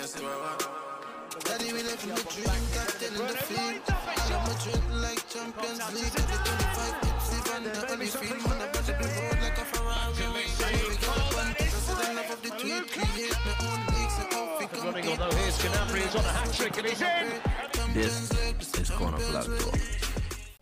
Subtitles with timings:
[0.00, 3.84] Daddy, we live in the dream, captain in the field.
[4.32, 6.16] I'm a drink like Champions League.
[6.16, 8.40] Every 25 hits, even the only field.
[8.48, 10.08] Man, I better the road like a Ferrari.
[10.08, 12.88] We got a bun, president enough of the tweet.
[12.88, 16.32] Create my own leagues, and how we come Running on here's Canapri, he's on a
[16.32, 17.92] hat trick and he's in.
[17.92, 19.78] This is Corner Flag Talk.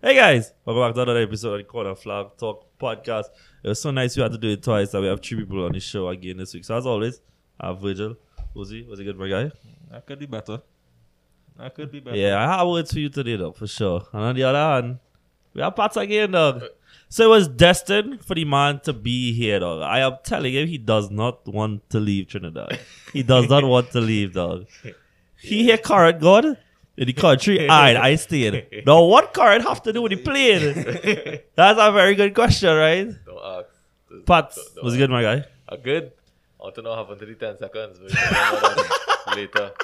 [0.03, 3.27] Hey guys, welcome back to another episode of the Corner Flag Talk podcast.
[3.63, 5.65] It was so nice we had to do it twice that we have three people
[5.65, 6.65] on the show again this week.
[6.65, 7.21] So as always,
[7.61, 8.17] I have Virgil,
[8.57, 9.51] Uzi, was it good, my guy?
[9.93, 10.61] I could be better.
[11.59, 12.17] I could be better.
[12.17, 14.03] Yeah, I have words for you today though, for sure.
[14.13, 14.99] And on the other hand,
[15.55, 16.63] we have Pats again, dog.
[17.09, 19.83] So it was destined for the man to be here, dog.
[19.83, 22.79] I am telling him he does not want to leave Trinidad.
[23.13, 24.67] he does not want to leave, dog.
[25.37, 26.45] He here current God
[26.97, 27.71] in the country, and
[28.09, 28.85] I stayed.
[28.87, 30.75] Now what current have to do with the plane?
[31.55, 33.09] That's a very good question, right?
[33.25, 33.69] Don't ask.
[34.27, 34.99] Pats, Don't- don't was ask.
[34.99, 35.45] good, my guy?
[35.69, 36.13] Uh, good.
[36.61, 37.99] I don't know happened to the 10 seconds.
[37.99, 38.77] But we'll talk about
[39.27, 39.73] that later.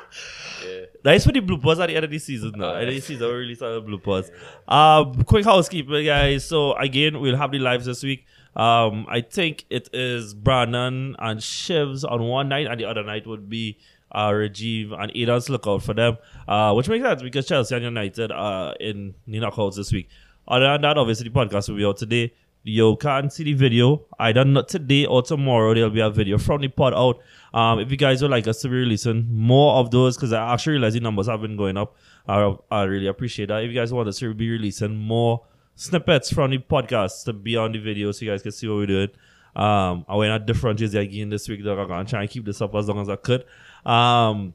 [0.65, 0.85] Yeah.
[1.05, 2.73] Nice for the bloopers at the end of the season now.
[2.75, 4.31] End of the season, we release our bloopers.
[4.67, 6.47] Um, quick housekeeping, guys.
[6.47, 8.25] So again, we'll have the lives this week.
[8.57, 13.27] Um, I think it is Brandon and Shivs on one night, and the other night
[13.27, 13.77] would be
[14.13, 16.17] uh, Rajiv and Aidan's lookout for them.
[16.49, 20.09] Uh, which makes sense because Chelsea and United are in the knockouts this week.
[20.49, 22.33] Other than that, obviously the podcast will be out today.
[22.67, 25.75] You can't see the video either not today or tomorrow.
[25.75, 27.21] There'll be a video from the pod out.
[27.53, 30.53] Um, if you guys would like us to be releasing more of those, because I
[30.55, 31.95] actually realize the numbers have been going up.
[32.27, 33.63] I, I really appreciate that.
[33.63, 35.43] If you guys want us to be releasing more
[35.75, 38.77] snippets from the podcast to be on the video, so you guys can see what
[38.77, 39.11] we're doing.
[39.55, 41.63] Um, I went at different Jersey again this week.
[41.63, 43.45] Though I'm gonna try and keep this up as long as I could.
[43.85, 44.55] Um,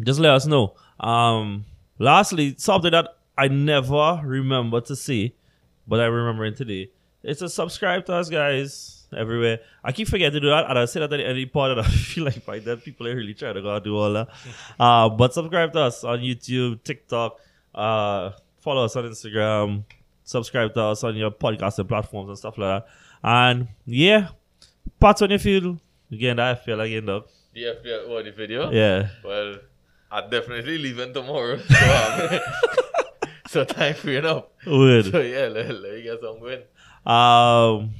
[0.00, 0.76] just let us know.
[1.00, 1.64] Um,
[1.98, 5.34] lastly, something that I never remember to say,
[5.88, 6.90] but I remember remembering today.
[7.24, 9.60] It's a subscribe to us, guys, everywhere.
[9.82, 11.82] I keep forgetting to do that, and I say that at the part, of the
[11.82, 13.96] pod, and I feel like by then people are really trying to go and do
[13.96, 14.28] all that.
[14.78, 17.38] Uh, but subscribe to us on YouTube, TikTok,
[17.74, 19.84] uh, follow us on Instagram,
[20.24, 22.88] subscribe to us on your podcasting platforms and stuff like that.
[23.22, 24.28] And yeah,
[25.00, 25.78] parts on your field.
[26.12, 27.24] Again, I feel again, though.
[27.54, 28.70] The FPL, what, the video?
[28.70, 29.08] Yeah.
[29.24, 29.56] Well,
[30.10, 31.56] I'm definitely leaving tomorrow.
[31.56, 32.40] So, um,
[33.48, 34.52] so time freeing up.
[34.66, 35.06] Weird.
[35.06, 36.62] So yeah, let, let me get some win.
[37.06, 37.90] Um,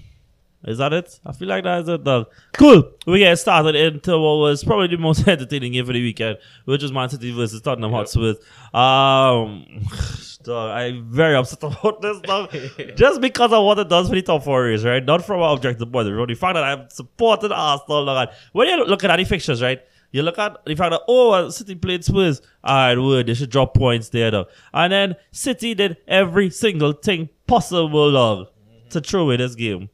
[0.66, 1.20] is that it?
[1.26, 2.26] I feel like that is it, dog.
[2.54, 2.90] Cool.
[3.06, 6.82] We get started into what was probably the most entertaining game for the weekend, which
[6.82, 7.98] was Man City versus Tottenham Yep.
[7.98, 8.34] Hotspur.
[8.72, 9.66] Um,
[10.42, 12.50] dog, I'm very upset about this, dog.
[12.96, 15.04] Just because of what it does for the top four race, right?
[15.04, 16.26] Not from an objective point of view.
[16.26, 18.30] The fact that I'm supporting Arsenal, dog.
[18.52, 19.82] When you look at the fixtures, right?
[20.12, 22.40] You look at the fact that oh, uh, City played Spurs.
[22.64, 24.46] Alright, word they should drop points there, though.
[24.72, 28.46] And then City did every single thing possible, dog,
[28.94, 29.90] to throw away this game.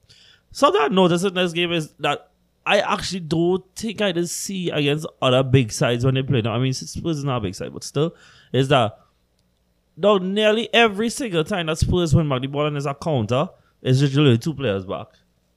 [0.53, 2.31] Something I noticed in this game is that
[2.67, 6.43] I actually don't think I did see against other big sides when they play.
[6.43, 8.15] Now, I mean, Spurs is not a big side, but still,
[8.53, 8.99] is that
[9.97, 13.49] no, nearly every single time that Spurs win back the ball in his counter,
[13.83, 15.09] it's usually two players back,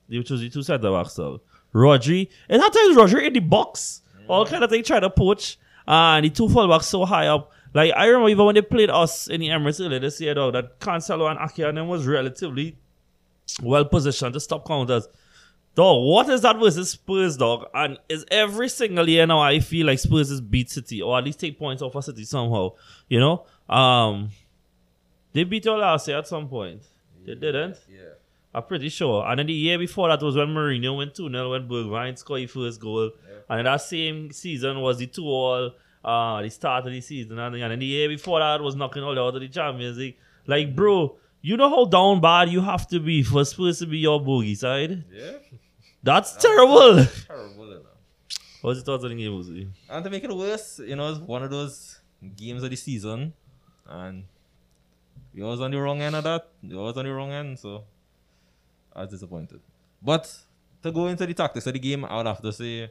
[0.08, 1.12] which was the two centre backs.
[1.14, 1.40] So
[1.74, 5.58] Rodri, and at times Rodri in the box, all kind of thing trying to poach,
[5.86, 7.52] and the two fullbacks so high up.
[7.74, 10.50] Like I remember even when they played us in the Emirates earlier this year, though,
[10.50, 12.76] that Cancelo and Ake and them was relatively
[13.62, 15.08] well positioned to stop counters.
[15.74, 17.66] Dog, what is that versus Spurs, dog?
[17.74, 21.24] And is every single year now I feel like Spurs is beat City or at
[21.24, 22.70] least take points off of City somehow.
[23.08, 23.46] You know?
[23.68, 24.30] Um
[25.32, 26.82] they beat you last year at some point.
[27.26, 27.76] They didn't?
[27.90, 28.14] Yeah.
[28.54, 29.26] I'm pretty sure.
[29.26, 32.42] And then the year before that was when Mourinho went 2 0 when Bergwijn scored
[32.42, 33.10] his first goal.
[33.48, 35.72] And then that same season was the 2 all,
[36.04, 37.38] uh, the start of the season.
[37.38, 39.98] And then, and then the year before that was knocking all out of the Champions
[39.98, 40.16] League.
[40.46, 43.98] Like, bro, you know how down bad you have to be for Spurs to be
[43.98, 45.04] your bogey side?
[45.12, 45.32] Yeah.
[46.02, 47.04] That's terrible.
[47.26, 47.96] Terrible, you know.
[48.62, 49.68] What's your thoughts on the game, Uzi?
[49.90, 52.00] And to make it worse, you know, it's one of those
[52.34, 53.34] games of the season,
[53.86, 54.24] and
[55.34, 56.48] we was on the wrong end of that.
[56.62, 57.84] We was on the wrong end, so
[58.96, 59.60] I was disappointed.
[60.00, 60.34] But
[60.82, 62.90] to go into the tactics of the game, I would have to say,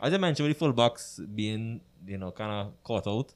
[0.00, 3.34] as I mentioned, with the fullbacks being, you know, kind of caught out,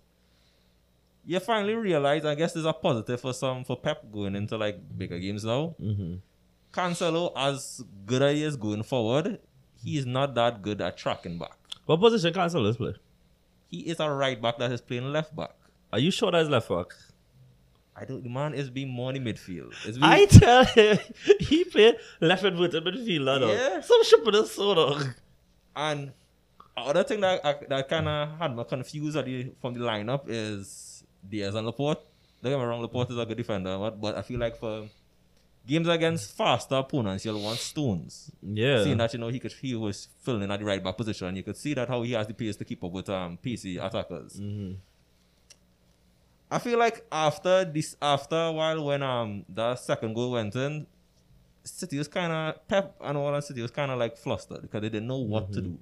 [1.27, 4.79] you finally realize, I guess, there's a positive for some for Pep going into like
[4.97, 5.75] bigger games now.
[5.81, 6.17] Mm-hmm.
[6.73, 9.39] Cancelo, as good as he is going forward,
[9.83, 11.57] he is not that good at tracking back.
[11.87, 12.95] What position Cancelo is play?
[13.69, 15.55] He is a right back that is playing left back.
[15.93, 16.87] Are you sure that's left back?
[17.97, 18.23] I don't.
[18.25, 19.73] The man is being more in midfield.
[19.87, 20.99] It's I tell him,
[21.41, 23.51] he played left foot midfielder, dog.
[23.51, 23.81] Yeah.
[23.81, 25.15] Some shit with sort of.
[25.77, 26.13] and
[26.77, 30.94] other thing that I, that kind of had me confused the, from the lineup is
[31.29, 32.01] Dias and Laporte.
[32.43, 34.89] Don't get me wrong, Laporte is a good defender, but, but I feel like for
[35.67, 38.31] games against faster opponents, you'll want Stones.
[38.43, 38.85] Yeah.
[38.85, 41.43] Seeing that you know he could he was filling at the right back position, you
[41.43, 44.41] could see that how he has the pace to keep up with um PC attackers.
[46.51, 50.87] I feel like after this after a while when um the second goal went in,
[51.65, 55.09] City was kinda Pep and all and City was kinda like flustered because they didn't
[55.09, 55.79] know what to do.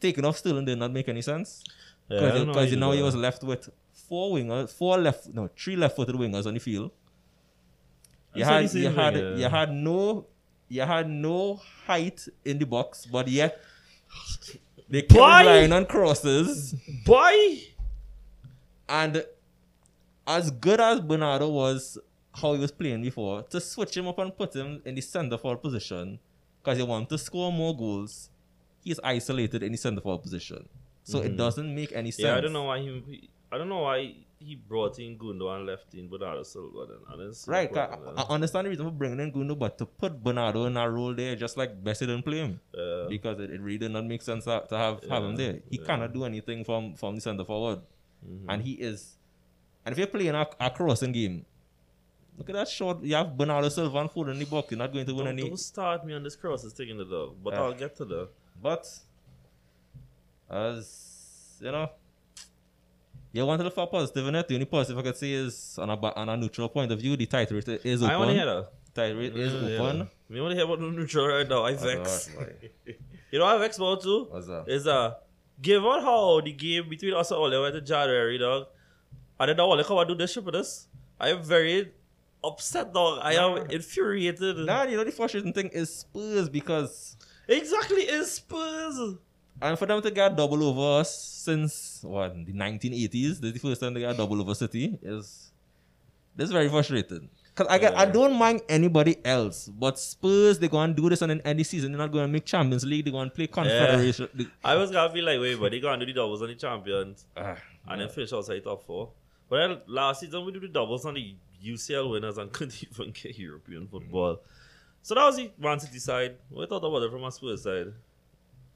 [0.00, 1.62] Taking off Sterling did not make any sense.
[2.08, 3.68] Yeah, know Because you know he was left with
[4.12, 6.90] four wingers, four left no, three left footed wingers on the field.
[8.34, 9.36] You what had you had yeah.
[9.36, 10.26] you had no
[10.68, 13.58] you had no height in the box, but yet
[14.90, 15.38] they kept Boy!
[15.38, 16.74] relying on crosses.
[17.06, 17.62] Boy!
[18.86, 19.24] And
[20.26, 21.96] as good as Bernardo was
[22.34, 25.38] how he was playing before, to switch him up and put him in the centre
[25.38, 26.18] forward position
[26.62, 28.28] because you want to score more goals,
[28.84, 30.68] he's isolated in the centre forward position.
[31.02, 32.26] So it doesn't make any sense.
[32.26, 32.26] Mm-hmm.
[32.26, 33.30] Yeah, I don't know why he.
[33.52, 36.86] I don't know why he brought in Gundo and left in Bernardo Silva.
[36.88, 39.76] Then I didn't see Right, I, I understand the reason for bringing in Gundo, but
[39.78, 42.60] to put Bernardo in that role there, just like Bessie didn't play him.
[42.74, 43.06] Yeah.
[43.08, 45.60] because it, it really did not make sense to, have, have him there.
[45.70, 45.86] He yeah.
[45.86, 47.80] cannot do anything from, from the centre forward.
[48.26, 48.50] Mm-hmm.
[48.50, 49.16] And he is.
[49.84, 51.44] And if you're playing a, a crossing game,
[52.38, 53.04] look at that shot.
[53.04, 54.70] You have Bernardo Silva and Foden in the box.
[54.70, 55.48] You're not going to win Don't, any.
[55.48, 57.62] don't start me on this crosses thing taking the dog, but Yeah.
[57.62, 58.28] I'll get to the.
[58.62, 58.86] But,
[60.48, 61.90] as you know,
[63.32, 64.46] you want to look for positive in it.
[64.48, 67.16] The only positive I could say is on a, on a neutral point of view,
[67.16, 68.14] the title rate is open.
[68.14, 68.68] I want to hear that.
[68.94, 70.08] Title rate is Yeah, open.
[70.28, 70.40] yeah.
[70.42, 71.64] Want to hear about the neutral right now.
[71.64, 72.30] I vex.
[73.30, 74.26] You know, I vex about too.
[74.30, 74.64] What's that?
[74.68, 75.14] Is uh,
[75.62, 78.66] given how the game between us and Ole went to January, dog,
[79.40, 80.86] and then Ole come and do this shit with us,
[81.18, 81.92] I am very
[82.44, 83.20] upset, dog.
[83.22, 83.62] I am Nah.
[83.70, 84.58] infuriated.
[84.58, 87.16] Nah, you know, the frustrating thing is Spurs because.
[87.48, 89.16] Exactly, it's Spurs.
[89.62, 93.58] And for them to get double over us since what the 1980s, this is the
[93.58, 95.52] first time they got double over City is
[96.36, 97.28] this is very frustrating.
[97.54, 101.20] Cause I get, I don't mind anybody else, but Spurs they go and do this
[101.20, 103.04] and in any season they're not going to make Champions League.
[103.04, 104.28] They're going to play Confederation.
[104.34, 106.54] They- I was gonna be like, wait, but they gonna do the doubles on the
[106.54, 107.56] champions Ah,
[107.88, 109.10] and then finish outside top four.
[109.50, 113.12] But then last season we did the doubles on the UCL winners and couldn't even
[113.12, 114.40] get European football.
[115.02, 116.36] So that was the Man City side.
[116.48, 117.92] What thought about it from a Spurs side?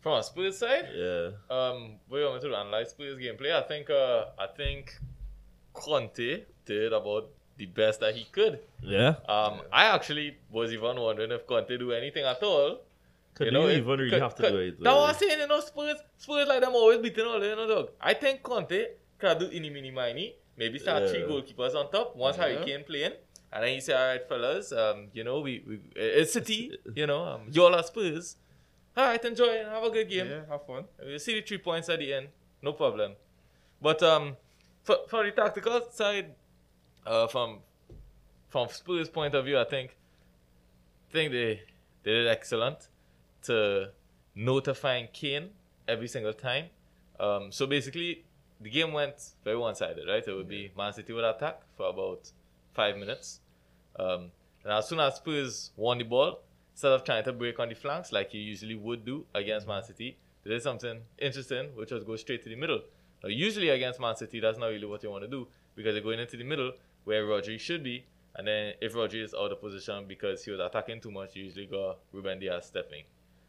[0.00, 1.30] From a Spurs side, Yeah.
[1.50, 3.52] um, we want to analyze Spurs gameplay.
[3.52, 4.94] I think, uh, I think
[5.72, 8.60] Conte did about the best that he could.
[8.82, 9.16] Yeah.
[9.28, 12.80] Um, I actually was even wondering if Conte do anything at all.
[13.34, 14.80] Could you know, even really could- have to could- do it?
[14.82, 17.90] That was saying, you know, Spurs, Spurs like them always beating all, you know, dog.
[18.00, 18.86] I think Conte
[19.18, 22.14] could do any mini mini, maybe start three goalkeepers on top.
[22.16, 23.12] Once Harry Kane playing,
[23.52, 27.06] and then he say, all right, fellas, um, you know, we, we it's City, you
[27.06, 28.36] know, um, y'all are Spurs.
[28.96, 30.26] All right, enjoy and have a good game.
[30.26, 30.84] yeah, have fun.
[31.04, 32.28] We'll see the three points at the end.
[32.62, 33.12] No problem.
[33.82, 34.36] But um,
[34.84, 36.34] for, for the tactical side,
[37.06, 37.58] uh, from
[38.48, 39.96] from Spurs' point of view, I think
[41.12, 41.60] think they
[42.04, 42.88] they did excellent
[43.42, 43.90] to
[44.34, 45.50] notifying Kane
[45.86, 46.66] every single time.
[47.20, 48.24] Um, so basically,
[48.60, 50.26] the game went very one-sided, right?
[50.26, 52.30] It would be Man City would attack for about
[52.72, 53.40] five minutes,
[53.98, 54.30] um,
[54.64, 56.40] and as soon as Spurs won the ball,
[56.76, 59.82] instead of trying to break on the flanks like you usually would do against Man
[59.82, 60.14] City,
[60.44, 62.82] they did something interesting, which was go straight to the middle.
[63.22, 66.02] Now, usually against Man City, that's not really what you want to do because they're
[66.02, 66.72] going into the middle
[67.04, 68.04] where Rodri should be.
[68.34, 71.44] And then if Rodri is out of position because he was attacking too much, you
[71.44, 73.04] usually got Ruben Dias stepping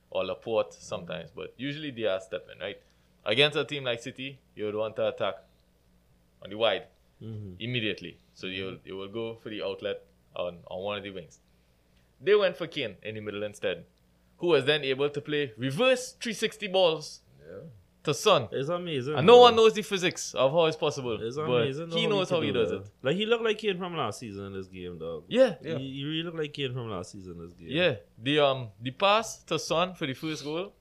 [0.09, 2.77] or Laporte sometimes, but usually Dias stepping, right?
[3.25, 5.35] Against a team like City, you would want to attack
[6.41, 6.85] on the wide
[7.21, 7.55] mm-hmm.
[7.59, 8.17] immediately.
[8.35, 10.03] So you you will go for the outlet
[10.33, 11.39] on, on one of the wings.
[12.21, 13.85] They went for Kane in the middle instead,
[14.37, 17.21] who was then able to play reverse 360 balls
[18.07, 18.47] to Son.
[18.51, 19.15] It's amazing.
[19.15, 21.17] And no one knows the physics of how it's possible.
[21.21, 21.91] It's but amazing.
[21.91, 22.89] he knows how he do does it.
[23.03, 25.25] Like he looked like Kane from last season in this game, dog.
[25.27, 25.55] Yeah.
[25.61, 25.77] Yeah.
[25.77, 27.67] He, he really looked like Kane from last season in this game.
[27.69, 30.73] Yeah, the um the pass to Son for the first goal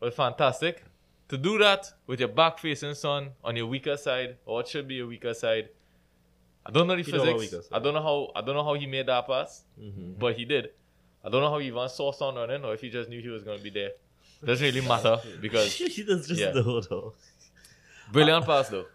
[0.00, 0.84] was fantastic.
[1.28, 4.86] To do that with your back facing Son on your weaker side, or what should
[4.86, 5.70] be your weaker side,
[6.66, 7.68] I don't know the He physics.
[7.72, 10.18] I don't know how I don't know how he made that pass, Mhm.
[10.18, 10.70] but he did.
[11.22, 13.28] I don't know how he even saw Son running, or if he just knew he
[13.28, 13.92] was going to be there.
[14.44, 16.52] Doesn't really matter because he does just Yeah.
[16.52, 17.14] know though.
[18.12, 18.86] brilliant pass though.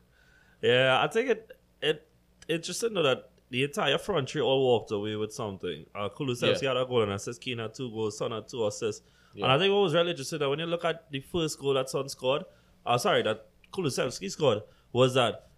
[0.62, 2.08] Yeah, I think it it
[2.48, 5.86] interesting though that the entire front three all walked away with something.
[5.96, 6.70] Uh, Kulusevski Yeah.
[6.70, 9.02] had a goal and assist, Kane had two goals, Son had two assists.
[9.34, 9.46] Yeah.
[9.46, 11.74] And I think what was really interesting that when you look at the first goal
[11.74, 12.44] that Son scored,
[12.86, 14.62] uh, sorry, that Kulusevski scored,
[14.92, 15.49] was that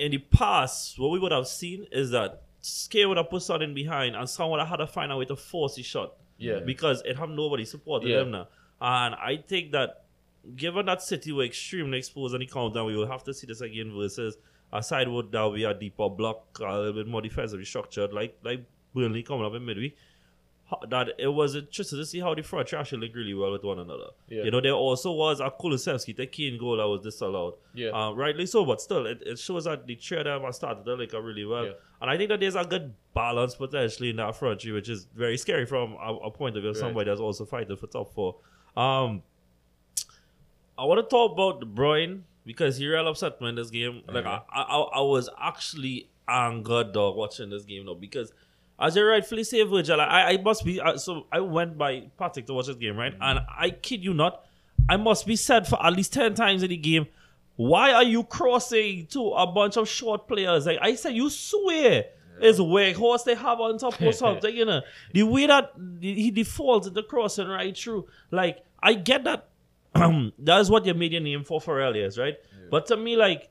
[0.00, 3.68] in the past, what we would have seen is that Skate would have put something
[3.68, 6.14] in behind and someone would have had to find a way to force the shot.
[6.38, 6.60] Yeah.
[6.60, 8.18] Because it have nobody supporting Yeah.
[8.20, 8.48] them now.
[8.80, 10.04] And I think that
[10.56, 13.60] given that City were extremely exposed on the countdown, we will have to see this
[13.60, 14.38] again versus
[14.72, 18.38] a side would that be a deeper block, a little bit more defensively structured, like
[18.42, 18.64] like
[18.94, 19.96] Burnley coming up in midweek.
[20.88, 23.78] That it was interesting to see how the front actually linked really well with one
[23.78, 24.08] another.
[24.28, 24.44] Yeah.
[24.44, 27.54] You know, there also was a Kulusevski, the Kane goal that was disallowed.
[27.74, 27.90] Yeah.
[27.90, 30.84] Uh, rightly so, but still, it, it shows that the three of them have started
[30.84, 31.66] to link up really well.
[31.66, 31.72] Yeah.
[32.00, 35.06] And I think that there's a good balance potentially in that front three, which is
[35.14, 36.80] very scary from a, a point of view of Right.
[36.80, 38.36] somebody that's also fighting for top four.
[38.76, 39.22] Um,
[40.78, 44.02] I want to talk about De Bruyne because he real upset me in this game.
[44.08, 48.32] Like I, I, I was actually angered dog watching this game though because
[48.80, 50.80] as you rightfully say, Virgil, I, I must be.
[50.80, 53.14] Uh, so I went by Patrick to watch this game, right?
[53.20, 54.44] And I kid you not,
[54.88, 57.06] I must be said for at least ten times in the game.
[57.56, 60.64] Why are you crossing to a bunch of short players?
[60.64, 62.06] Like I said, you swear
[62.40, 64.80] it's horse they have on top or something, you know.
[65.12, 69.48] The way that he defaults into crossing right through, like I get that
[69.94, 72.38] that is what you made your name for for earlier, right?
[72.70, 73.48] But to me, like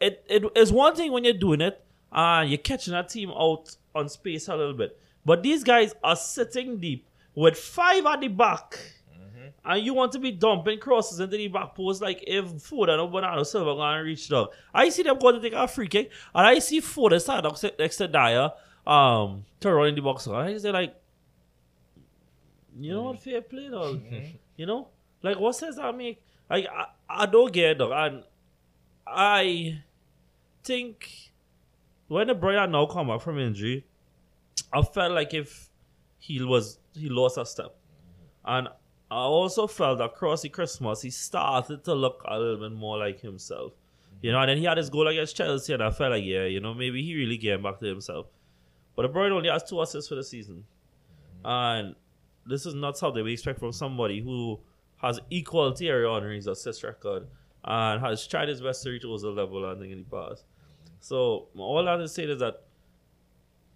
[0.00, 3.76] it it is one thing when you're doing it and you're catching that team out
[3.98, 4.98] on space a little bit.
[5.24, 8.78] But these guys are sitting deep with five at the back.
[9.12, 9.48] Mm-hmm.
[9.64, 13.10] And you want to be dumping crosses into the back post like if Foden or
[13.10, 14.50] Bernardo Silva gonna reach dog.
[14.72, 17.56] I see them going to take a free kick and I see Foden start up
[17.78, 18.52] next to Dier
[18.86, 20.26] um run in the box.
[20.26, 20.94] And I say like
[22.80, 23.30] you know what mm-hmm.
[23.30, 23.96] fair play dog.
[23.96, 24.36] Mm-hmm.
[24.56, 24.88] You know?
[25.22, 26.22] Like what sense that make?
[26.48, 27.92] Like I, I don't get it dog.
[27.92, 28.24] And
[29.06, 29.82] I
[30.64, 31.32] think
[32.08, 33.84] when De Bruyne now come back from injury,
[34.72, 35.68] I felt like if
[36.18, 37.76] he was he lost a step.
[38.44, 38.68] And
[39.10, 42.98] I also felt that across the Christmas he started to look a little bit more
[42.98, 43.72] like himself.
[44.20, 46.44] You know, and then he had his goal against Chelsea and I felt like, yeah,
[46.44, 48.26] you know, maybe he really came back to himself.
[48.96, 50.64] But De Bruyne only has two assists for the season.
[51.44, 51.94] And
[52.44, 54.58] this is not something we expect from somebody who
[54.96, 57.28] has equal Thierry Henry's assist record
[57.64, 60.44] and has tried his best to reach those level I think in the past.
[61.00, 62.64] So all I have to say is that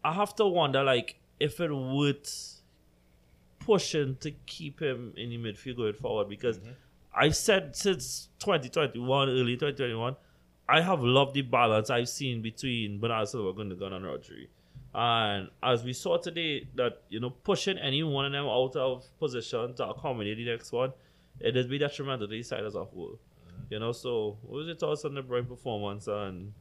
[0.04, 2.28] I have to wonder like if it would
[3.60, 6.60] pushing to keep him in the midfield going forward because
[7.14, 10.16] I've said since 2021, early 2021,
[10.68, 14.48] I have loved the balance I've seen between Bernardo Silva, Gundogan, and Rodri.
[14.94, 19.04] And as we saw today, that you know, pushing any one of them out of
[19.18, 20.92] position to accommodate the next one,
[21.40, 23.18] it has been detrimental to the side as a whole.
[23.70, 26.06] You know, so what was your thoughts on the Bright performance?
[26.08, 26.52] And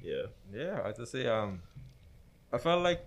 [0.00, 1.62] yeah, Yeah, I have to say, um,
[2.54, 3.04] I felt like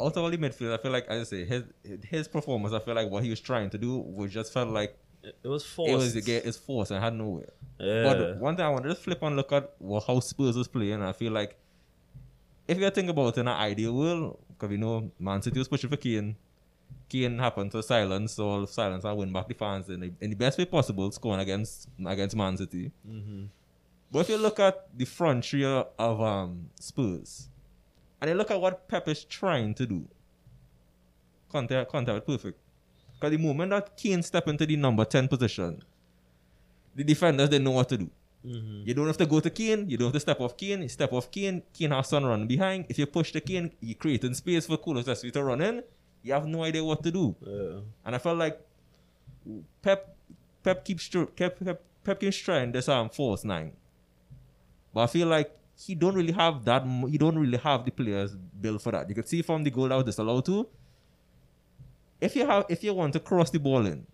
[0.00, 1.64] out of all the midfield, I feel like, as I say, his
[2.04, 4.96] his performance, I feel like what he was trying to do was just felt like
[5.22, 5.92] it, it was forced.
[5.92, 7.52] it was again it's forced and had nowhere.
[7.78, 8.02] yeah.
[8.02, 10.68] But one thing I want to just flip and look at well, how Spurs was
[10.68, 11.56] playing, I feel like
[12.66, 15.68] if you think about it in an ideal world, because we know Man City was
[15.68, 16.36] pushing for Kane,
[17.08, 20.36] Kane happened to silence all silence and win back the fans in the, in the
[20.36, 22.90] best way possible, scoring against against Man City.
[23.08, 23.44] Mm-hmm.
[24.14, 27.48] But if you look at the front three of um, Spurs,
[28.20, 30.06] and you look at what Pep is trying to do,
[31.50, 32.56] contact contact perfect.
[33.14, 35.82] Because the moment that Kane step into the number 10 position,
[36.94, 38.10] the defenders they know what to do.
[38.86, 40.88] You don't have to go to Kane, you don't have to step off Kane, you
[40.88, 42.84] step off Kane, Kane has son run behind.
[42.88, 45.82] If you push the Kane, you're creating space for Kulusevski to run in.
[46.22, 47.34] You have no idea what to do.
[47.40, 47.80] yeah.
[48.04, 48.60] And I felt like
[49.82, 50.14] Pep
[50.62, 53.72] Pep keeps Pep, Pep, Pep keeps trying this um false nine.
[54.94, 58.36] But I feel like he don't really have that he don't really have the players
[58.60, 59.08] built for that.
[59.08, 60.68] You can see from the goal that was disallowed to.
[62.20, 64.06] If you have if you want to cross the ball in,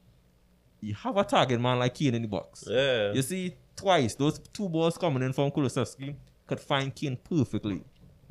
[0.81, 2.65] you have a target man like Kane in the box.
[2.67, 3.13] Yeah.
[3.13, 7.83] You see twice those two balls coming in from Kulusevski could find Kane perfectly.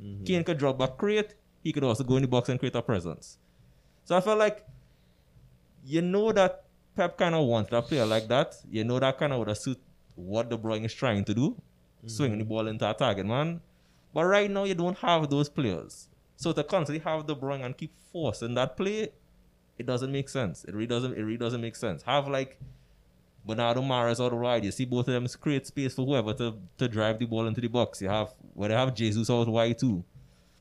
[0.02, 0.24] Mm-hmm.
[0.24, 1.36] Kane could drop back, create.
[1.64, 3.38] He could also go in the box and create a presence.
[4.06, 4.66] So I felt like
[5.86, 6.64] you know that
[6.96, 8.56] Pep kind of wants a player like that.
[8.70, 9.80] You know that kind of would suit
[10.16, 11.56] what De Bruyne is trying to do,
[12.06, 13.62] swinging the ball into a target man.
[14.14, 16.08] But right now you don't have those players.
[16.36, 19.10] So to constantly have De Bruyne and keep forcing that play,
[19.78, 20.64] it doesn't make sense.
[20.66, 21.18] It really doesn't.
[21.18, 22.02] It really doesn't make sense.
[22.04, 22.60] Have like
[23.46, 24.64] Bernardo Mahrez out wide.
[24.66, 27.62] You see both of them create space for whoever to, to drive the ball into
[27.62, 28.02] the box.
[28.02, 30.04] You have where they have Jesus out wide too.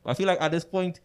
[0.06, 1.00] I feel like at this point,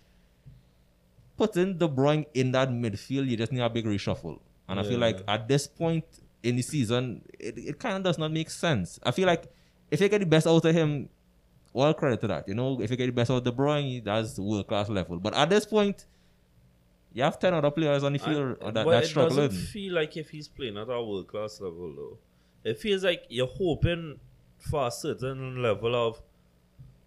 [1.38, 4.40] putting De Bruyne in that midfield, you just need a big reshuffle.
[4.70, 6.06] And I feel like at this point
[6.42, 9.00] in the season, it, it kind of does not make sense.
[9.04, 9.52] I feel like
[9.94, 11.08] if you get the best out of him,
[11.74, 12.48] all credit to that.
[12.48, 15.20] You know, if you get the best out of De Bruyne, that's world class level.
[15.20, 16.06] But at this point,
[17.14, 19.48] you have 10 other players on the field I- that, but that it struggling.
[19.48, 22.18] doesn't feel like if he's playing at a world class level though.
[22.64, 24.20] It feels like you're hoping
[24.58, 26.22] for a certain level of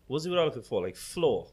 [0.07, 0.83] what's he looking for?
[0.83, 1.49] Like floor.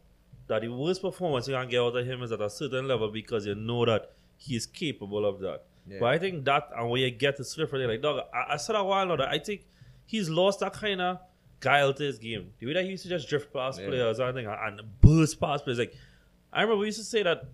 [0.47, 3.09] That the worst performance you can get out of him is at a certain level
[3.09, 5.63] because you know that he's capable of that.
[5.87, 5.97] Yeah.
[6.01, 8.75] But I think that and when you get to slip like dog, I, I said
[8.75, 9.65] a while now that I think
[10.05, 11.19] he's lost that kind of
[11.59, 12.51] guile to his game.
[12.59, 13.87] The way that he used to just drift past Yeah.
[13.87, 15.93] players and, I think, and burst past players like
[16.51, 17.45] I remember we used to say that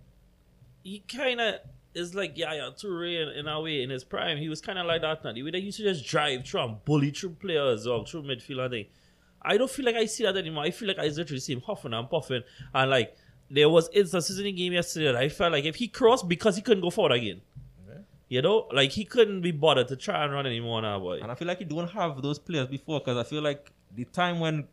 [0.83, 1.55] he kind of
[1.93, 4.37] is like Yaya Toure in, in a way in his prime.
[4.37, 5.31] He was kind of like that now.
[5.33, 8.23] The way that he used to just drive through and bully through players or through
[8.23, 8.85] midfield and thing.
[9.41, 10.63] I don't feel like I see that anymore.
[10.65, 12.43] I feel like I literally see him huffing and puffing.
[12.73, 13.15] And like,
[13.49, 16.55] there was instances in the game yesterday that I felt like if he crossed because
[16.57, 17.41] he couldn't go forward again.
[18.29, 21.19] You know, like he couldn't be bothered to try and run anymore now, boy.
[21.21, 24.05] And I feel like he don't have those players before because I feel like the
[24.05, 24.67] time when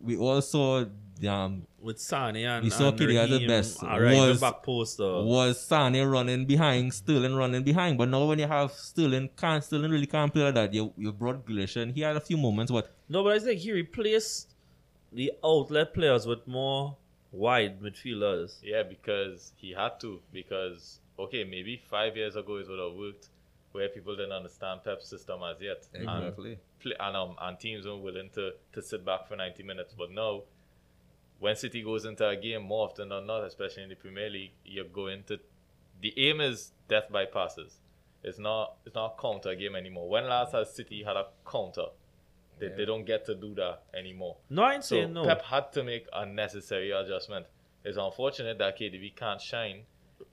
[0.00, 0.84] we all saw
[1.26, 3.82] um, With Sane and, We saw and Kidi the best.
[3.82, 5.00] right, Was- back post.
[5.00, 7.96] Uh, was Sane running behind, Sterling running behind.
[7.98, 10.74] But now when you have Sterling, can't Sterling really can't play like that.
[10.74, 13.58] You you brought Grealish and he had a few moments, but No, but I think
[13.60, 14.54] he replaced
[15.12, 16.96] the outlet players with more
[17.32, 18.58] wide midfielders.
[18.62, 20.20] Yeah, because he had to.
[20.30, 23.28] Because okay, maybe five years ago it would have worked,
[23.72, 26.08] where people didn't understand Pep's system as yet, and
[26.80, 29.94] play, and um, and teams weren't willing to to sit back for ninety minutes.
[29.96, 30.42] But now,
[31.38, 34.52] when City goes into a game more often than not, especially in the Premier League,
[34.64, 35.38] you're going to.
[36.00, 37.80] The aim is death by passes.
[38.22, 40.08] It's not it's not a counter game anymore.
[40.08, 41.86] When last has City had a counter?
[42.60, 44.36] They, they don't get to do that anymore.
[44.50, 45.24] No, I ain't So saying no.
[45.24, 47.46] Pep had to make a necessary adjustment.
[47.84, 49.82] It's unfortunate that KDB can't shine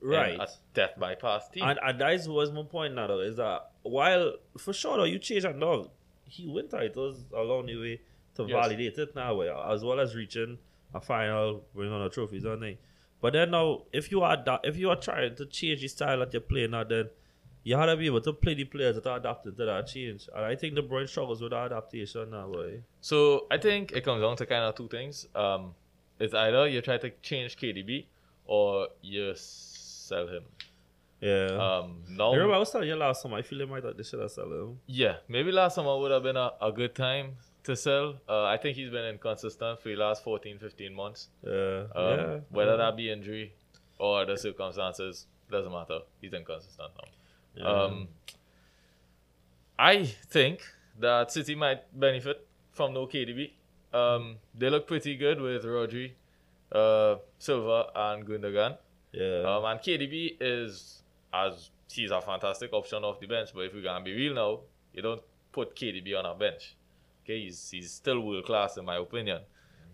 [0.00, 0.38] right.
[0.38, 1.64] a death bypass team.
[1.64, 5.18] And, and that was my point now, though, is that while for sure, though, you
[5.18, 5.90] change that dog,
[6.24, 8.00] he win titles along the way
[8.34, 8.50] to Yes.
[8.50, 9.40] validate it now,
[9.72, 10.58] as well as reaching
[10.94, 12.78] a final, winning on the trophies, don't they?
[13.20, 16.18] But then now, if you are da- if you are trying to change the style
[16.18, 17.08] that you're playing now, then
[17.64, 20.28] you have to be able to play the players that are adapted to that change.
[20.34, 22.82] And I think De Bruyne struggles with that adaptation now, boy.
[23.00, 25.26] so I think it comes down to kind of two things.
[25.34, 25.74] Um,
[26.20, 28.06] it's either you try to change KDB
[28.44, 29.34] or you
[30.06, 30.44] sell him.
[31.20, 31.46] Yeah.
[31.46, 33.96] Um, now, I remember I was telling you last time, I feel they might have
[33.96, 34.78] they should have sold him.
[34.86, 38.16] yeah, maybe last summer would have been a, a good time to sell.
[38.28, 41.28] Uh, I think he's been inconsistent for the last 14, 15 months.
[41.42, 41.84] Yeah.
[41.94, 42.38] Um, yeah.
[42.50, 43.54] Whether that be injury
[43.98, 46.00] or the circumstances, doesn't matter.
[46.20, 47.08] He's inconsistent now.
[47.62, 47.82] Yeah.
[47.82, 48.08] Um,
[49.78, 50.60] I think
[51.00, 53.52] that City might benefit from no KDB.
[53.92, 56.12] Um, they look pretty good with Rodri,
[56.72, 58.76] uh, Silva, and Gundogan.
[59.16, 59.56] Yeah.
[59.56, 61.02] Um, and KDB is
[61.32, 63.50] as he's a fantastic option off the bench.
[63.54, 64.60] But if we're gonna be real now,
[64.92, 66.76] you don't put KDB on a bench.
[67.24, 69.40] Okay, he's he's still world class in my opinion.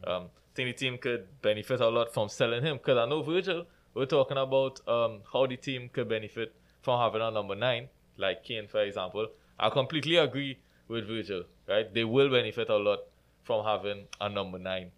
[0.04, 3.22] Um, I think the team could benefit a lot from selling him because I know
[3.22, 3.64] Virgil.
[3.94, 8.42] We're talking about um, how the team could benefit from having a number nine, like
[8.42, 9.28] Kane, for example.
[9.58, 10.58] I completely agree
[10.88, 11.44] with Virgil.
[11.68, 13.00] Right, they will benefit a lot
[13.44, 14.90] from having a number 9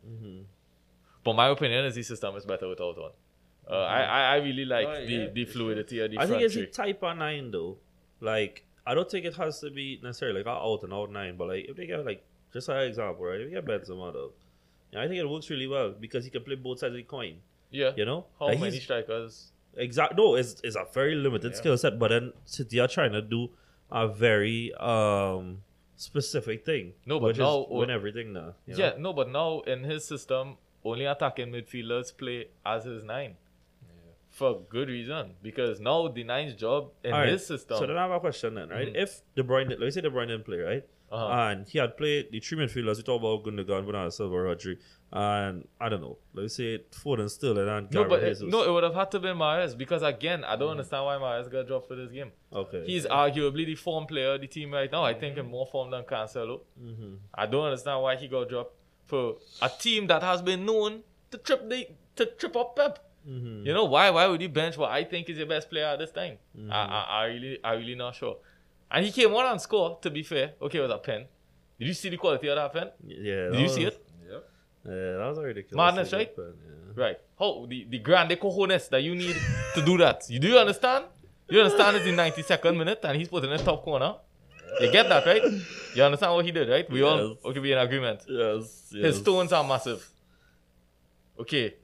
[1.24, 3.10] But my opinion is the system is better without one.
[3.70, 6.56] Uh, I, I really like Oh, the, yeah, the fluidity of the I think it's
[6.56, 7.78] a type of nine though.
[8.20, 11.36] Like I don't think it has to be necessarily like an out and out nine,
[11.36, 12.22] but like if they get like
[12.52, 13.40] just an example, right?
[13.40, 14.32] If you get Benzema though,
[14.92, 17.02] yeah, I think it works really well because he can play both sides of the
[17.04, 17.36] coin.
[17.70, 17.92] Yeah.
[17.96, 19.50] You know, How Like, many strikers?
[19.76, 20.16] Exact.
[20.16, 21.58] No, it's it's a very limited Yeah.
[21.58, 23.48] skill set, but then City are trying to do
[23.90, 25.62] a very um
[25.96, 26.92] specific thing.
[27.06, 28.54] No, but now- win everything now.
[28.66, 28.84] you know?
[28.84, 33.36] Yeah, no, but now in his system, only attacking midfielders play as his nine.
[34.34, 35.34] For good reason.
[35.42, 37.78] Because now the nine's job in right, his system.
[37.78, 38.88] So then I have a question then, right?
[38.88, 39.02] Mhm.
[39.04, 40.84] If De Bruyne, let me say De Bruyne didn't play, right?
[41.14, 41.50] uh-huh.
[41.50, 42.96] and he had played the three midfielders.
[42.96, 44.78] We talk about Gundogan, Bernardo Silva, Rodri,
[45.12, 46.18] and I don't know.
[46.32, 49.20] Let me say Foden, Sterling, and no, but it, no, it would have had to
[49.20, 52.32] be Mahrez because again, I don't understand why Mahrez got dropped for this game.
[52.52, 52.84] okay.
[52.86, 55.04] He's arguably the form player of the team right now.
[55.04, 56.60] I think in more form than Cancelo.
[56.82, 57.18] Mhm.
[57.34, 58.74] I don't understand why he got dropped
[59.06, 62.98] for a team that has been known to trip the to trip up Pep.
[63.28, 63.64] Mhm.
[63.66, 64.10] You know why?
[64.10, 66.36] Why would you bench what I think is your best player at this time?
[66.58, 66.70] Mm-hmm.
[66.72, 68.36] I, I, I really, I really not sure.
[68.90, 70.02] And he came on and scored.
[70.02, 71.24] To be fair, okay, it was a pen.
[71.78, 72.90] Did you see the quality of that pen?
[73.06, 73.48] Yeah.
[73.50, 73.98] Did you was- see it?
[74.30, 74.44] Yep.
[74.86, 75.76] Yeah, that was a ridiculous.
[75.76, 76.36] Madness, right?
[76.36, 76.54] but,
[76.96, 77.02] yeah.
[77.04, 77.18] Right.
[77.38, 79.36] How the the grande cojones that you need
[79.74, 80.18] to do that?
[80.28, 81.06] You do you understand?
[81.48, 84.14] You understand it's the 92nd minute and he's put in the top corner.
[84.80, 85.42] You get that, right?
[85.94, 86.88] You understand what he did, right?
[86.90, 87.60] We all okay.
[87.60, 88.20] We in agreement.
[88.28, 89.04] Yes, yes.
[89.06, 90.08] His stones are massive.
[91.38, 91.74] Okay.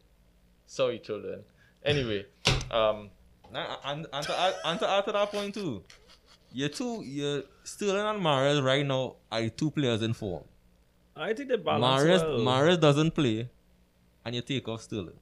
[0.72, 1.40] Sorry, children.
[1.85, 2.26] Anyway,
[2.70, 3.11] um,
[3.52, 4.35] Now, and, and, to
[4.68, 5.83] and to add to that point too,
[6.52, 10.44] you two, you Sterling and Mahrez right now are two players in form.
[11.16, 12.38] I think they balance Mahrez, well.
[12.50, 13.48] Mahrez doesn't play,
[14.24, 15.18] and you take off Sterling.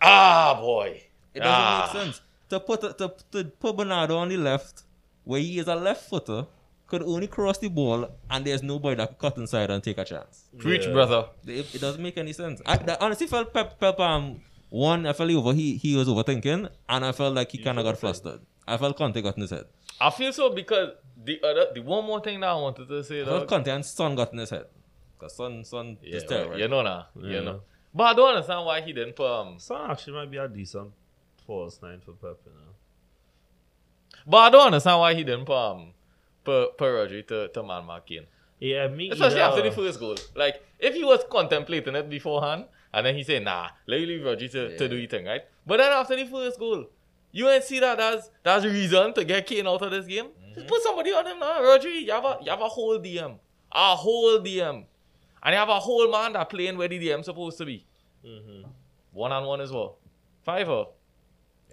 [0.00, 1.02] ah boy,
[1.34, 1.90] It doesn't Ah.
[1.92, 4.84] make sense to put to, to put Bernardo on the left,
[5.24, 6.46] where he is a left footer,
[6.86, 10.04] could only cross the ball, and there's nobody that could cut inside and take a
[10.04, 10.44] chance.
[10.58, 10.92] preach, Yeah.
[10.92, 11.26] brother.
[11.46, 12.60] It, it doesn't make any sense.
[12.66, 16.08] I, I honestly felt Pep, Pep um one, I felt he over he he was
[16.08, 18.40] overthinking, and I felt like he kind of got flustered.
[18.66, 19.64] I felt Conte got in his head.
[20.00, 20.90] I feel so because
[21.24, 23.68] the other, the one more thing that I wanted to say, I felt dog, Conte
[23.70, 24.66] and Son got in his head.
[25.18, 26.50] Cause Son Son yeah, is terrible.
[26.50, 27.30] well, you know now, Yeah.
[27.38, 27.60] you know.
[27.94, 29.58] But I don't understand why he didn't put um.
[29.58, 30.90] Son actually might be a decent
[31.46, 32.72] false nine for Pep, you know.
[34.26, 35.92] But I don't understand why he didn't put um.
[36.44, 38.26] Put, put Rodri to, to man mark Kane.
[38.60, 39.50] Yeah, me Especially either.
[39.58, 40.16] after the first goal.
[40.34, 44.20] Like, if he was contemplating it beforehand, and then he said, nah, let you leave
[44.20, 45.42] Rodri to, to do his thing, right?
[45.66, 46.86] But then after the first goal,
[47.32, 50.26] you ain't see that as that's a reason to get Kane out of this game.
[50.54, 51.60] Just put somebody on him now.
[51.62, 53.36] Rodri, you have a you have a whole DM.
[53.72, 54.84] A whole DM.
[55.42, 57.84] And you have a whole man that playing where the DM supposed to be.
[58.24, 58.66] Mhm.
[59.12, 59.98] One on one as well.
[60.44, 60.84] Five Fiver,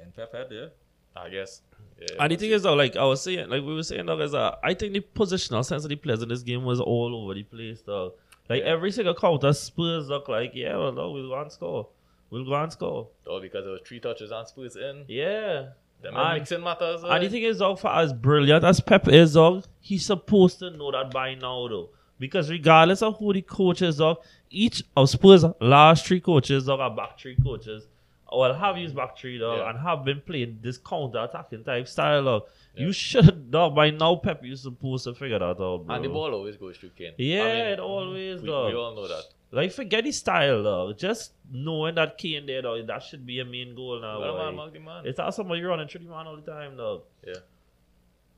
[0.02, 0.72] And Pep had there.
[1.16, 1.62] I guess.
[2.02, 4.22] Yeah, And the thing is, though, like I was saying, like we were saying, dog,
[4.22, 7.16] is that I think the positional sense of the players in this game was all
[7.16, 8.14] over the place, dog.
[8.50, 8.70] Like Yeah.
[8.70, 11.88] every single counter, Spurs look like, yeah, well, dog, we'll go and score.
[12.32, 13.10] We'll go and score.
[13.28, 15.06] Oh, because there was three touches and Spurs in.
[15.08, 15.68] Yeah.
[16.02, 17.04] Them And- mixing matters.
[17.04, 17.30] And the eh?
[17.30, 21.12] thing is, dog, for as brilliant as Pep is, dog, he's supposed to know that
[21.12, 21.90] by now, though.
[22.18, 24.18] Because regardless of who the coach is, dog,
[24.50, 27.88] each of Spurs' last three coaches, are back three coaches,
[28.32, 29.70] well, have used back three, dog, Yeah.
[29.70, 32.44] and have been playing this counter-attacking type style, dog.
[32.76, 35.86] You should, dog, by now, Pep, you're supposed to figure that out, bro.
[35.90, 37.14] And the ball always goes through Kane.
[37.18, 38.72] Yeah, I mean, it always we, does.
[38.72, 39.24] we all know that.
[39.52, 40.98] Like, forget the style, dog.
[40.98, 44.20] Just knowing that Kane there, dog, that should be a main goal now.
[44.20, 45.06] Well, man, the man.
[45.06, 47.02] It's not somebody running through the man all the time, dog.
[47.28, 47.34] Yeah.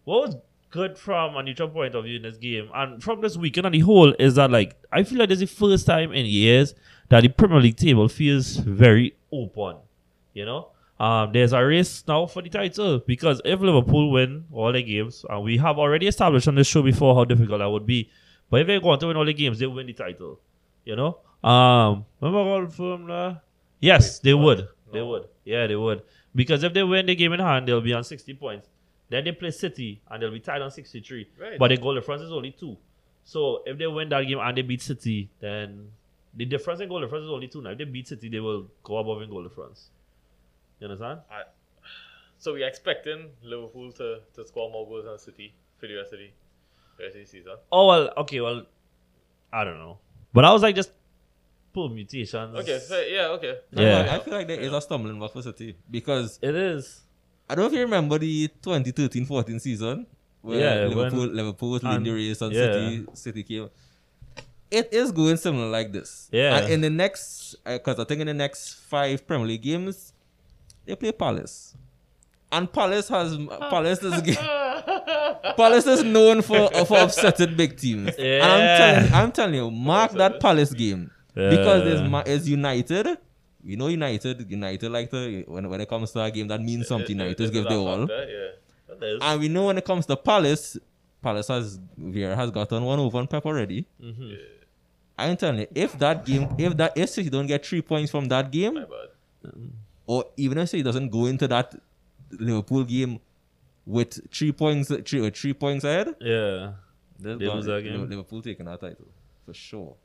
[0.05, 0.37] What was
[0.71, 3.71] good from a neutral point of view in this game and from this weekend on
[3.71, 6.73] the whole is that like I feel like this is the first time in years
[7.09, 9.77] that the Premier League table feels very open.
[10.33, 10.67] You know?
[10.99, 15.25] Um, there's a race now for the title because if Liverpool win all the games,
[15.27, 18.09] and we have already established on the show before how difficult that would be,
[18.49, 20.39] but if they go on to win all the games, they win the title.
[20.85, 21.17] You know?
[21.47, 23.35] Um, remember all from uh,
[23.83, 24.69] Yes, they would.
[24.93, 25.27] They would.
[25.43, 26.03] Yeah, they would.
[26.33, 28.69] Because if they win the game in hand, they'll be on 60 points.
[29.09, 31.27] Then they play City and they'll be tied on 63.
[31.37, 31.59] Right.
[31.59, 32.77] But the goal difference is only two.
[33.25, 35.89] So if they win that game and they beat City, then
[36.35, 37.61] the difference in goal difference is only two.
[37.61, 39.89] Now, if they beat City, they will go above in goal difference.
[40.79, 41.19] You understand?
[42.39, 46.19] So we're expecting Liverpool to, to score more goals than City for the rest of
[46.19, 46.29] the,
[47.03, 47.53] rest of the season.
[47.71, 48.65] Oh, well, okay, well,
[49.51, 49.99] I don't know.
[50.33, 50.91] But I was like, just
[51.73, 52.55] permutations.
[52.59, 53.57] Okay, so yeah, okay.
[53.71, 54.07] Yeah.
[54.11, 57.01] I feel like there is a stumbling block for City because It is.
[57.49, 60.07] I don't know if you remember the 2013-14 season
[60.41, 62.61] where Yeah, Liverpool when- Liverpool was leading the race and yeah.
[62.73, 63.69] City City came.
[64.79, 66.29] It is going similar like this.
[66.31, 66.57] Yeah.
[66.57, 70.13] And in the next, because I think in the next five Premier League games,
[70.85, 71.75] they play Palace,
[72.51, 73.37] and Palace has
[73.73, 74.37] Palace is
[75.57, 78.15] Palace is known for for upsetting big teams.
[78.17, 78.77] And I'm Yeah.
[78.77, 82.19] telling I'm telling you, mark that Palace game because Yeah.
[82.21, 83.07] it's, it's United.
[83.65, 84.49] We know United.
[84.51, 87.17] United like to when when it comes to a game that means something.
[87.19, 88.07] It- it- United it give is the all.
[88.09, 89.17] Yeah.
[89.21, 90.77] And we know when it comes to Palace,
[91.21, 93.85] Palace has Vieira has gotten one over on Pep already.
[94.01, 94.37] Mhm.
[95.17, 98.25] I'm telling you, if that game, if that if City don't get three points from
[98.25, 98.85] that game,
[100.07, 101.75] or even if City doesn't go into that
[102.31, 103.19] Liverpool game
[103.85, 106.73] with three points, three, uh, three points ahead, Yeah.
[107.19, 108.09] They lose that game.
[108.09, 109.07] Liverpool taking that title
[109.45, 109.95] for sure.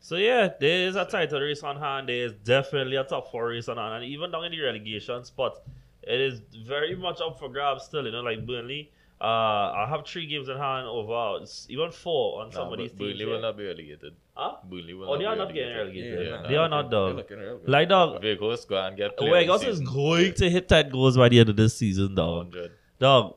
[0.00, 2.08] So yeah, there is a title race on hand.
[2.08, 5.24] There is definitely a top four race on hand, and even down in the relegation
[5.24, 5.58] spot,
[6.02, 8.04] it is very much up for grabs still.
[8.04, 8.90] You know, like Burnley.
[9.18, 12.78] Uh, I have three games in hand over s- even four on some Nah, of
[12.78, 13.00] these teams.
[13.00, 14.12] Burnley will not be relegated.
[14.34, 14.56] Huh?
[14.64, 16.12] Burnley will Oh, not they are not getting relegated.
[16.12, 16.40] relegated.
[16.42, 16.62] Yeah, They nah.
[16.64, 17.16] are not They're dog.
[17.16, 17.68] looking real good.
[17.68, 19.94] Like dog, Vegas go and get player of Vegas the is season.
[19.94, 22.48] going to hit that goals by the end of this season, dog.
[22.54, 22.72] 100.
[22.98, 23.34] Dog,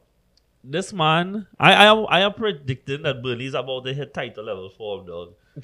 [0.65, 4.43] this man, I, I am I am predicting that Burnley is about to hit title
[4.43, 5.33] level form, dog.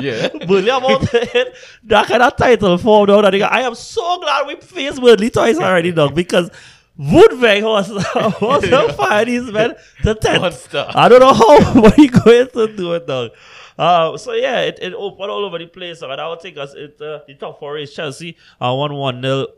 [0.00, 0.28] Yeah.
[0.46, 3.24] Burnley about to hit that kind of title form, dog.
[3.24, 6.50] that I am so glad we faced Burnley twice already, dog, because
[6.98, 7.90] Woodbeck was
[8.40, 10.40] was to fire these men to ten.
[10.40, 10.86] Monster.
[10.94, 13.32] I don't know how what he going to do it, dog.
[13.76, 16.56] Uh, so yeah, it, it opened all over the place, dog, and I would take
[16.56, 19.48] us it uh, the top four is Chelsea, uh, one one nil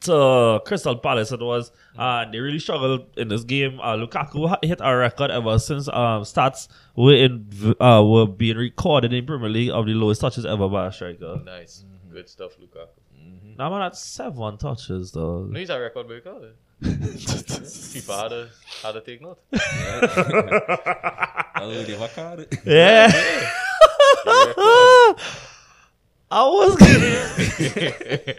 [0.00, 1.72] to Crystal Palace it was.
[1.98, 3.78] Uh, they really struggled in this game.
[3.80, 8.56] Uh, Lukaku hit a record ever since um, stats were in v- uh, were being
[8.56, 11.42] recorded in Premier League of the lowest touches ever by a striker.
[11.44, 11.84] Nice.
[12.10, 12.88] Good stuff, Lukaku.
[13.60, 15.44] Now man at seven touches though.
[15.44, 16.54] No, he's a record breaker.
[16.80, 18.48] FIFA had to,
[18.82, 19.38] had to take note.
[21.62, 22.46] Oh, they work hard.
[22.64, 23.10] Yeah.
[26.30, 26.76] I was.
[26.76, 28.36] Good.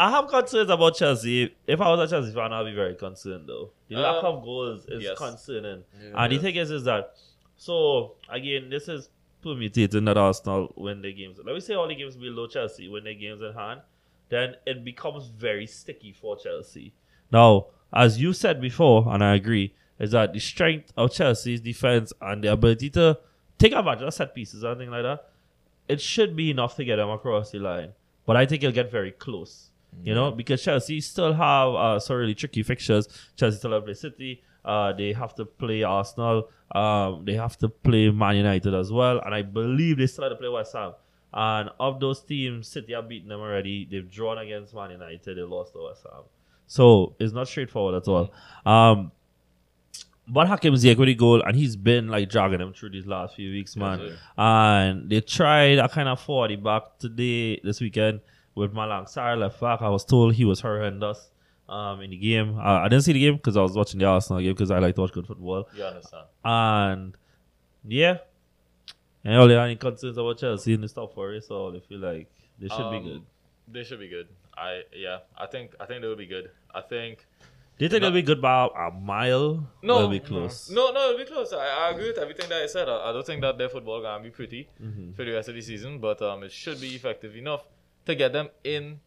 [0.00, 1.54] I have concerns about Chelsea.
[1.64, 3.70] If I was a Chelsea fan, I'd be very concerned though.
[3.88, 5.16] The lack of goals is yes.
[5.16, 5.84] concerning.
[6.12, 7.14] And the thing is, is that
[7.56, 9.10] so again, this is
[9.44, 11.38] permutating that Arsenal win the games.
[11.44, 13.80] Let me say all the games below Chelsea win their games in hand,
[14.28, 16.92] then it becomes very sticky for Chelsea.
[17.30, 22.12] Now, as you said before, and I agree, is that the strength of Chelsea's defense
[22.20, 23.18] and the ability to
[23.58, 25.26] take advantage of set pieces and things like that
[25.88, 27.92] it should be enough to get them across the line.
[28.26, 29.70] But I think it'll get very close.
[30.02, 33.06] You know, because Chelsea still have uh, some really tricky fixtures.
[33.36, 34.42] Chelsea still have City.
[34.64, 36.48] Uh, they have to play Arsenal.
[36.74, 39.20] Um, they have to play Man United as well.
[39.24, 40.92] And I believe they still have to play West Ham.
[41.32, 43.86] And of those teams, City have beaten them already.
[43.90, 45.36] They've drawn against Man United.
[45.36, 46.22] They lost to West Ham.
[46.66, 48.32] So it's not straightforward at all.
[48.64, 49.12] Um,
[50.26, 53.34] but Hakim Ziyech with the goal, and he's been like dragging them through these last
[53.34, 54.00] few weeks, man.
[54.00, 58.20] Yes, and they tried a kind of 40 back today, this weekend,
[58.54, 59.82] with Malang Sarr left back.
[59.82, 61.28] I was told he was horrendous
[61.68, 62.58] um, in the game.
[62.58, 64.78] Uh, I didn't see the game because I was watching the Arsenal game because I
[64.78, 65.68] like to watch good football.
[65.76, 66.24] You understand?
[66.44, 67.16] And
[67.86, 68.18] yeah,
[69.24, 72.68] and all any concerns about Chelsea in the top four so they feel like they
[72.68, 73.22] should be Um, good.
[73.72, 74.28] They should be good.
[74.56, 75.18] I yeah.
[75.36, 76.50] I think I think they will be good.
[76.74, 77.26] I think
[77.78, 79.66] Do you think they'll be good by a mile?
[79.82, 80.70] No, they'll be close.
[80.70, 81.52] No, no, it'll be close.
[81.52, 82.88] I, I agree with everything that I said.
[82.88, 85.12] I, I don't think that their football gonna be pretty Mm-hmm.
[85.12, 87.64] for the rest of the season, but um, it should be effective enough
[88.06, 89.00] to get them in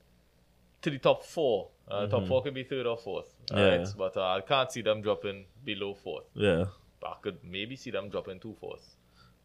[0.87, 1.69] to the top four.
[1.89, 3.57] Uh, Top four could be third or fourth, Mm-hmm.
[3.57, 3.77] Yeah.
[3.77, 3.87] right?
[3.97, 6.25] But uh, I can't see them dropping below fourth.
[6.33, 6.65] Yeah.
[7.03, 8.95] I could maybe see them dropping two fourths.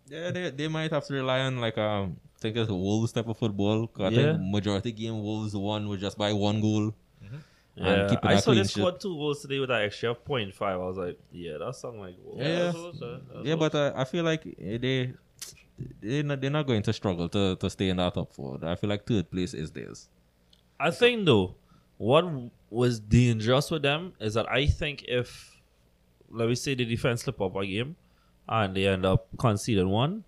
[0.08, 3.12] Yeah, they, they might have to rely on like um, I think it's a Wolves
[3.12, 3.86] type of football.
[3.86, 4.32] 'cause I Yeah.
[4.32, 6.92] think majority game Wolves won was just by one goal.
[7.76, 10.24] And Yeah, keeping I saw clean they scored two goals today with that extra of
[10.24, 10.60] 0.5.
[10.60, 12.36] I was like, yeah, that sound like goal.
[12.38, 12.58] Yeah.
[12.72, 15.14] that's what, uh, Yeah, but uh, I feel like eh, they
[16.02, 18.58] they're not, they're not going to struggle to, to stay in that top four.
[18.62, 20.08] I feel like third place is theirs.
[20.82, 21.54] I think though,
[21.98, 22.24] what
[22.70, 25.60] was dangerous with them is that I think if,
[26.30, 27.96] let me say, the defense slip up a game,
[28.48, 30.24] and they end up conceding one,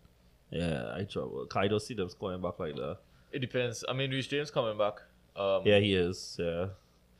[0.51, 1.47] yeah, I trouble.
[1.57, 2.99] I don't see them scoring back like that.
[3.33, 3.85] it depends.
[3.89, 4.95] I mean, Reece James coming back.
[5.35, 6.37] Um, Yeah, he is.
[6.39, 6.67] Yeah,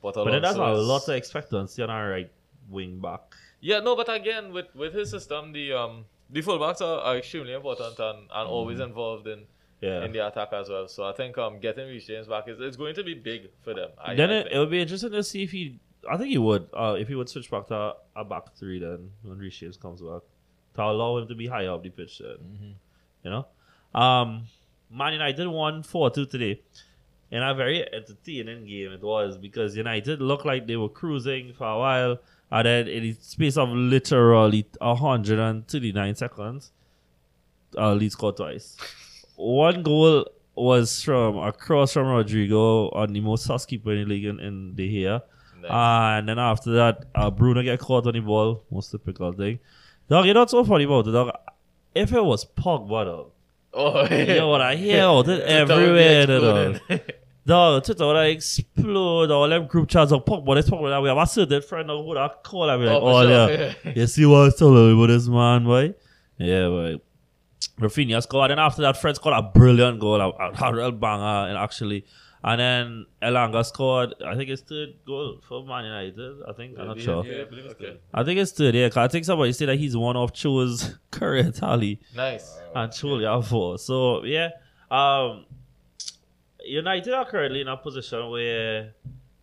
[0.01, 2.31] but, but then that's a lot of expectancy on our right
[2.69, 3.35] wing back.
[3.59, 7.53] Yeah, no, but again, with with his system, the um the fullbacks are, are extremely
[7.53, 9.43] important and, and always involved in.
[9.85, 10.03] Yeah.
[10.05, 10.87] in the attack as well.
[10.87, 13.73] So I think um getting Reece James back is it's going to be big for
[13.73, 13.89] them.
[14.03, 15.79] I, then I it, would be interesting to see if he.
[16.09, 16.67] I think he would.
[16.73, 20.01] Uh, if he would switch back to a back three then when Reece James comes
[20.01, 20.21] back
[20.75, 22.19] to allow him to be higher up the pitch.
[22.19, 22.75] Then
[23.23, 23.45] you know,
[23.99, 24.45] um,
[24.89, 26.61] Man United won four two today,
[27.31, 31.67] in a very entertaining game it was because United looked like they were cruising for
[31.67, 32.17] a while,
[32.51, 36.71] and then in the space of literally hundred and thirty nine seconds,
[37.77, 38.77] uh, Leeds scored twice.
[39.35, 44.05] One goal was from a cross from Rodrigo on the most sus keeper in the
[44.05, 45.21] league in, in the here.
[45.61, 45.71] Nice.
[45.71, 48.63] And then after that, uh, Bruno get caught on the ball.
[48.71, 49.59] Most typical thing.
[50.09, 51.31] Dog, you know what's so funny about it, dog?
[51.93, 53.31] If it was Pogba, dog.
[53.73, 56.81] oh, You know what I hear out it Twitter would be everywhere, dog.
[57.47, 59.29] Dog, Twitter would explode.
[59.31, 62.07] All them group chats of Pogba, this Pogba, we have a certain friend of who
[62.07, 63.73] would have call and be like, Oh, oh, sure, yeah.
[63.83, 63.91] yeah.
[63.95, 65.93] You see what's telling about this man, boy?
[66.37, 66.95] Yeah, boy.
[67.79, 71.57] Raphinha scored, and after that, Fred scored a brilliant goal, a, a real banger, and
[71.57, 72.05] actually,
[72.43, 74.13] and then Elanga scored.
[74.25, 76.37] I think it's third goal for Man United.
[76.47, 77.25] I think I'm not sure.
[77.25, 77.99] Yeah, I believe it's good.
[78.13, 78.75] I think it's third.
[78.75, 82.57] Yeah, I think somebody said that he's one of Cho's career tally, Nice.
[82.73, 83.77] and Cho have four.
[83.77, 84.49] So yeah,
[84.89, 85.45] um,
[86.63, 88.93] United are currently in a position where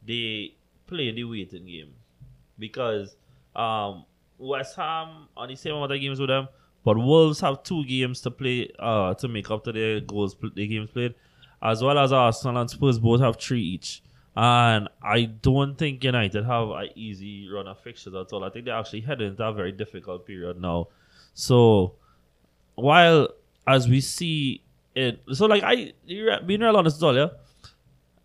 [0.06, 0.54] they
[0.86, 1.92] play the waiting game
[2.58, 3.14] because
[3.54, 4.04] um,
[4.38, 6.48] West Ham on the same amount of games with them,
[6.84, 10.66] but Wolves have two games to play uh, to make up to their goals, the
[10.66, 11.14] games played,
[11.62, 14.02] as well as Arsenal and Spurs both have three each.
[14.34, 18.44] And I don't think United have an easy run of fixtures at all.
[18.44, 20.88] I think they're actually heading into a very difficult period now.
[21.34, 21.94] So
[22.74, 23.28] while
[23.66, 24.62] as we see
[24.94, 25.92] it, so like I
[26.46, 27.28] being real honest, all, yeah,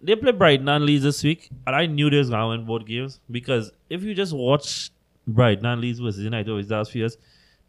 [0.01, 2.85] they play Brighton and Leeds this week, and I knew they was gonna win both
[2.85, 4.91] games because if you just watch
[5.27, 7.17] Brighton and Leeds versus United over the last few years,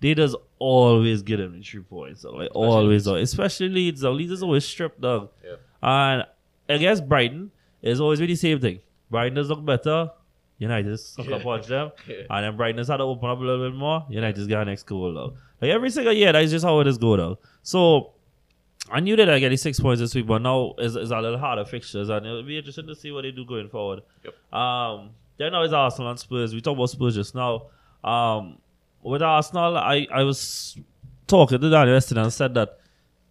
[0.01, 2.23] they just always get them the three points.
[2.23, 3.19] So, like always, dog.
[3.19, 4.03] especially Leeds.
[4.03, 4.17] Dog.
[4.17, 5.31] Leeds is always stripped, dog.
[5.45, 5.57] Yeah.
[5.83, 6.25] And
[6.69, 7.51] against Brighton,
[7.83, 8.81] it's always been the same thing.
[9.11, 10.11] Brighton does look better.
[10.59, 11.93] United just suck up punch them.
[12.09, 12.17] Yeah.
[12.31, 14.05] And then Brighton has had to open up a little bit more.
[14.11, 15.35] United just got next goal though.
[15.61, 17.39] Like every single year, that's just how it is go though.
[17.63, 18.13] So
[18.91, 21.21] I knew that I get the six points this week, but now it's, it's a
[21.21, 24.01] little harder fixtures, and it'll be interesting to see what they do going forward.
[24.25, 24.55] Yep.
[24.55, 26.55] Um, then now it's Arsenal and Spurs.
[26.55, 27.67] We talked about Spurs just now.
[28.03, 28.59] Um,
[29.03, 30.77] with Arsenal, I, I was
[31.27, 32.79] talking to Daniel yesterday and said that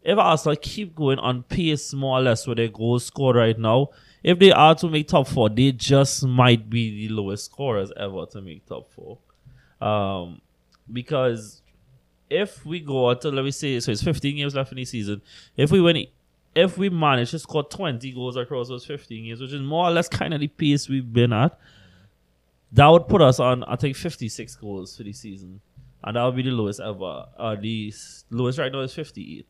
[0.03, 3.89] if Arsenal keep going on pace more or less with their goals score right now,
[4.23, 8.25] if they are to make top four, they just might be the lowest scorers ever
[8.27, 9.17] to make top four.
[9.82, 10.41] Um,
[10.91, 11.62] because
[12.30, 15.21] if we go until let me say so it's 15 games left in the season.
[15.56, 16.08] If we win
[16.56, 19.91] if we manage to score 20 goals across those 15 games, which is more or
[19.91, 21.58] less kind of the pace we've been at,
[22.73, 25.62] that would put us on I think 56 goals for the season.
[26.03, 27.25] And that would be the lowest ever.
[27.38, 27.93] Uh, the
[28.30, 29.45] lowest right now is 58.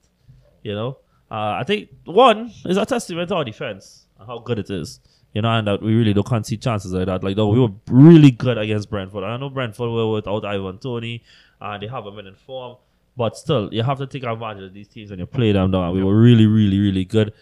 [0.63, 0.97] You know?
[1.29, 4.99] Uh, I think one is a testament to our defense and how good it is.
[5.33, 7.23] You know, and that we really don't concede chances like that.
[7.23, 9.23] Like, though we were really good against Brentford.
[9.23, 11.21] I know Brentford were without Ivan Toney,
[11.61, 12.77] and they haven't been in form.
[13.15, 15.93] But still, you have to take advantage of these teams when you play them down.
[15.93, 17.33] We were really, really, really good.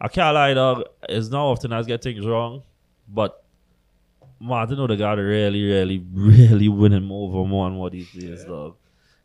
[0.00, 0.84] I can't lie, dog.
[1.08, 2.62] It's not often I get things wrong,
[3.08, 3.43] but
[4.44, 8.76] Martin Odegaard really, really, really winning him over more and more these days, dog.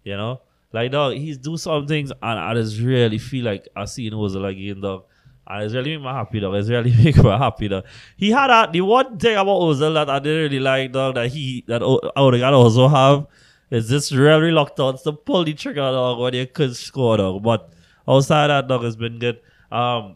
[0.04, 0.42] You know?
[0.72, 4.18] Like, dog, he's do some things, and I just really feel like I see him
[4.18, 5.04] was like in dog.
[5.46, 6.56] And it's really make me happy, dog.
[6.56, 7.86] It's really make me happy, dog.
[8.16, 11.30] He had a, the one thing about Ozil that I didn't really like, dog, that
[11.30, 11.82] he, that
[12.16, 13.28] Odegaard also have,
[13.72, 17.44] is this real reluctance to pull the trigger, dog, when you could score, dog.
[17.44, 17.74] But
[18.08, 19.42] outside that, dog, has been good.
[19.72, 20.16] Um,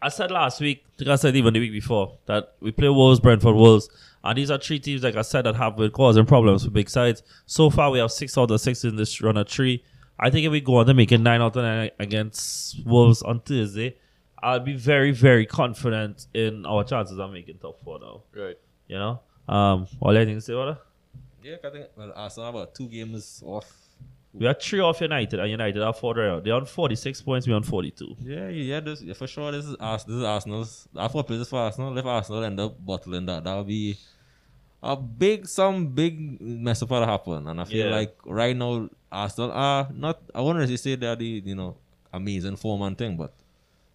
[0.00, 2.88] I said last week, I think I said even the week before, that we play
[2.88, 3.88] Wolves, Brentford, Wolves.
[4.22, 6.90] And these are three teams, like I said, that have been causing problems for big
[6.90, 7.22] sides.
[7.46, 9.84] So far, we have six out of six in this run of three.
[10.18, 13.22] I think if we go on to make it nine out of nine against Wolves
[13.22, 13.96] on Thursday,
[14.42, 18.22] I'll be very, very confident in our chances of making top four now.
[18.34, 18.58] Right.
[18.88, 19.20] You know?
[19.48, 20.82] Um, what do you think to say about that?
[21.42, 23.72] Yeah, I think well, Arsenal about two games off.
[24.38, 26.44] We are three off United, and United are four right out.
[26.44, 28.16] They're on 46 points, we're on 42.
[28.22, 29.50] Yeah, yeah, this, yeah, for sure.
[29.52, 30.88] This is Ars- This is Arsenal's.
[30.96, 31.96] I thought this for Arsenal.
[31.96, 33.96] If Arsenal end up bottling that, that'll be
[34.82, 37.46] a big, some big mess up to happen.
[37.46, 37.94] And I feel Yeah.
[37.96, 40.20] like right now Arsenal are not.
[40.34, 41.76] I wouldn't really say they're the you know
[42.12, 43.32] amazing form and thing, but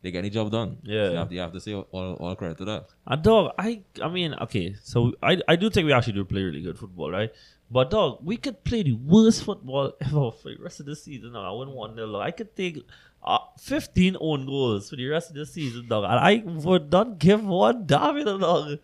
[0.02, 0.78] they get the job done.
[0.84, 1.10] Yeah.
[1.12, 1.86] you have, you have to say all,
[2.20, 2.88] all credit to that.
[3.06, 6.42] And dog, I I mean, okay, so I I do think we actually do play
[6.44, 7.32] really good football, right?
[7.72, 11.34] But dog, we could play the worst football ever for the rest of the season.
[11.34, 12.18] Now I wouldn't want nil.
[12.18, 12.86] I could take
[13.24, 17.18] uh, 15 own goals for the rest of the season, dog, and I would not
[17.18, 18.80] give one damn it, dog.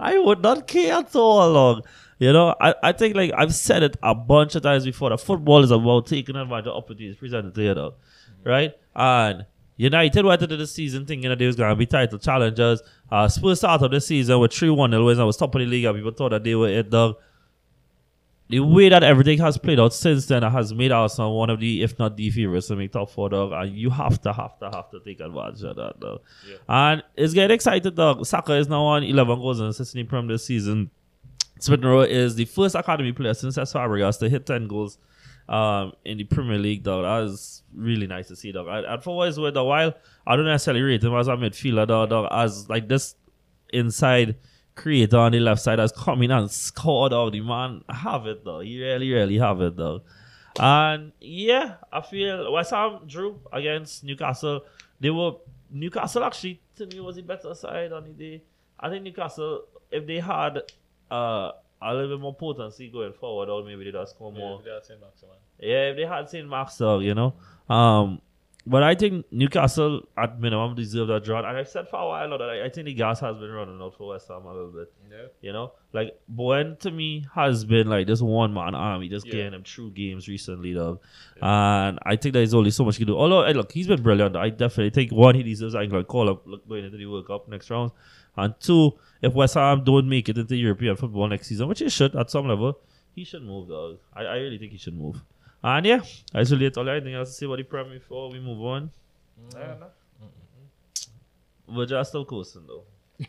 [0.00, 1.86] I would not care at all, dog.
[2.18, 5.20] You know, I, I think like I've said it a bunch of times before that
[5.20, 7.94] football is about taking advantage of opportunities presented to you, dog.
[8.44, 8.72] Right?
[8.94, 9.44] And
[9.76, 12.80] United went into the season thinking that they was gonna be title challengers.
[13.10, 15.66] Uh Spurs started the season with 3 1 nil wins and was top of the
[15.66, 17.16] league and people thought that they were it dog.
[18.52, 21.82] The way that everything has played out since then has made Arsenal one of the,
[21.82, 23.50] if not the favorites to make top four, dog.
[23.52, 26.20] And you have to, have to, have to take advantage of that, dog.
[26.68, 28.26] And it's getting excited, dog.
[28.26, 30.90] Saka is now on 11 goals and assists in the Prem this season.
[31.66, 34.98] Rowe is the first academy player since Cesc Fabregas to hit 10 goals
[35.48, 37.04] um, in the Premier League, dog.
[37.04, 38.66] That is really nice to see, dog.
[38.68, 39.94] And, and for what it's worth, a while,
[40.26, 43.14] I don't necessarily rate him as a midfielder, dog, dog as like this
[43.72, 44.36] inside
[44.74, 47.32] creator on the left side has come in and scored, dog.
[47.32, 48.60] The man have it, though.
[48.60, 50.02] He really, really have it, though.
[50.58, 54.64] And yeah, I feel West Ham drew against Newcastle.
[55.00, 55.32] They were
[55.70, 58.42] Newcastle actually to me was the better side on the day.
[58.78, 60.62] I think Newcastle, if they had
[61.10, 64.60] uh, a little bit more potency going forward, or maybe they'd have scored more.
[64.64, 65.36] Yeah, that's it, maximum.
[65.58, 66.48] Yeah, if they had St.
[66.48, 67.34] Max, you know.
[67.68, 68.20] Um,
[68.66, 71.38] but I think Newcastle at minimum deserve that draw.
[71.38, 73.50] And I've said for a while now that I, I think the gas has been
[73.50, 74.92] running out for West Ham a little bit.
[75.10, 75.26] Yeah.
[75.40, 79.32] You know, like Bowen to me has been like this one man army, just Yeah.
[79.32, 81.00] getting them true games recently, though.
[81.40, 83.18] And I think there's only so much he can do.
[83.18, 84.36] Although, hey, look, he's been brilliant.
[84.36, 87.26] I definitely think one, he deserves an England call up look, going into the World
[87.26, 87.90] Cup next round.
[88.36, 91.88] And two, if West Ham don't make it into European football next season, which he
[91.88, 92.78] should at some level,
[93.14, 93.98] he should move, though.
[94.14, 95.20] I, I really think he should move.
[95.64, 96.00] And yeah,
[96.34, 98.90] I should let all anything else to say about the Premier before we move on.
[99.40, 99.54] Mm.
[99.54, 99.86] Yeah, no.
[101.68, 102.82] We're just still coasting though.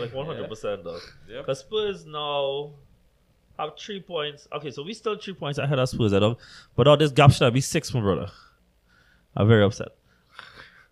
[0.00, 1.00] like one hundred percent though.
[1.28, 1.46] Yep.
[1.46, 2.72] Because Spurs now
[3.58, 4.46] have three points.
[4.52, 6.38] Okay, so we still three points ahead of Spurs, I don't.
[6.74, 8.28] But all this gap should be six, my brother.
[9.34, 9.88] I'm very upset.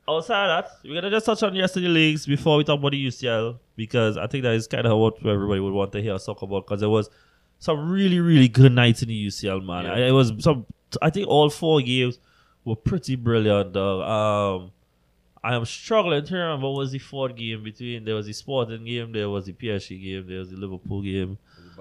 [0.09, 2.65] Outside of that, we're gonna just touch on the rest of the leagues before we
[2.65, 5.93] talk about the UCL because I think that is kind of what everybody would want
[5.93, 7.09] to hear us talk about because there was
[7.65, 9.85] some really really good nights in the UCL, man.
[9.85, 9.93] Yeah.
[9.95, 10.67] I- It was some.
[11.03, 12.19] I think all four games
[12.65, 13.99] were pretty brilliant, dog.
[14.17, 14.71] Um,
[15.43, 18.05] I am struggling to remember what was the fourth game between.
[18.05, 21.37] There was the Sporting game, there was the PSG game, there was the Liverpool game,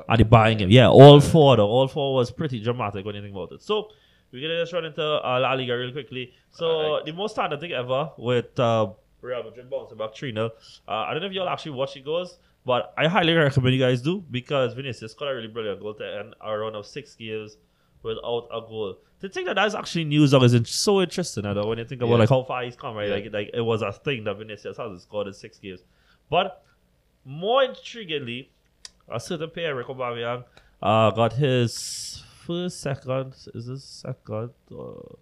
[0.10, 0.70] and the Bayern game.
[0.70, 1.68] Yeah, all four though.
[1.70, 3.62] All four was pretty dramatic when you think about it.
[3.62, 3.90] So
[4.32, 6.34] we're gonna just run into uh, La Liga real quickly.
[6.52, 7.06] So Alright.
[7.06, 8.88] the most standard thing ever with uh,
[9.22, 10.46] Real Madrid bouncing back 3 0.
[10.88, 13.82] Uh, I don't know if y'all actually watch it goes, but I highly recommend you
[13.82, 17.16] guys do because Vinicius scored a really brilliant goal to end a run of six
[17.16, 17.58] games
[18.04, 18.98] without a goal.
[19.20, 22.02] The thing that that's actually news dog is so interesting I know, when you think
[22.02, 22.18] about Yeah.
[22.20, 23.08] like how far he's come, right?
[23.08, 23.16] Yeah.
[23.16, 25.82] Like, like it was a thing that Vinicius hasn't scored in six games.
[26.30, 26.64] But
[27.26, 28.48] more intriguingly,
[29.10, 30.44] a certain player, Rico Aubameyang,
[30.82, 34.50] uh, got his first, second, is this second?
[34.70, 35.16] Uh,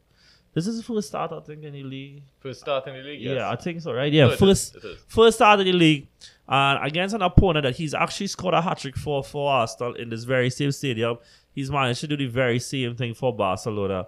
[0.53, 2.23] this is first start, I think, in the league.
[2.39, 3.35] First start in the league, yes.
[3.35, 4.11] Yeah, I think so, right?
[4.11, 6.07] Yeah, No, first is, first start in the league,
[6.47, 10.09] and against an opponent that he's actually scored a hat trick for for Arsenal in
[10.09, 11.17] this very same stadium.
[11.53, 14.07] He's managed to do the very same thing for Barcelona.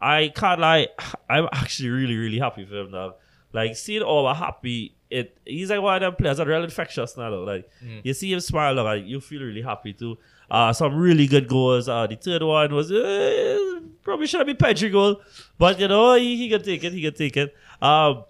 [0.00, 0.88] I can't lie,
[1.28, 3.14] I'm actually really, really happy for him now.
[3.56, 7.16] Like seeing Auba happy, it he's like one of them players that are real infectious
[7.16, 7.30] now.
[7.30, 7.44] Though.
[7.44, 7.68] Like
[8.04, 10.18] you see him smile, like you feel really happy too.
[10.50, 11.88] Uh, some really good goals.
[11.88, 15.22] Uh, the third one was uh, probably should have been Pedri goal,
[15.58, 16.92] but you know he, he can take it.
[16.92, 17.56] He can take it.
[17.80, 18.24] Um,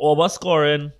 [0.00, 0.90] Auba scoring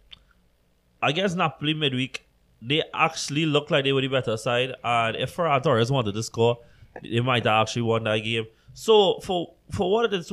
[1.02, 2.24] against Napoli midweek.
[2.62, 6.22] They actually looked like they were the better side, and if Ferran Torres wanted to
[6.22, 6.58] score,
[7.02, 8.46] they might have actually won that game.
[8.74, 10.30] So for for what it is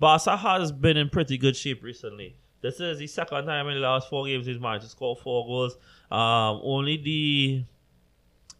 [0.00, 2.36] Barca has been in pretty good shape recently.
[2.60, 5.46] This is the second time in the last four games he's managed to score four
[5.46, 5.76] goals.
[6.10, 7.64] Um, only the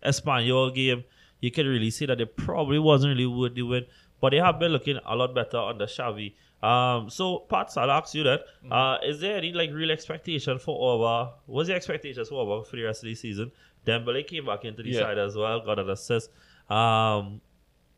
[0.04, 1.04] Espanyol game,
[1.40, 3.86] you can really see that it probably wasn't really worth the win,
[4.20, 6.34] but they have been looking a lot better under Xavi.
[6.62, 10.78] Um, so Pat, I'll ask you that: uh, is there any like real expectation for
[10.78, 11.32] Auba?
[11.46, 13.52] What's the expectations for Auba for the rest of the season?
[13.86, 15.00] Dembele came back into the Yeah.
[15.00, 16.30] side as well, got an assist.
[16.70, 17.40] Um,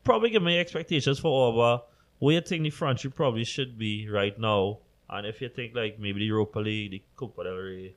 [0.03, 1.83] probably give me expectations for Auba.
[2.19, 5.75] Where you think the front you probably should be right now, and if you think
[5.75, 7.95] like maybe the Europa League, the Copa del Rey,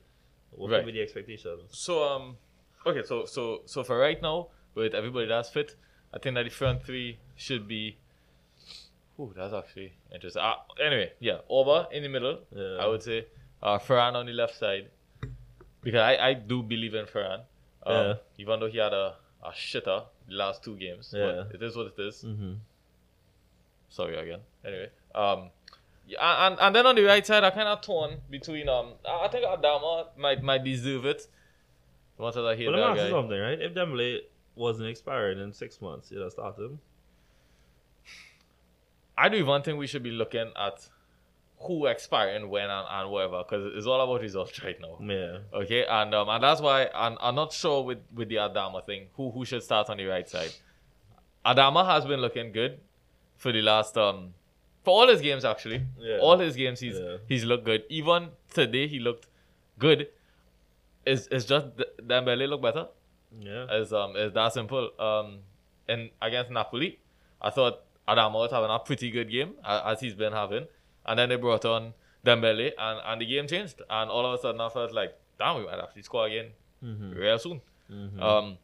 [0.51, 0.77] what Right.
[0.79, 1.61] could be the expectations?
[1.71, 2.37] So um,
[2.85, 5.75] okay, so so so for right now, with everybody that's fit,
[6.13, 7.97] I think that the front three should be.
[9.19, 10.41] Ooh, that's actually interesting.
[10.41, 10.53] Uh,
[10.83, 12.39] anyway, yeah, Auba in the middle.
[12.55, 12.77] Yeah.
[12.79, 13.25] I would say
[13.61, 14.87] uh, Ferran on the left side,
[15.83, 17.41] because I, I do believe in Ferran.
[17.85, 18.13] Um, Yeah.
[18.37, 21.43] Even though he had a, a shitter the last two games, Yeah.
[21.49, 22.23] but it is what it is.
[22.23, 22.53] Mm-hmm.
[23.91, 24.39] Sorry again.
[24.65, 25.49] Anyway, um,
[26.07, 29.25] yeah, and and then on the right side, I kind of torn between um, I
[29.25, 31.27] I think Adama might might deserve it.
[32.17, 33.59] Once I hear But let me that ask you something, right?
[33.59, 34.19] If Dembele
[34.55, 36.79] wasn't expiring in six months, you'd have started him.
[39.17, 40.87] I do even think we should be looking at
[41.59, 44.97] who expiring when and, and whatever because it's all about results right now.
[45.01, 45.39] Yeah.
[45.53, 49.07] Okay, and um, and that's why I'm, I'm not sure with with the Adama thing
[49.15, 50.53] who who should start on the right side.
[51.45, 52.79] Adama has been looking good
[53.41, 54.19] for the last um
[54.85, 55.79] for all his games actually.
[55.99, 56.17] Yeah.
[56.25, 57.17] All his games he's Yeah.
[57.31, 57.83] he's looked good.
[57.99, 58.29] Even
[58.59, 59.27] today he looked
[59.85, 60.07] good.
[61.05, 61.67] It's, it's just
[62.11, 62.87] Dembele look better.
[63.39, 63.65] Yeah.
[63.77, 64.91] It's um it's that simple.
[64.99, 65.39] Um,
[65.87, 66.99] and against Napoli,
[67.41, 70.65] I thought Adama was having a pretty good game as he's been having,
[71.05, 71.93] and then they brought on
[72.25, 75.57] Dembele, and and the game changed, and all of a sudden I felt like, damn,
[75.57, 76.49] we might actually score again
[76.83, 77.11] Mm-hmm.
[77.23, 77.61] real soon.
[78.19, 78.57] Um,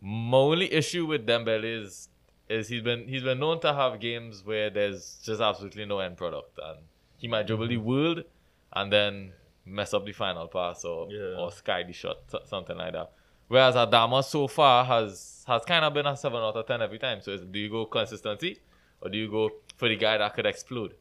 [0.00, 2.08] my only issue with Dembele is
[2.48, 6.16] is he's been he's been known to have games where there's just absolutely no end
[6.16, 6.78] product, and
[7.16, 8.24] he might dribble the world
[8.72, 9.32] and then
[9.66, 11.38] mess up the final pass or Yeah.
[11.38, 13.10] or sky the shot, so- something like that.
[13.48, 16.98] Whereas Adama so far has has kind of been a seven out of ten every
[16.98, 17.20] time.
[17.22, 18.58] So do you go consistency
[19.00, 20.94] or do you go for the guy that could explode?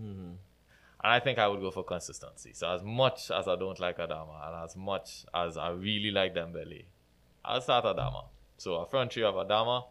[0.00, 0.30] Mm-hmm.
[1.00, 2.52] And I think I would go for consistency.
[2.54, 6.34] So as much as I don't like Adama and as much as I really like
[6.34, 6.84] Dembele,
[7.44, 8.24] I'll start Adama.
[8.56, 9.84] So a front three of Adama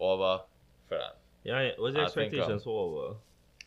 [0.00, 0.42] over
[0.88, 1.16] for that.
[1.44, 1.70] Yeah.
[1.78, 3.16] What's your I think, expectations um, for Auba?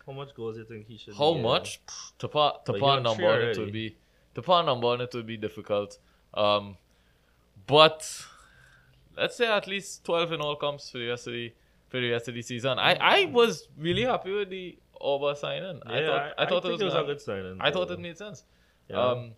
[0.05, 1.15] How much goals do you think he should?
[1.15, 1.81] How be, uh, much?
[1.85, 3.95] Pff, To put to a number on it would be
[4.35, 5.97] to a number on it would be difficult.
[6.33, 6.77] Um,
[7.67, 8.25] but
[9.17, 11.53] let's say at least twelve in all comes for the rest of the
[11.89, 12.79] for the rest of the season.
[12.79, 15.79] I, I was really happy with the Auba signing.
[15.85, 17.57] I Yeah, thought I, thought think it was, a gonna- good signing.
[17.61, 18.43] I thought it made sense.
[18.89, 18.97] yeah.
[18.99, 19.31] Um,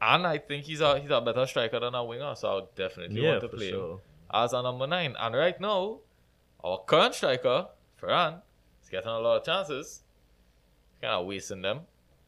[0.00, 2.74] and I think he's a he's a better striker than a winger, so I would
[2.74, 4.00] definitely yeah, want to play him sure.
[4.32, 5.14] as a number nine.
[5.18, 5.98] And right now,
[6.64, 7.66] our current striker,
[8.00, 8.40] Ferran,
[8.82, 10.02] is getting a lot of chances.
[11.00, 11.80] Kind of wasting them.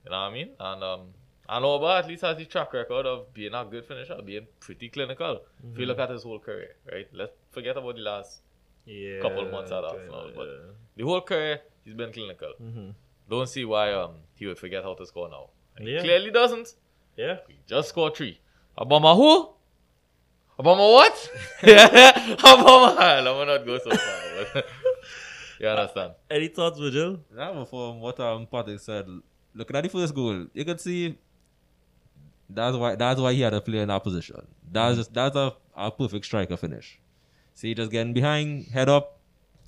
[0.05, 0.51] You know what I mean?
[0.61, 1.01] And um,
[1.49, 5.41] at least has the track record of being a good finisher, being pretty clinical.
[5.73, 7.09] If you look at his whole career, right?
[7.13, 8.41] Let's forget about the last
[8.85, 9.21] Yeah.
[9.21, 10.73] couple months out of kinda, now, but- yeah.
[10.97, 11.61] the whole career.
[11.85, 12.53] He's been clinical.
[12.61, 12.95] Mhm.
[13.29, 15.51] Don't see why um he would forget how to score now.
[15.77, 16.75] And he clearly doesn't.
[17.17, 17.39] Yeah.
[17.49, 18.41] He just scored three.
[18.79, 19.55] Obama who?
[20.59, 21.31] Obama what?
[21.61, 22.97] Obama.
[23.25, 24.21] Let me not go so far.
[24.55, 24.67] But
[25.61, 26.13] you understand?
[26.31, 27.21] Any thoughts, Virgil?
[27.35, 29.07] Now, from what um, Patrick said,
[29.55, 31.19] looking at the first goal, you can see
[32.49, 34.47] that's why that's why he had to play in that position.
[34.73, 36.99] That's just that's a, a perfect striker finish.
[37.55, 39.19] See, just getting behind, head up,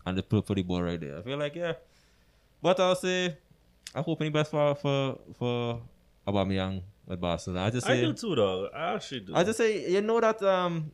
[0.06, 1.18] and the put for the ball right there.
[1.18, 1.74] I feel like yeah,
[2.62, 3.36] but I'll say
[3.94, 5.82] I'm hoping the best for for for
[6.26, 7.66] Aubameyang with Barcelona.
[7.66, 8.70] I just say, I do too, dog.
[8.74, 9.34] I actually do.
[9.34, 10.92] I just say you know that um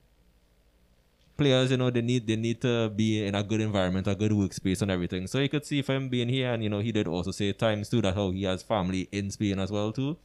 [1.36, 4.32] players you know they need they need to be in a good environment, a good
[4.32, 5.26] workspace and everything.
[5.26, 7.52] So you could see if him being here and you know he did also say
[7.52, 10.16] times too that how he has family in Spain as well too.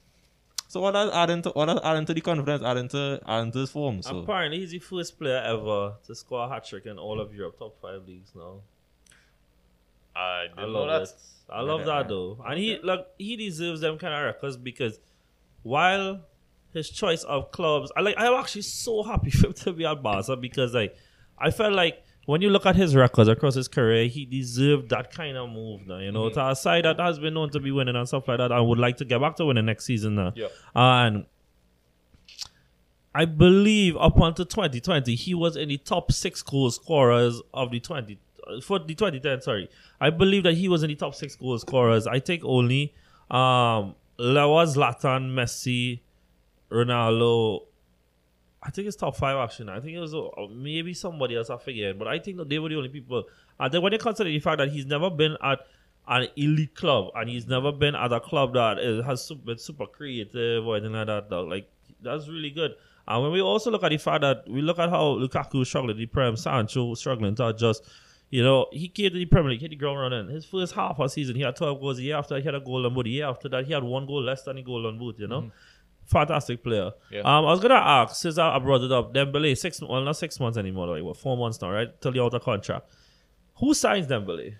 [0.68, 3.60] So all that adding to all that adding to the confidence, adding to adding to
[3.60, 4.04] his form.
[4.04, 7.34] So Apparently, he's the first player ever to score a hat trick in all of
[7.34, 8.62] Europe top five leagues now.
[10.16, 11.02] I I love that.
[11.10, 11.16] it.
[11.52, 15.00] I love that though, and he like he deserves them kind of records because
[15.64, 16.22] while
[16.74, 20.02] his choice of clubs, I like I'm actually so happy for him to be at
[20.02, 20.96] Barca because like
[21.38, 25.12] I felt like when you look at his records across his career, he deserved that
[25.12, 25.98] kind of move now.
[25.98, 28.38] You know, to a side that has been known to be winning and stuff like
[28.38, 30.34] that, I would like to get back to winning next season now.
[30.36, 30.48] Yeah.
[30.76, 31.26] And
[33.16, 37.80] I believe up until 2020, he was in the top six goal scorers of the
[37.80, 39.42] 20 uh, for the 2010.
[39.42, 42.06] Sorry, I believe that he was in the top six goal scorers.
[42.06, 42.94] I think only
[43.32, 46.02] um was Zlatan, Messi,
[46.70, 47.66] Ronaldo.
[48.62, 49.72] I think it's top five actually.
[49.72, 52.60] I think it was uh, maybe somebody else I forget, but I think that they
[52.60, 53.24] were the only people.
[53.60, 55.60] And then when you consider the fact that he's never been at
[56.08, 59.58] an elite club and he's never been at a club that is, has su- been
[59.58, 61.70] super creative or anything like that, dog, like
[62.02, 62.76] that's really good.
[63.08, 65.92] And when we also look at the fact that we look at how Lukaku struggled
[65.92, 67.84] in the Prem, Sancho struggling to adjust.
[68.30, 70.30] You know, he came to the Premier League, hit the ground running.
[70.30, 71.98] His first half of season, he had 12 goals.
[71.98, 73.06] The year after, he had a golden boot.
[73.06, 75.52] The year after that, he had one goal less than the golden boot, you know?
[76.06, 76.92] Fantastic player.
[77.12, 77.22] Yeah.
[77.22, 80.16] Um, I was going to ask, since I brought it up, Dembele, six, well, not
[80.18, 81.90] six months anymore, like, what, four months now, right?
[82.02, 82.90] Till the out of contract.
[83.56, 84.56] Who signs Dembele?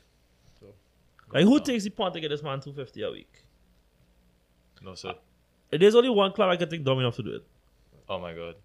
[1.32, 3.44] Like, who takes the point to get this man 250 a week?
[4.82, 5.14] No, sir.
[5.72, 7.44] There's only one club I can think dumb enough to do it.
[8.08, 8.56] Oh my God.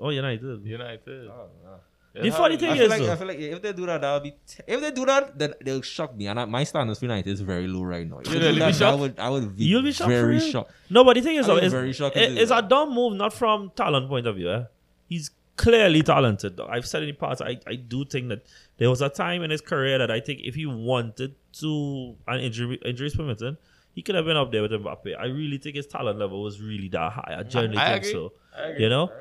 [0.00, 0.64] Oh, United.
[0.64, 1.28] United.
[1.28, 1.70] Oh, no.
[2.14, 3.72] Yeah, The how- funny I thing feel is, like though, I feel like if they
[3.72, 4.30] do that, that'll be.
[4.32, 6.26] T- if they do that, then they'll shock me.
[6.26, 8.18] And I, my standards for United is very low right now.
[8.18, 8.98] If You they really do be that, I shocked?
[9.00, 9.18] would.
[9.20, 9.64] I would be.
[9.64, 10.72] You'll be shocked for Very shocked.
[10.90, 13.12] No, but the thing is, I though, it's, very shocked it- it's a dumb move,
[13.14, 14.50] not from talent point of view.
[14.50, 14.64] Eh?
[15.08, 16.56] He's clearly talented.
[16.56, 16.66] Though.
[16.66, 18.44] I've said in the past, I, I do think that
[18.78, 22.40] there was a time in his career that I think if he wanted to, and
[22.42, 23.56] injury, injuries permitting,
[23.94, 25.16] he could have been up there with Mbappe.
[25.16, 27.36] I really think his talent level was really that high.
[27.38, 28.12] I genuinely I think agree.
[28.12, 28.32] so.
[28.56, 28.82] I agree.
[28.82, 29.12] You know?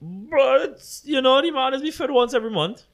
[0.00, 2.84] But, you know, the man has be fit once every month.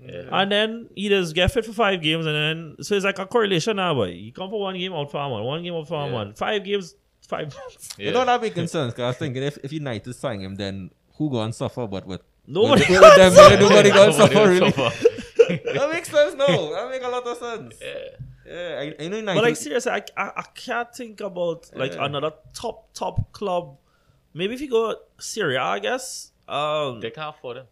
[0.00, 0.24] Yeah.
[0.32, 3.26] And then he just get fit for five games, and then so it's like a
[3.26, 4.12] correlation now, boy.
[4.12, 6.12] He come for one game out for one, one game out for Yeah.
[6.12, 6.94] one, five games,
[7.26, 7.94] five months.
[7.98, 8.06] Yeah.
[8.06, 10.90] You know that make sense because I was thinking if if United sign him, then
[11.16, 11.86] who go and suffer?
[11.88, 13.60] But with Nobody with, with them, else.
[13.60, 14.48] nobody go and Nobody suffer.
[14.48, 15.08] Really, suffer.
[15.74, 16.34] that makes sense.
[16.36, 17.74] No, that make a lot of sense.
[17.82, 18.24] yeah.
[18.46, 19.34] Yeah, I, I know United.
[19.40, 22.04] But like seriously, I, I, I can't think about like Yeah.
[22.06, 23.76] another top top club.
[24.32, 26.30] Maybe if you go Serie A, I guess.
[26.48, 27.66] Um, They can't afford him.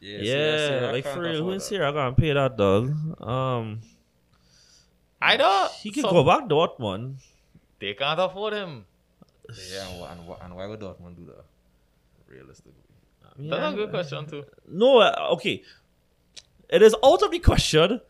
[0.00, 1.64] yeah, yeah, Serie A- Syria like can't for real, who afford in that.
[1.64, 3.22] Serie A gonna pay that dog?
[3.22, 3.80] Um,
[5.20, 5.68] I know.
[5.80, 7.16] he can some- go back Dortmund.
[7.80, 8.86] They can't afford him.
[9.72, 11.44] Yeah, and, and, and why would Dortmund do that?
[12.28, 12.72] Realistically.
[13.38, 14.44] That's a good question too.
[14.66, 15.62] No, uh, okay.
[16.68, 18.00] It is out of the question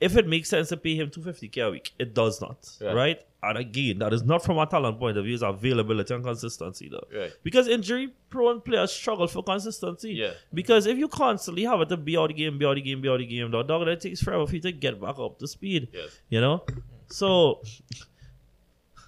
[0.00, 1.92] if it makes sense to pay him 250k a week.
[1.98, 2.92] It does not, Yeah.
[2.92, 3.20] right?
[3.42, 6.90] And again, that is not from a talent point of view, it's availability and consistency,
[6.90, 7.06] though.
[7.18, 7.32] Right.
[7.42, 10.12] Because injury prone players struggle for consistency.
[10.12, 10.32] Yeah.
[10.52, 13.00] Because if you constantly have it to be out the game, be out the game,
[13.00, 15.38] be out the game, dog, dog, it takes forever for you to get back up
[15.38, 15.88] to speed.
[15.92, 16.20] Yes.
[16.28, 16.64] You know?
[17.08, 17.62] So,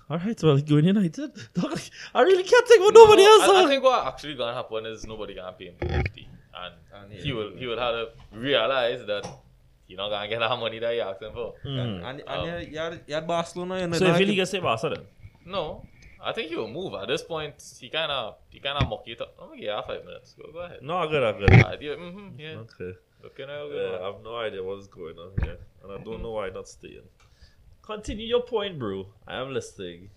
[0.09, 1.33] all right, well, going United.
[1.55, 1.81] Dog,
[2.15, 3.43] I really can't think of nobody else.
[3.43, 3.67] I, dog.
[3.67, 7.29] I think what actually gonna happen is nobody gonna pay him 250, and And he
[7.29, 7.35] yeah.
[7.35, 9.25] will he will have to realize that
[9.93, 11.55] he not gonna get that money that he asking for.
[11.65, 11.79] Mm.
[11.79, 13.81] And, and, Um, yeah, you, had, you had Barcelona.
[13.81, 15.05] You know, So now if I he can- gets say Barca then?
[15.45, 15.85] No,
[16.25, 17.55] I think he will move at this point.
[17.81, 19.35] He kind of he kind of mock it up.
[19.39, 20.35] Oh yeah, five minutes.
[20.39, 20.81] Go go ahead.
[20.83, 21.51] No, I good, I good.
[21.83, 22.65] Yeah, mm-hmm, yeah.
[22.65, 22.93] Okay.
[23.27, 25.59] Okay, now Yeah, go I have no idea what's going on here.
[25.83, 27.09] And I don't know why not staying.
[27.83, 29.07] Continue your point, bro.
[29.27, 30.11] I am listening.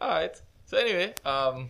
[0.00, 0.36] All right.
[0.66, 1.68] So anyway, um,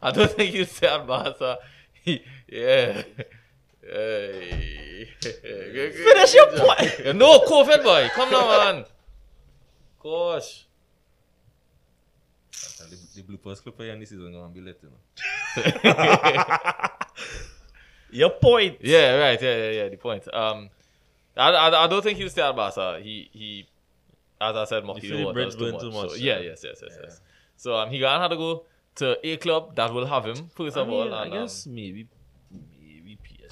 [0.02, 1.58] I don't think you said Barca.
[2.04, 3.02] yeah.
[3.90, 5.08] Hey.
[5.20, 7.16] Finish your point.
[7.16, 8.10] No, COVID boy.
[8.14, 8.84] Come now, man.
[10.02, 10.66] Gosh.
[12.82, 16.88] And the, the Blue Pulse Clipper in this season going to be lit, you know.
[18.10, 18.78] Your point.
[18.80, 19.42] Yeah, right.
[19.42, 19.88] Yeah, yeah, yeah.
[19.88, 20.32] The point.
[20.32, 20.70] Um,
[21.36, 23.00] I, I, I don't think he'll stay at Barca.
[23.02, 23.66] He, he,
[24.40, 25.80] as I said, feel Mokito was too much.
[25.80, 26.50] too much, yeah, yeah.
[26.50, 27.20] yes, yes, yes, yes.
[27.56, 28.64] So um, he gonna have to go
[28.96, 31.14] to a club that will have him first I, of mean, all.
[31.14, 32.06] I guess um, maybe,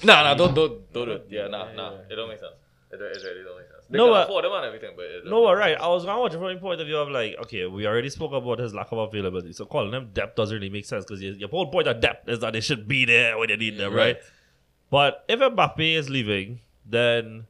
[0.03, 0.15] maybe PSG.
[0.15, 1.27] Nah, nah, don't, don't, don't do it.
[1.29, 1.91] Yeah, nah, Yeah, nah.
[2.09, 2.53] It don't make sense.
[2.91, 3.85] It, don't- it really don't make sense.
[3.89, 5.77] They No, can but- afford him and everything, but it No, but right.
[5.79, 7.85] I was going to watch it from the point of view of like, okay, we
[7.87, 9.53] already spoke about his lack of availability.
[9.53, 12.29] So calling them depth doesn't really make sense because your, your whole point of depth
[12.29, 14.15] is that they should be there when you need them, right?
[14.15, 14.23] Right.
[14.89, 17.47] But if Mbappe is leaving, then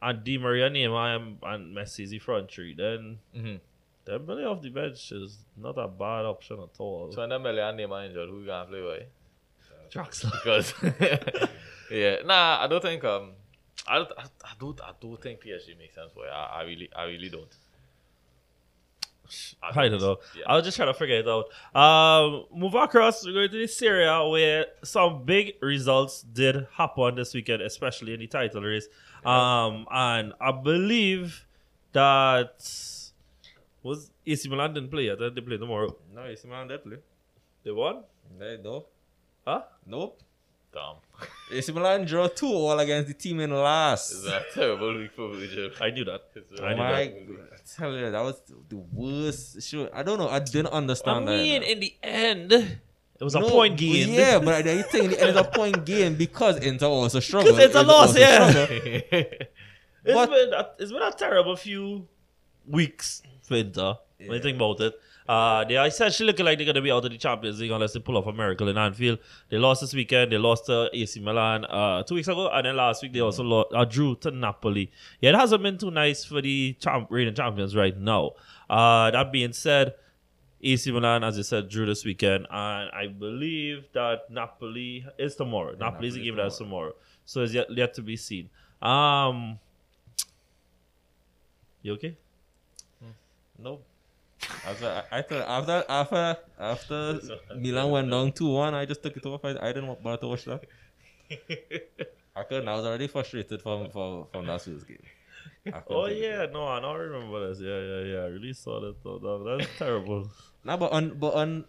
[0.00, 3.60] and Di Maria, Neymar, and, and Messi is the front three, then Mhm.
[4.04, 7.12] Dembele off the bench is not a bad option at all.
[7.12, 9.06] So when Dembele and Neymar injured, who gonna play boy?
[9.92, 10.32] Draxler.
[10.42, 10.72] Because
[11.92, 13.32] yeah, nah, I don't think um,
[13.86, 16.26] I don't, I, I don't, I don't think PSG makes sense boy.
[16.26, 17.54] I, I really, I really don't.
[19.62, 20.18] I don't know.
[20.36, 20.44] Yeah.
[20.46, 21.46] I was just trying to figure it out.
[21.74, 23.24] Um, move across.
[23.24, 28.14] We're going to the Serie A where some big results did happen this weekend, especially
[28.14, 28.88] in the title race.
[29.24, 31.46] Um, and I believe
[31.92, 32.62] that
[33.82, 35.18] was AC Milan didn't play yet.
[35.18, 35.96] They play tomorrow.
[36.14, 36.98] No, you see, man, that play.
[37.64, 38.02] They won.
[38.38, 38.92] Hey, nope.
[39.46, 39.62] Huh?
[39.86, 40.20] Nope.
[40.72, 40.96] Damn.
[41.52, 44.12] AC Milan draw 2 all against the team in last.
[44.12, 45.70] It's a terrible week for Virgil.
[45.80, 46.22] I knew that.
[46.34, 47.38] It's a I knew My, terrible week.
[47.52, 49.62] I tell you, that was the worst.
[49.62, 50.28] Sure, I don't know.
[50.28, 51.32] I didn't understand that.
[51.34, 51.70] I mean, that.
[51.72, 54.10] in the end, it was a point game.
[54.10, 57.54] Yeah, but I think it ended up point game because Inter also struggled.
[57.56, 58.50] Because it's a loss, yeah.
[58.50, 59.12] struggled.
[60.04, 62.08] It's But- been a, it's been a terrible few
[62.66, 63.94] weeks for Inter.
[64.18, 64.94] When you think about it,
[65.28, 67.70] uh, they are essentially looking like they're going to be out of the Champions League
[67.70, 69.18] unless they pull off a miracle in Anfield.
[69.48, 70.32] They lost this weekend.
[70.32, 73.42] They lost to AC Milan uh, two weeks ago, and then last week they also
[73.42, 74.90] lost, uh, drew to Napoli.
[75.20, 78.32] Yeah, it hasn't been too nice for the champ- reigning champions right now.
[78.68, 79.94] Uh, that being said,
[80.62, 85.74] AC Milan, as I said, drew this weekend, and I believe that Napoli is tomorrow.
[85.78, 86.92] Napoli is a game that's tomorrow,
[87.24, 88.48] so it's yet, yet to be seen.
[88.80, 89.58] Um,
[91.82, 92.16] you okay?
[93.58, 93.84] Nope.
[94.66, 97.20] After thought after after after
[97.56, 99.44] Milan went down two one, I just took it off.
[99.44, 100.64] I, I didn't want bother to watch that.
[102.36, 102.68] I couldn't.
[102.68, 105.02] I was already frustrated from from from last week's game.
[105.88, 107.60] Oh yeah, no, I don't remember this.
[107.60, 108.20] Yeah, yeah, yeah.
[108.24, 109.02] I really saw that.
[109.02, 109.18] though.
[109.18, 110.30] That- That's terrible.
[110.64, 111.64] Nah, but on but on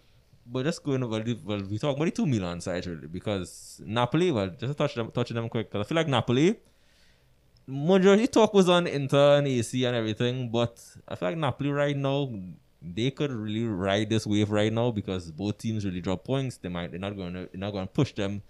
[0.45, 3.82] but just going well, the- well we talk about the two Milan sides really because
[3.84, 4.30] Napoli.
[4.32, 6.59] Well, just to touch them touching them quick because I feel like Napoli.
[7.65, 11.95] Majority talk was on Inter and AC and everything, but I feel like Napoli right
[11.95, 12.30] now
[12.84, 16.57] they could really ride this wave right now because both teams really drop points.
[16.57, 18.41] They might they're not going to they're not going to push them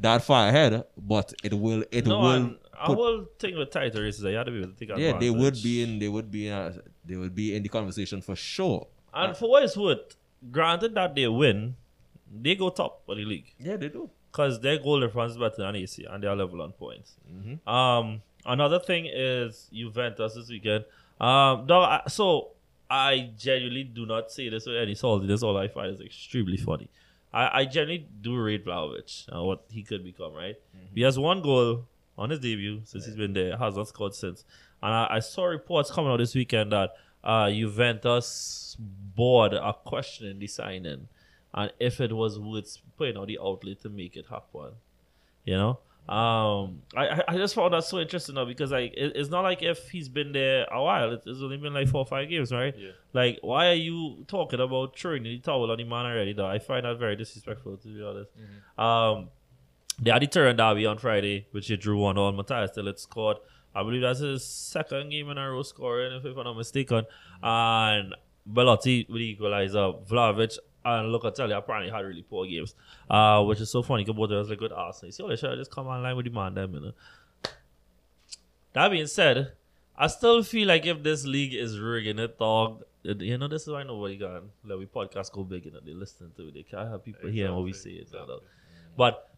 [0.00, 3.70] that far ahead, but it will it no, will and I put- will think with
[3.70, 4.24] tighter races.
[4.24, 6.48] I had to be able to take yeah they would be in they would be
[6.48, 6.74] in a,
[7.04, 8.86] they would be in the conversation for sure.
[9.14, 10.16] And for what it's worth,
[10.50, 11.76] granted that they win,
[12.30, 14.10] they go top of the league Yeah, they do.
[14.30, 17.14] because their goal difference is better than AC and they are level on points.
[17.32, 17.68] Mm-hmm.
[17.68, 20.84] Um, another thing is Juventus this weekend.
[21.20, 21.66] Um,
[22.08, 22.50] so
[22.90, 25.42] I genuinely do not say this with any saltiness.
[25.42, 26.88] All I find is extremely funny.
[27.32, 30.32] I, I genuinely do rate Vlahovic and what he could become.
[30.32, 30.56] Right,
[30.94, 31.84] he has one goal
[32.16, 33.56] on his debut since he's been there.
[33.56, 34.44] Has not scored since.
[34.82, 36.90] And I, I saw reports coming out this weekend that
[37.22, 41.08] uh, Juventus board are questioning the signing
[41.54, 44.72] and if it was worth putting out the outlet to make it happen.
[45.44, 45.78] You know,
[46.08, 49.62] um, I I- just found that so interesting though because like it, it's not like
[49.62, 51.12] if he's been there a while.
[51.12, 52.74] It, it's only been like four or five games, right?
[52.76, 52.90] Yeah.
[53.12, 56.32] Like, why are you talking about throwing the towel on the man already?
[56.32, 58.30] Though I find that very disrespectful to be honest.
[58.78, 59.28] Um,
[60.00, 62.32] they had the Turin derby on Friday, which he drew one all.
[62.32, 63.38] Matthias still had scored.
[63.74, 67.04] I believe that's his second game in a row scoring, if, I'm not mistaken.
[67.42, 68.14] And
[68.50, 70.56] Belotti with the equalizer, Vlahovic
[70.88, 72.74] and Locatelli apparently had really poor games,
[73.10, 75.08] uh, which is so funny because both of us like good Arsenal.
[75.08, 76.92] You see, all they should have just come online with the man them, you know.
[78.72, 79.52] That being said,
[79.96, 83.68] I still feel like if this league is rigging it, dog, you know, this is
[83.68, 86.54] why nobody got like we podcast go big, you know, they listen to it.
[86.54, 87.90] They can't have people hearing what we say.
[87.90, 88.40] Exactly, you know.
[88.96, 89.28] But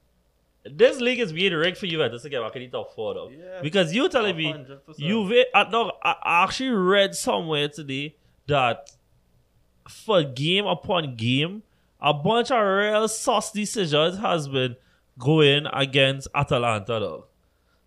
[0.64, 2.42] this league is being rigged for you at this again.
[2.42, 3.28] I can eat top four though.
[3.28, 4.98] Yeah, because you telling me 100%.
[4.98, 5.44] Juve.
[5.54, 8.90] Uh, no, I I actually read somewhere today that
[9.90, 11.62] for game upon game,
[12.00, 14.76] a bunch of real sauce decisions has been
[15.18, 17.26] going against Atalanta though.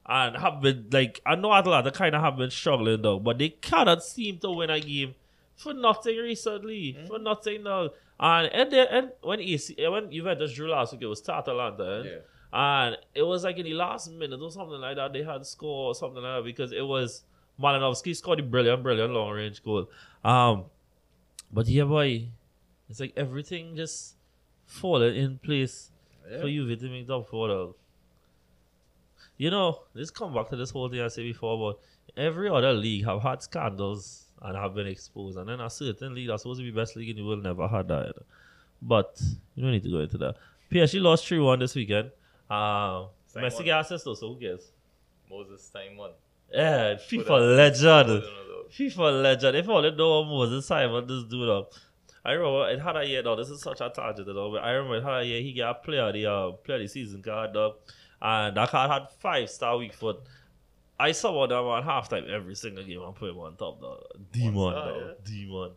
[0.06, 3.50] And have been like I know Atalanta kind of have been struggling though, but they
[3.50, 5.16] cannot seem to win a game
[5.56, 6.98] for nothing recently.
[7.08, 7.90] For nothing now.
[8.20, 12.04] And and, then, and when AC when Juventus drew last week, it was to Atalanta.
[12.06, 12.10] eh?
[12.10, 12.20] Yeah.
[12.56, 15.88] And it was like in the last minute or something like that, they had score
[15.88, 17.24] or something like that because it was
[17.60, 19.90] Malinovsky scored a brilliant, brilliant long range goal.
[20.24, 20.66] Um,
[21.54, 22.28] but yeah, boy,
[22.90, 24.16] it's like everything just
[24.66, 25.92] falling in place
[26.42, 27.48] for you to make top four.
[27.48, 27.76] though.
[29.38, 31.80] You know, let's come back to this whole thing I said before about
[32.18, 36.28] every other league have had scandals and have been exposed, and then a certain league
[36.28, 38.14] that's supposed to be best league in the world never had that.
[38.82, 39.22] But
[39.56, 40.36] you don't need to go into that.
[40.72, 42.12] PSG lost 3 1 this weekend.
[42.50, 43.66] Uh, Messi one.
[43.66, 44.72] got assist though, so who cares?
[45.30, 46.12] Moses Simon.
[46.54, 48.08] Yeah, FIFA that- legend.
[48.08, 49.58] put it the- FIFA legend.
[49.58, 51.74] If only know Moses Simon this dude up.
[52.26, 53.36] I remember it had a year though.
[53.36, 54.52] This is such a tangent though.
[54.52, 56.84] But I remember it had a year he got a player the uh, player of
[56.84, 57.76] the season card dog.
[58.22, 60.22] And that card had five star weak foot.
[61.00, 64.04] I saw them on halftime every single game and put him on top dog.
[64.32, 65.26] Demon star, dog.
[65.26, 65.72] Demon.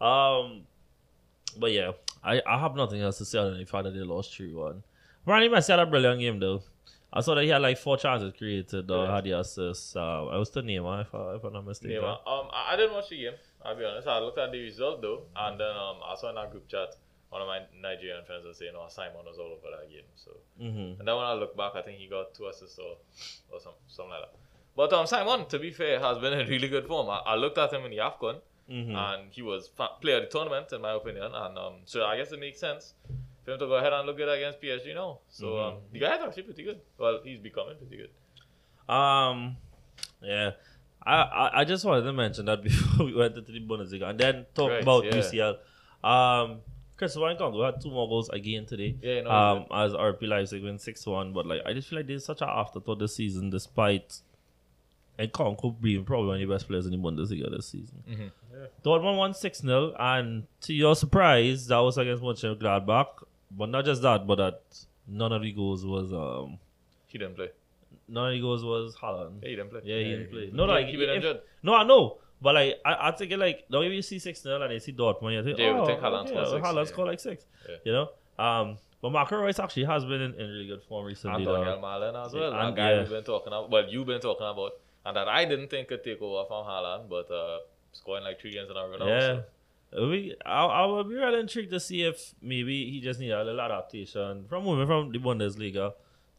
[0.00, 0.62] Um
[1.58, 1.92] but yeah,
[2.24, 4.54] I, I have nothing else to say other than the fact that they lost 3
[4.54, 4.82] 1.
[5.26, 6.62] Ronnie Messi had a brilliant game though.
[7.12, 9.14] I saw that he had like four chances created though, Yeah.
[9.16, 9.96] had the assists.
[9.96, 12.02] Uh, I was the name, if, I, if I'm not mistaken.
[12.02, 12.16] Yeah.
[12.26, 13.32] Um, I, I didn't watch the game.
[13.64, 14.06] I'll be honest.
[14.06, 16.94] I looked at the result though, and then um, I saw in our group chat
[17.30, 20.30] one of my Nigerian friends was saying, "Oh, Simon was all over that game." So,
[20.60, 20.98] Mm-hmm.
[21.00, 22.96] and then when I look back, I think he got two assists or,
[23.52, 24.34] or some, something like that.
[24.76, 27.08] But um, Simon, to be fair, has been in really good form.
[27.10, 28.40] I, I looked at him in the Afcon,
[28.70, 28.94] Mm-hmm.
[28.94, 31.24] and he was fa- player of the tournament in my opinion.
[31.34, 32.94] And um, so I guess it makes sense
[33.50, 35.18] for him to go ahead and look good against PSG now.
[35.28, 35.76] So Mm-hmm.
[35.76, 36.80] um, the guy's actually pretty good.
[36.98, 38.94] Well, he's becoming pretty good.
[38.94, 39.56] Um,
[40.22, 40.50] yeah.
[41.02, 44.18] I, I, I just wanted to mention that before we went into the Bundesliga and
[44.18, 45.12] then talk Right, about yeah.
[45.12, 45.56] UCL.
[46.08, 46.60] Um,
[46.96, 48.94] Christopher Nkunku had two more goals again today.
[49.00, 52.06] Yeah, no, um, as RB Leipzig win six one, but like I just feel like
[52.06, 54.18] there's such an afterthought this season, despite
[55.18, 58.02] Nkunku being probably one of the best players in the Bundesliga this season.
[58.06, 58.28] Mm-hmm.
[58.84, 63.06] Dortmund won 6 0, and to your surprise, that was against Mönchengladbach.
[63.50, 64.60] But not just that, but that
[65.06, 66.58] none of the goals was um
[67.08, 67.50] He didn't play.
[68.08, 69.42] none of the goals was Haaland.
[69.42, 69.80] Yeah, he didn't play.
[69.84, 70.50] Yeah, he didn't play.
[70.52, 71.40] No, like he been if- injured.
[71.62, 74.40] no, I know, but like I, I think it like now if you see six
[74.42, 76.52] 0 and you see Dortmund, you think Yeah, you oh, think Haaland okay, scored so
[76.56, 76.92] six, Haaland yeah.
[76.92, 77.46] scored like six.
[77.68, 77.76] Yeah.
[77.84, 78.08] You know,
[78.44, 81.44] um, but Marco Reus actually has been in, in really good form recently.
[81.44, 82.52] Donyell Malen as well.
[82.52, 82.98] Yeah, and- guy yeah.
[83.00, 83.70] we've been talking about.
[83.70, 84.72] Well, you've been talking about,
[85.06, 87.58] and that I didn't think could take over from Haaland, but uh,
[87.92, 89.06] scoring like three games in a row now.
[89.06, 89.20] Yeah.
[89.20, 89.42] so-
[89.92, 93.42] We, I, I would be really intrigued to see if maybe he just need a
[93.42, 95.94] little adaptation from moving from the Bundesliga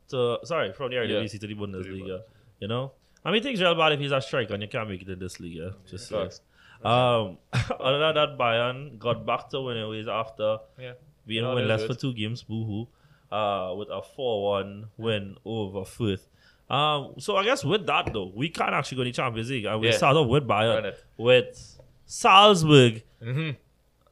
[0.10, 2.22] to sorry from the Eredivisie to the Bundesliga.
[2.60, 2.94] You know,
[3.26, 5.20] I mean, things real bad if he's a striker and you can't make it in
[5.20, 5.56] this league.
[5.58, 5.70] Yeah?
[5.90, 6.10] Just.
[6.10, 6.42] Facts.
[6.84, 7.38] Um,
[7.80, 10.94] other than that, Bayern got back to winning ways after Yeah.
[11.28, 12.44] being No, winless for two games.
[12.44, 12.88] Boohoo,
[13.32, 16.28] uh, with a four-one win over Fürth.
[16.70, 19.66] Um, so I guess with that though, we can't actually go to the Champions League,
[19.66, 19.98] and we Yeah.
[19.98, 23.56] start off with Bayern with Salzburg Mhm.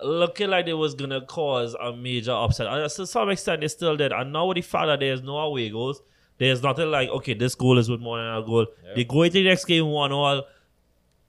[0.01, 2.68] looking like they was gonna cause a major upset.
[2.68, 4.12] And to some extent, they still did.
[4.14, 6.01] And now with the fact that there's no away goals,
[6.38, 8.66] there's nothing like okay, this goal is with more than a goal.
[8.95, 10.43] They go into the next game one all.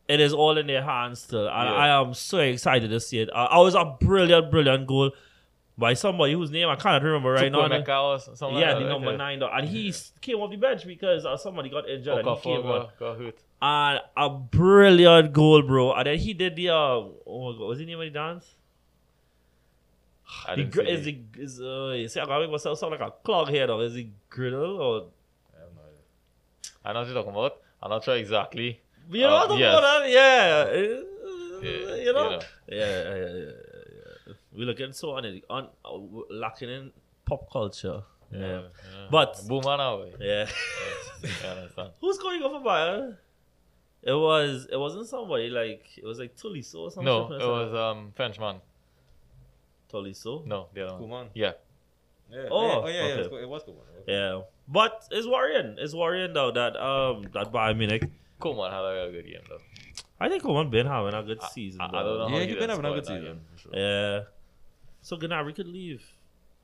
[0.08, 1.74] It is all in their hands still, and Yeah.
[1.74, 3.30] I am so excited to see it.
[3.32, 5.10] Uh, I was a brilliant, brilliant goal
[5.78, 7.60] by somebody whose name I can't remember right now.
[7.60, 9.16] Or something yeah, like the number right?
[9.16, 9.48] nine, though.
[9.50, 12.60] and he s- came off the bench because uh, somebody got injured and he came
[12.66, 13.38] on got, got hurt.
[13.62, 15.92] and a brilliant goal, bro.
[15.94, 18.46] And then he did the uh, oh my god, what's the name of the dance?
[20.46, 23.00] I The gr- is the is uh, you see, I gotta make myself sound like
[23.00, 23.80] a clog here though.
[23.80, 25.06] Is it griddle or
[25.56, 26.00] I have no idea.
[26.84, 27.56] I know what you're talking about.
[27.82, 28.80] I'm not sure exactly.
[29.10, 29.78] you know Uh, what I'm yes.
[29.78, 30.10] about?
[30.10, 30.70] Yeah,
[31.62, 32.40] Yeah, you know, you know.
[32.68, 33.50] yeah, yeah, yeah,
[34.52, 34.58] yeah, yeah.
[34.58, 35.98] We looking so on, on uh,
[36.30, 36.92] lacking in
[37.24, 38.02] pop culture.
[38.32, 38.62] Yeah,
[39.10, 40.12] But- boom on our way.
[40.20, 40.46] yeah.
[41.78, 41.90] I.
[42.00, 43.16] Who's going off for Bayern?
[44.02, 47.04] It was it wasn't somebody like it was like Tolisso or something.
[47.04, 48.60] No, it was um Frenchman.
[49.92, 50.46] Tolisso.
[50.46, 51.00] No, the other one.
[51.02, 51.26] Coman.
[51.34, 51.52] Yeah.
[52.30, 52.46] Yeah.
[52.50, 53.20] Oh, yeah, oh yeah, yeah, okay.
[53.24, 53.82] it was- it was Coman.
[53.92, 55.76] It was Yeah, but it's worrying.
[55.78, 58.04] It's worrying though that um that Bayern Munich.
[58.38, 59.58] Coman had a good game though.
[60.20, 61.80] I think Coman been having a good season.
[61.80, 62.02] I, I though.
[62.04, 63.24] don't know how Yeah, he he didn't been having a good season.
[63.24, 63.72] game, sure.
[63.74, 64.20] Yeah.
[65.02, 66.04] So Gnabry could leave.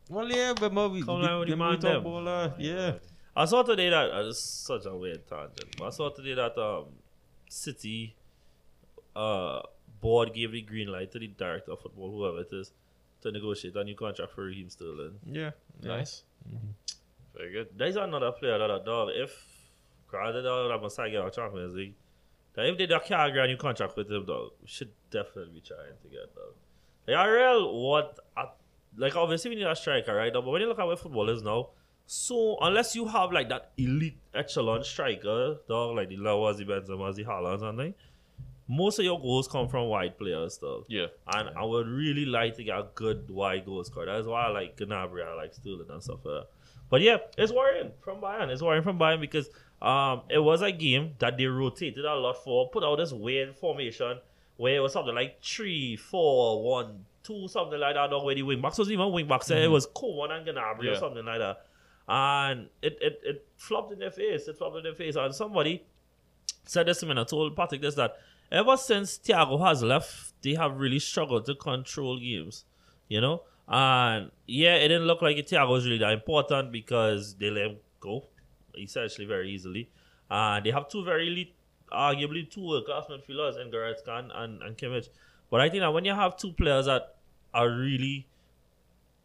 [0.09, 2.05] Well, yeah, but maybe Come the- on with the the man Muay Thai them.
[2.05, 2.93] baller, yeah.
[3.35, 5.77] I saw today that uh, this is such a weird tangent.
[5.79, 6.87] But I saw today that um
[7.49, 8.15] City
[9.15, 9.61] uh
[10.01, 12.73] board gave the green light to the director of football, whoever it is,
[13.23, 15.19] to negotiate a new contract for Raheem Sterling.
[15.25, 15.51] Yeah.
[15.81, 15.89] yeah.
[15.89, 16.23] Nice.
[17.35, 17.69] Very good.
[17.77, 19.11] There's another player that I dog.
[19.13, 19.33] If
[20.09, 21.95] granted that I'm gonna get a Champions League,
[22.55, 25.55] that if they don't can't get a new contract with him, dog, we should definitely
[25.55, 26.55] be trying to get dog.
[27.07, 28.47] Real what I,
[28.97, 30.33] like obviously we need a striker, right?
[30.33, 31.71] But when you look at where football is now,
[32.07, 37.15] so unless you have like that elite echelon striker, dog, like the Lawaz, the Benzema,
[37.15, 37.95] the Haaland, and thing,
[38.69, 40.85] most of your goals come from wide players, dog.
[40.89, 41.07] Yeah.
[41.33, 44.07] And I would really like to get a good wide goal scorer.
[44.07, 46.47] That's why I like Gnabry, I like Sterling and stuff like that.
[46.89, 48.49] But yeah, it's worrying from Bayern.
[48.49, 49.49] It's worrying from Bayern because
[49.83, 53.55] um it was a game that they rotated a lot for, put out this weird
[53.57, 54.19] formation
[54.57, 58.43] where it was something like three, four, one, two, something like that, dog, where the
[58.43, 59.51] wing backs was even wing backs.
[59.51, 59.73] It mm-hmm.
[59.73, 60.99] was Coman and Gnabry or Yeah.
[60.99, 61.67] something like that.
[62.09, 64.47] And it, it, it flopped in their face.
[64.47, 65.17] It flopped in their face.
[65.17, 65.85] And somebody
[66.65, 68.17] said this to me and I told Patrick this that
[68.51, 72.65] ever since Thiago has left, they have really struggled to control games.
[73.09, 73.43] You know?
[73.69, 77.77] And yeah, it didn't look like Thiago was really that important because they let him
[77.99, 78.25] go
[78.79, 79.91] essentially very easily.
[80.31, 81.56] And they have two very elite,
[81.93, 85.09] arguably two world class midfielders in Goretzka and, and, and Kimmich.
[85.51, 87.17] But I think that when you have two players that
[87.55, 88.27] are really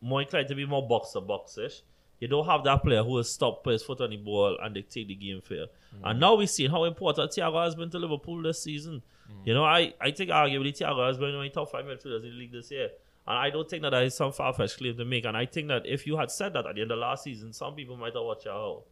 [0.02, 1.82] more inclined to be more box to box ish,
[2.20, 4.76] you don't have that player who will stop, put his foot on the ball, and
[4.76, 5.66] dictate the game for you.
[5.96, 6.12] Mm.
[6.12, 9.02] And now we've seen how important Thiago has been to Liverpool this season.
[9.28, 9.48] Mm.
[9.48, 12.24] You know, I, I think arguably Thiago has been one of the top five midfielders
[12.24, 12.90] in the league this year.
[13.28, 15.26] And I don't think that that is some far fetched claim to make.
[15.26, 17.54] And I think that if you had said that at the end of last season,
[17.54, 18.84] some people might have watched you out.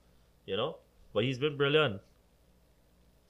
[0.47, 0.77] You know?
[1.13, 2.01] But he's been brilliant.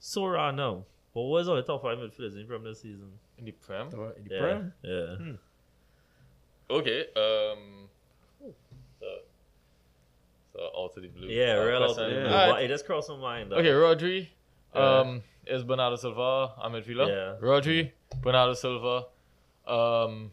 [0.00, 0.84] So right now.
[1.14, 3.12] But what was all the top five midfielders in from this season?
[3.38, 3.88] In the Prem.
[3.88, 4.40] In the Yeah.
[4.40, 4.72] Prem?
[4.82, 6.74] Yeah.
[6.76, 7.00] Okay.
[7.16, 7.88] Um.
[9.00, 9.06] So,
[10.52, 11.28] so out of the blue.
[11.28, 12.24] Yeah, Uh, real out of the blue.
[12.26, 12.50] Alright.
[12.52, 13.50] But it just crossed my mind.
[13.52, 13.56] though.
[13.56, 14.28] Okay, Rodri.
[14.74, 14.80] Yeah.
[15.00, 17.08] Um, is Bernardo Silva a midfielder?
[17.08, 17.46] Yeah.
[17.46, 17.90] Rodri,
[18.22, 19.06] Bernardo Silva.
[19.66, 20.30] Um,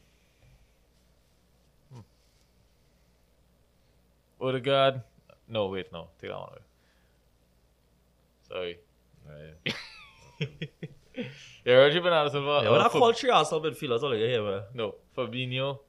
[1.92, 2.00] hmm.
[4.40, 5.02] Odegaard.
[5.48, 6.10] No, wait, no.
[6.22, 6.62] Take that one away.
[8.48, 8.78] Sorry.
[11.66, 12.62] Yeah, Roger Bernardo Silva.
[12.64, 14.62] Yeah, when uh, I Fab- call three Arsenal midfielders, all I hear, man.
[14.74, 15.80] No, Fabinho.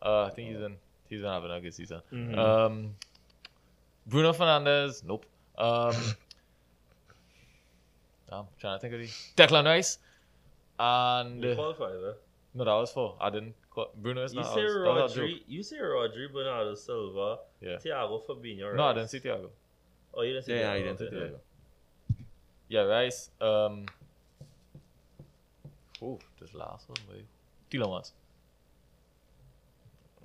[0.00, 0.76] Uh, I think he's in.
[1.08, 2.00] He's in having a good season.
[2.12, 2.36] Mhm.
[2.38, 2.94] Um,
[4.06, 5.02] Bruno Fernandes.
[5.04, 5.24] Nope.
[5.56, 5.94] Um,
[8.30, 9.98] I'm trying to think of the Declan Rice.
[10.78, 12.14] And You qualify, man.
[12.54, 13.16] no, that was four.
[13.20, 13.54] I didn't.
[13.70, 14.54] Call, Bruno is You not.
[14.54, 15.24] say that was- that was a joke.
[15.30, 17.76] Rodri, you say Rodri, Bernardo Silva, Yeah.
[17.76, 19.50] Thiago Fabinho, No, I didn't see Thiago.
[20.12, 21.16] Oh, you didn't say Yeah, Thiago, I didn't say okay.
[21.16, 21.38] Thiago.
[22.74, 23.30] Yeah, Rice.
[23.40, 23.86] Um.
[26.02, 27.24] Oh, this last one, wait.
[27.70, 28.10] Tielemans.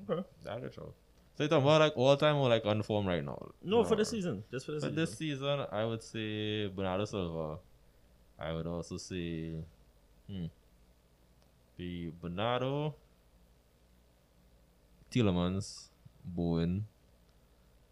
[0.10, 0.24] Okay.
[0.46, 0.94] That good show.
[1.36, 3.38] So you're talking about like all time or like on form right now?
[3.64, 4.44] No, for the season.
[4.52, 4.96] Just for the For season.
[4.96, 7.60] this season, I would say Bernardo Silva.
[8.40, 9.54] I would also say,
[10.28, 10.46] hmm,
[11.78, 12.96] be Bernardo,
[15.12, 15.90] Tielemans,
[16.26, 16.86] Bowen.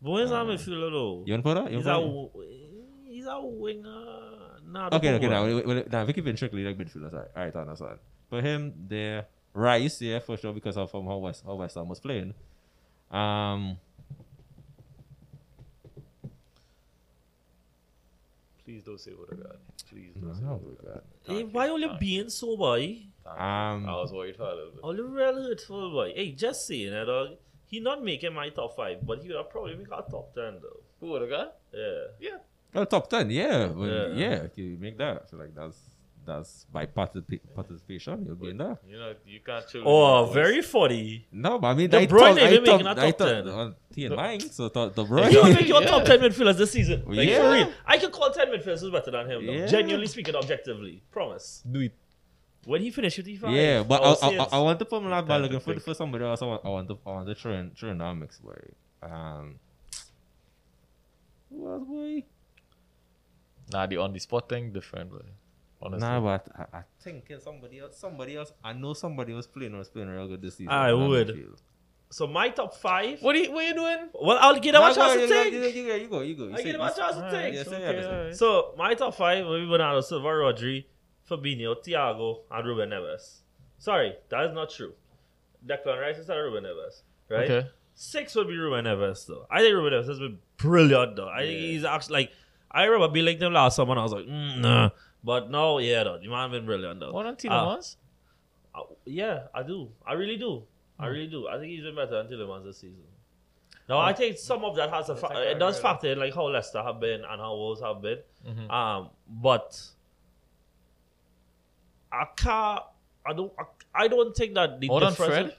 [0.01, 1.23] Bowen's not Uh, midfielder though.
[1.27, 1.71] You want to put that?
[1.71, 4.46] You He's wanna a put w- he's a winger.
[4.69, 4.97] Nah, that?
[4.97, 5.55] Okay, okay, now, now.
[5.55, 7.13] well, well, now, we keep it strictly like midfielders.
[7.13, 7.99] All right, all right, I understand.
[8.29, 11.87] For him, there, Rice, yeah, for sure, because of um, how West, how West Ham
[11.87, 12.33] was playing.
[13.09, 13.77] Um,
[18.65, 19.59] Please don't say Odegaard.
[19.89, 21.01] Please don't say no, Odegaard.
[21.23, 21.99] Hey, why only Fine.
[21.99, 22.97] being so boy?
[23.25, 24.81] Um, I was worried for a little bit.
[24.83, 26.11] Only real hurtful boy.
[26.13, 27.37] Hey, just saying that dog.
[27.67, 30.81] He not making my top five, but he would probably make our top ten though.
[30.99, 31.49] Who Odegaard?
[31.73, 32.03] Yeah.
[32.19, 32.37] Yeah.
[32.73, 34.07] Well, top ten, yeah, well, Yeah.
[34.15, 34.35] yeah.
[34.43, 35.77] If you make that, I feel like that's
[36.25, 38.77] that's by participa- participation, you'll be in there.
[38.85, 39.83] You know, you can't chill.
[39.85, 41.25] Oh, very funny.
[41.31, 43.17] No, but I mean, De I Bruyne thought, I even making thought, a I top
[43.19, 43.47] thought, 10.
[43.47, 45.87] uh, he and mine, so thought the He you'll make your Yeah.
[45.93, 47.03] top ten midfielders this season.
[47.07, 47.39] Like Yeah.
[47.41, 47.71] for real.
[47.85, 49.45] I can call ten midfielders who's better than him.
[49.45, 49.53] Though.
[49.53, 49.65] Yeah.
[49.67, 51.63] Genuinely speaking, objectively, promise.
[51.71, 51.93] Do it.
[52.65, 53.49] When he finished 55.
[53.55, 55.83] Yeah, but I, I, I, I want to put my last by looking for, think.
[55.83, 56.41] for somebody else.
[56.41, 58.59] I want, I want to, I want to throw in, throw in that mix, boy.
[59.01, 59.55] Um,
[61.49, 62.23] who else, boy?
[63.71, 65.23] Nah, the on the spot thing different, but
[65.81, 66.07] honestly.
[66.07, 67.97] Nah, but I, I think it's somebody else.
[67.97, 68.53] Somebody else.
[68.63, 70.71] I know somebody was playing was playing real good this season.
[70.71, 71.55] I would.
[72.09, 73.21] So my top five.
[73.21, 74.09] What are you, what are you doing?
[74.13, 75.53] Well, I'll give them Nah, a chance to you, think.
[75.53, 76.45] you, go, you go.
[76.47, 77.55] You I say- give them a chance to Alright, think.
[77.55, 78.33] yeah, it's okay, everything.
[78.35, 80.85] So my top five will be Bernardo Silva, Rodri,
[81.29, 83.41] Fabinho, Thiago, and Ruben Neves.
[83.77, 84.93] Sorry, that is not true.
[85.65, 87.51] Declan Rice is not Ruben Neves, right?
[87.51, 87.67] Okay.
[87.93, 89.45] Six would be Ruben Neves though.
[89.51, 91.27] I think Ruben Neves has been brilliant though.
[91.27, 91.67] I think Yeah.
[91.67, 92.31] he's actually like
[92.71, 94.89] I remember being like them last summer and I was like, mm, nah.
[95.23, 96.17] But no, yeah, though.
[96.17, 97.11] The man been brilliant though.
[97.11, 97.95] What on Uh, Tielemans?
[98.75, 99.89] uh, yeah, I do.
[100.05, 100.63] I really do.
[100.99, 101.47] I really do.
[101.47, 103.03] I think he's been better than Tielemans this season.
[103.89, 106.47] No, I think some of that has a fa- it does factor in like how
[106.49, 108.19] Leicester have been and how Wolves have been.
[108.45, 108.69] Mhm.
[108.69, 109.81] Um, but
[112.11, 112.81] I can't.
[113.25, 113.51] I don't.
[113.59, 113.63] I,
[114.03, 115.33] I don't think that the More than difference.
[115.33, 115.55] Fred?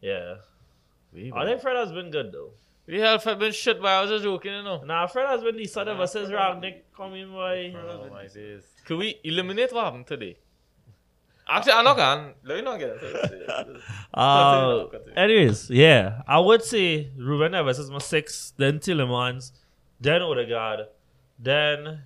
[0.00, 0.34] Yeah,
[1.34, 2.50] I think Fred has been good though.
[2.90, 4.82] The hell Fred been shit, but I was just joking, you know.
[4.82, 7.72] Nah, Fred has been decent ever since Rangnick come in by.
[7.76, 8.64] Oh my days.
[8.84, 10.36] Could we eliminate what happened today?
[11.48, 12.34] Actually, I'm not going.
[12.44, 13.82] Let me not get into it.
[14.12, 15.16] Uh, Continue, continue.
[15.16, 19.52] anyways, yeah, I would say Ruben Neves is my six, then Tielemans,
[20.00, 20.86] then Odegaard,
[21.38, 22.02] then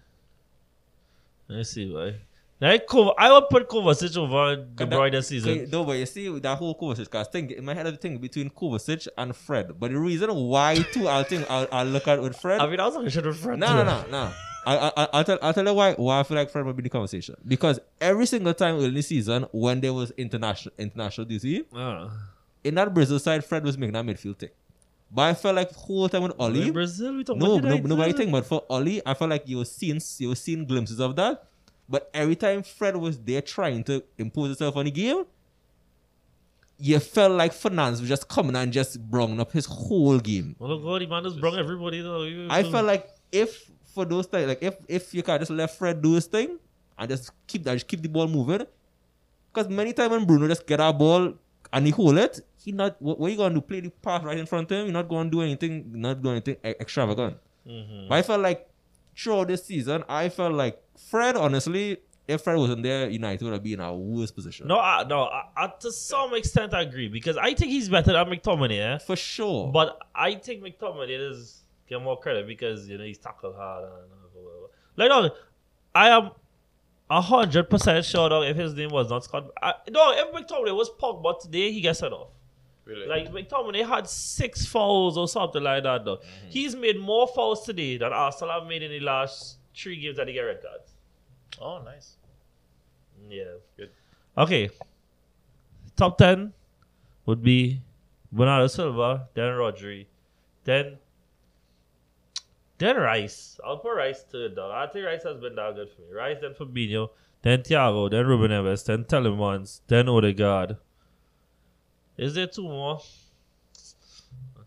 [1.48, 2.16] let me see, boy.
[2.60, 5.68] Then Kov- I would put Kovacic over De Bruyne this season.
[5.70, 8.20] no, but you see that whole Kovacic, because I think in my head I think
[8.20, 9.78] between Kovacic and Fred.
[9.78, 12.60] But the reason why too, I'll think I'll, I'll look at with Fred.
[12.60, 13.58] I mean, I was like, should have Fred.
[13.58, 14.32] No, no, no, no.
[14.66, 16.84] I, I, I'll, tell, I'll tell you why, why I feel like Fred would be
[16.84, 17.34] the conversation.
[17.46, 22.08] Because every single time in the season, when there was international international duty, Uh,
[22.62, 24.48] in that Brazil side, Fred was making that midfield thing.
[25.10, 27.68] But I felt like the whole time with in Oli, Brazil, we talk no, about
[27.68, 30.64] no, nobody think, but for Oli, I felt like you were seeing, you were seeing
[30.64, 31.44] glimpses of that.
[31.88, 35.24] But every time Fred was there trying to impose himself on the game,
[36.78, 40.56] you felt like Fernandes was just coming and just bringing up his whole game.
[40.58, 42.46] Well, God, the man just brought everybody though.
[42.50, 46.02] I felt like if for those things, like if if you can just let Fred
[46.02, 46.58] do his thing
[46.98, 48.66] and just keep that, just keep the ball moving.
[49.52, 51.34] Because many times when Bruno just get our ball
[51.72, 53.60] and he hold it, he not what, what you gonna do?
[53.60, 54.86] Play the pass right in front of him.
[54.86, 57.36] You're not gonna do anything, not do anything extravagant.
[57.68, 58.08] Mhm.
[58.08, 58.68] But I felt like
[59.16, 61.36] throughout this season, I felt like Fred.
[61.36, 64.66] Honestly, if Fred wasn't there, United would have been in a worse position.
[64.66, 68.12] No, I, no, I, I, to some extent I agree because I think he's better
[68.12, 68.76] than McTominay.
[68.76, 68.98] Yeah?
[68.98, 69.70] for sure.
[69.70, 73.92] But I think McTominay is get more credit because you know he's tackled hard and
[74.32, 74.66] whatever.
[74.96, 75.30] Like no,
[75.94, 76.30] I am
[77.10, 79.50] a hundred percent sure though if his name was not Scott.
[79.62, 82.28] I, no, if McTominay was Pogba today, he gets sent off.
[82.84, 83.06] Really?
[83.06, 86.16] Like McTominay had six fouls or something like that though.
[86.16, 86.48] Mm-hmm.
[86.48, 90.28] He's made more fouls today than Arsenal have made in the last three games that
[90.28, 90.83] he get red cards.
[91.60, 92.16] Oh, nice.
[93.28, 93.44] Yeah.
[93.76, 93.90] Good.
[94.36, 94.70] Okay.
[95.96, 96.52] Top ten
[97.26, 97.80] would be
[98.32, 100.06] Bernardo Silva, then Rodri,
[100.64, 100.98] then
[102.78, 103.58] Then Rice.
[103.64, 104.72] I'll put Rice to it, dog.
[104.72, 106.12] I think Rice has been that good for me.
[106.12, 107.10] Rice, then Fabinho,
[107.42, 110.76] then Thiago, then Ruben Neves, then Tielemans, then Odegaard.
[112.16, 113.00] Is there two more?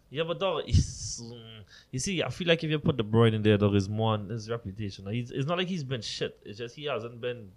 [0.10, 3.58] Yeah, but dog, you see, I feel like if you put De Bruyne in there,
[3.58, 5.06] dog, is more on his reputation.
[5.12, 6.40] He's, it's not like he's been shit.
[6.46, 7.50] It's just he hasn't been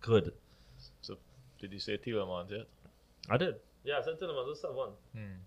[0.00, 0.32] good.
[1.00, 1.16] So,
[1.58, 2.66] did you say Tielemans yet?
[3.30, 3.54] I did.
[3.84, 4.90] Yeah, I said Tielemans was seven.
[5.16, 5.40] Hmm.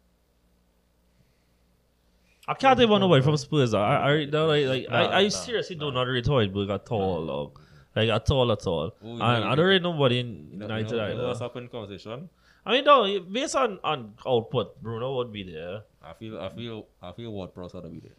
[2.47, 3.73] I can't even nobody from Spurs.
[3.73, 6.03] I, I, I like, like Nah, I, I nah, seriously do nah.
[6.03, 7.59] not rate Højbjerg at all, dog.
[7.97, 8.93] Like at all, at all.
[9.03, 11.21] Oh, and you I don't rate nobody in You know, United you know, you either.
[11.21, 12.29] know what's happened in conversation?
[12.65, 15.81] I mean, no, based on on output, Bruno would be there.
[16.03, 18.15] I feel, I feel, I feel Ward Prowse ought to be there.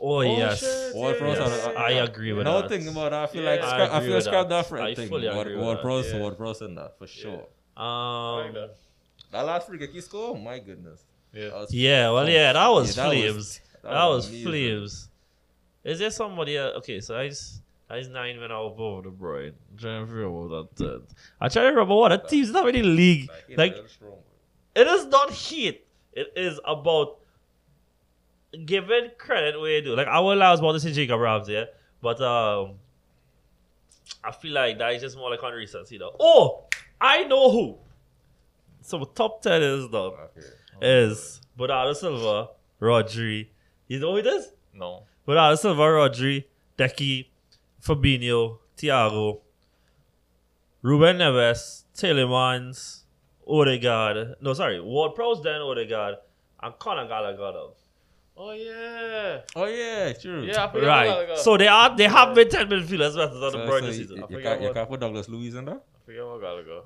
[0.00, 1.66] Oh, yes, shit, Ward Prowse yes.
[1.66, 2.68] ought I agree with Now that.
[2.68, 4.56] thinking about that, I feel Yeah, like I scrap, I, feel with scrap that.
[4.56, 5.08] that for I thing.
[5.08, 6.18] fully Ward, agree with Ward Prowse, yeah.
[6.20, 7.46] Ward Prowse in that for sure.
[7.76, 8.74] Um, like that.
[9.32, 11.02] That last free kick he scored, my goodness.
[11.32, 11.64] Yeah.
[11.70, 13.60] Yeah, well, yeah, that was Yeah, that was- flames.
[13.82, 15.08] that That, was was, flames.
[15.84, 16.56] Is there somebody?
[16.56, 16.76] Else?
[16.78, 17.60] Okay, so I just.
[17.94, 19.52] I was nine when I was over the Bruyne.
[19.70, 21.02] I'm trying to figure out what that.
[21.40, 23.28] I try to remember what the teams not really league.
[23.28, 24.18] Like, Like like strong.
[24.74, 25.86] It is not heat.
[26.12, 27.18] It is about
[28.64, 29.94] giving credit where you do.
[29.96, 31.64] Like I will allow about to say Jacob Ramsey, yeah?
[32.02, 32.74] but um,
[34.22, 36.16] I feel like that is just more like on recency, though.
[36.18, 36.64] Oh,
[37.00, 37.78] I know who.
[38.80, 40.46] So top ten is though Okay.
[40.82, 42.48] is Bernardo Silva,
[42.80, 43.48] Rodri.
[43.88, 44.50] You know who it is?
[44.72, 45.04] No.
[45.26, 46.44] Bernardo Silva, Rodri,
[46.76, 47.26] Decky,
[47.84, 49.40] Fabinho, Thiago,
[50.82, 53.02] Ruben Neves, Tielemans,
[53.46, 54.36] Odegaard.
[54.40, 56.16] No, sorry, Ward Prowse, then Odegaard,
[56.62, 57.36] and Conor Gallagher.
[57.52, 57.74] though.
[58.36, 59.40] Oh yeah.
[59.54, 60.44] Oh yeah, true.
[60.44, 61.06] Yeah, I forgot Right.
[61.06, 61.36] Gallagher.
[61.36, 63.92] So they are they have been ten midfielders better than So, the so Bruyne you,
[63.92, 64.16] season.
[64.16, 65.76] you, I you, forgot can't, you can't put Douglas Luiz in there?
[65.76, 66.80] I forget about Gallagher.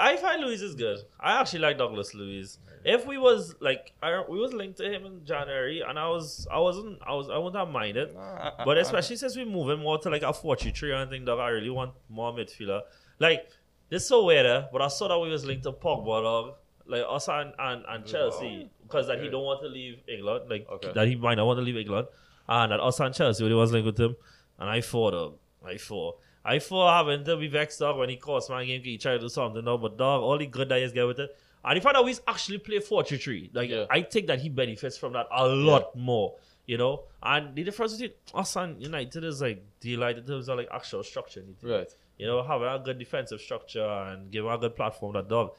[0.00, 0.98] I find Luis is good.
[1.20, 2.58] I actually like Douglas Luiz.
[2.84, 6.46] If we was like I we was linked to him in January, and I was
[6.52, 8.14] I wasn't I was I wouldn't have minded.
[8.14, 10.56] Nah, I- I- But I- especially since we move him more to like a 4
[10.56, 12.82] 3 and thing, dog, I really want more midfielder.
[13.18, 13.48] Like,
[13.88, 14.62] this is so weird, eh?
[14.72, 16.54] but I saw that we was linked to Pogba, dog.
[16.86, 20.68] Like us and, and, and Chelsea, because that he don't want to leave England, like
[20.70, 20.92] Okay.
[20.92, 22.08] that he might not want to leave England,
[22.46, 24.14] and that us and Chelsea, he was linked with him,
[24.58, 28.16] and I thought, dog, I thought, I thought having to be vexed, dog, when he
[28.16, 30.78] cost my game, he tried to do something, dog, but dog, all the good that
[30.82, 33.70] he's get with it, and if I know he's actually play 4 3 3, like
[33.70, 33.86] Yeah.
[33.90, 36.36] I think that he benefits from that a lot more.
[36.66, 40.56] You know, and the difference between us and United is like delight in terms of
[40.56, 41.44] like actual structure.
[41.62, 41.94] Right.
[42.16, 45.12] You know, having a good defensive structure and giving a good platform.
[45.12, 45.50] That dog,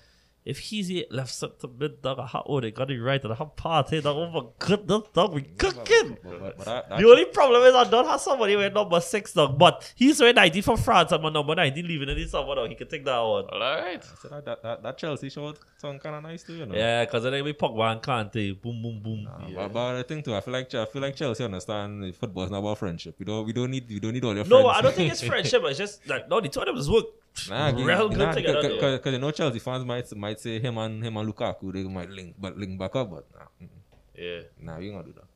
[0.45, 3.33] if he's the left set to mid dog, how oh they got it right and
[3.33, 4.15] how party dog.
[4.15, 6.17] Oh my goodness, dog, we cooking.
[6.23, 9.01] But, but, but that, that, The only problem is I don't have somebody with number
[9.01, 12.27] six dog, but he's wearing 90 from France and my number 19 leaving in the
[12.27, 12.69] summer dog.
[12.69, 13.45] He can take that one.
[13.45, 14.03] All right.
[14.03, 16.75] so that, ah, that, that, that Chelsea showed sound kind of nice too, you know.
[16.75, 18.61] Yeah, because then they be Pogba and Kante.
[18.61, 19.23] Boom, boom, boom.
[19.23, 19.55] Nah, Yeah.
[19.67, 22.59] But, but the thing too, I feel like I feel like Chelsea understand football's not
[22.59, 23.15] about friendship.
[23.17, 24.63] We don't we don't need we don't need all your friends.
[24.63, 25.63] No, I don't think it's friendship.
[25.65, 27.05] It's just like no, the two of them just work
[27.49, 28.61] Nah, real good together.
[28.61, 28.97] though.
[28.97, 32.09] Because you know Chelsea fans might might say him and him and Lukaku they might
[32.09, 33.67] link but link back up, but nah,
[34.15, 34.41] Yeah.
[34.61, 35.27] nah we ain't gonna do that.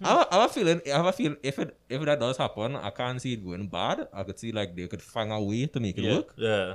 [0.00, 0.80] I, have, a- I have a feeling.
[0.86, 3.66] I have a feel if it if that does happen, I can't see it going
[3.68, 4.06] bad.
[4.12, 6.16] I could see like they could find a way to make it Yeah.
[6.16, 6.34] work.
[6.36, 6.74] Yeah.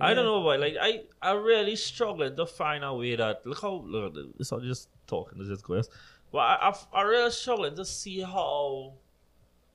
[0.00, 0.56] I don't know why.
[0.56, 4.14] Like I, I really struggling to find a way that look how look.
[4.40, 5.38] It's not just talking.
[5.40, 5.84] It's just going.
[6.32, 8.94] But I, I, I really struggling to see how.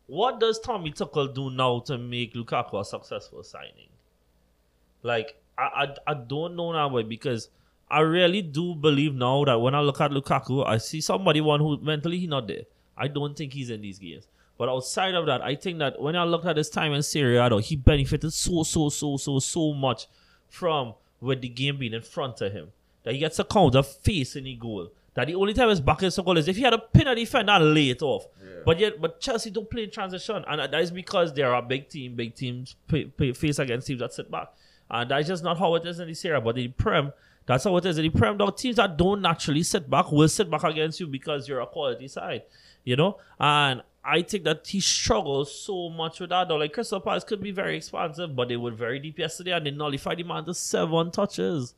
[0.10, 3.90] What does Tommy Tuchel do now to make Lukaku a successful signing?
[5.04, 7.50] Like I, I, I don't know now, boy, because
[7.92, 11.60] I really do believe now that when I look at Lukaku, I see somebody one
[11.60, 12.64] who mentally he's not there.
[12.98, 14.28] I don't think he's in these games.
[14.58, 17.38] But outside of that, I think that when I looked at his time in Serie
[17.38, 20.08] A, he benefited so, so, so, so, so much
[20.50, 22.70] from with the game being in front of him.
[23.04, 24.92] That he gets a counter facing the goal.
[25.20, 27.06] That the only time his back is to goal is if he had a pin
[27.06, 28.26] a defender and lay it off.
[28.66, 31.62] But yet, but Chelsea don't play in transition, and that is because they are a
[31.62, 32.16] big team.
[32.16, 34.48] Big teams play, play, face against teams that sit back,
[34.90, 36.40] and that's just not how it is in the Serie.
[36.40, 37.12] But in the Prem,
[37.46, 38.38] that's how it is in the Prem.
[38.38, 41.68] Dog teams that don't naturally sit back will sit back against you because you're a
[41.68, 42.44] quality side,
[42.86, 43.18] you know.
[43.42, 46.48] And I think that he struggles so much with that.
[46.48, 49.66] Though, like Crystal Palace could be very expansive, but they were very deep yesterday, and
[49.66, 51.76] they nullified the man to seven touches.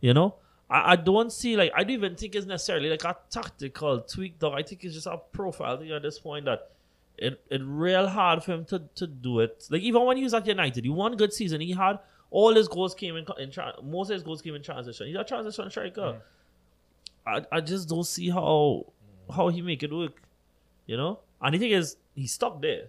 [0.00, 0.36] You know,
[0.68, 4.38] I, I don't see like I don't even think it's necessarily like a tactical tweak,
[4.38, 4.54] dog.
[4.54, 6.70] I think it's just a profile thing at this point that
[7.18, 9.66] it it real hard for him to, to do it.
[9.70, 11.60] Like even when he was at United, he won good season.
[11.60, 11.98] He had
[12.30, 15.06] all his goals came in, in tra- most of his goals came in transition.
[15.06, 16.18] He's a transition striker.
[17.26, 17.44] Mm.
[17.52, 18.86] I, I just don't see how
[19.34, 20.22] how he make it work.
[20.86, 22.86] You know, and the thing is, he's stuck there.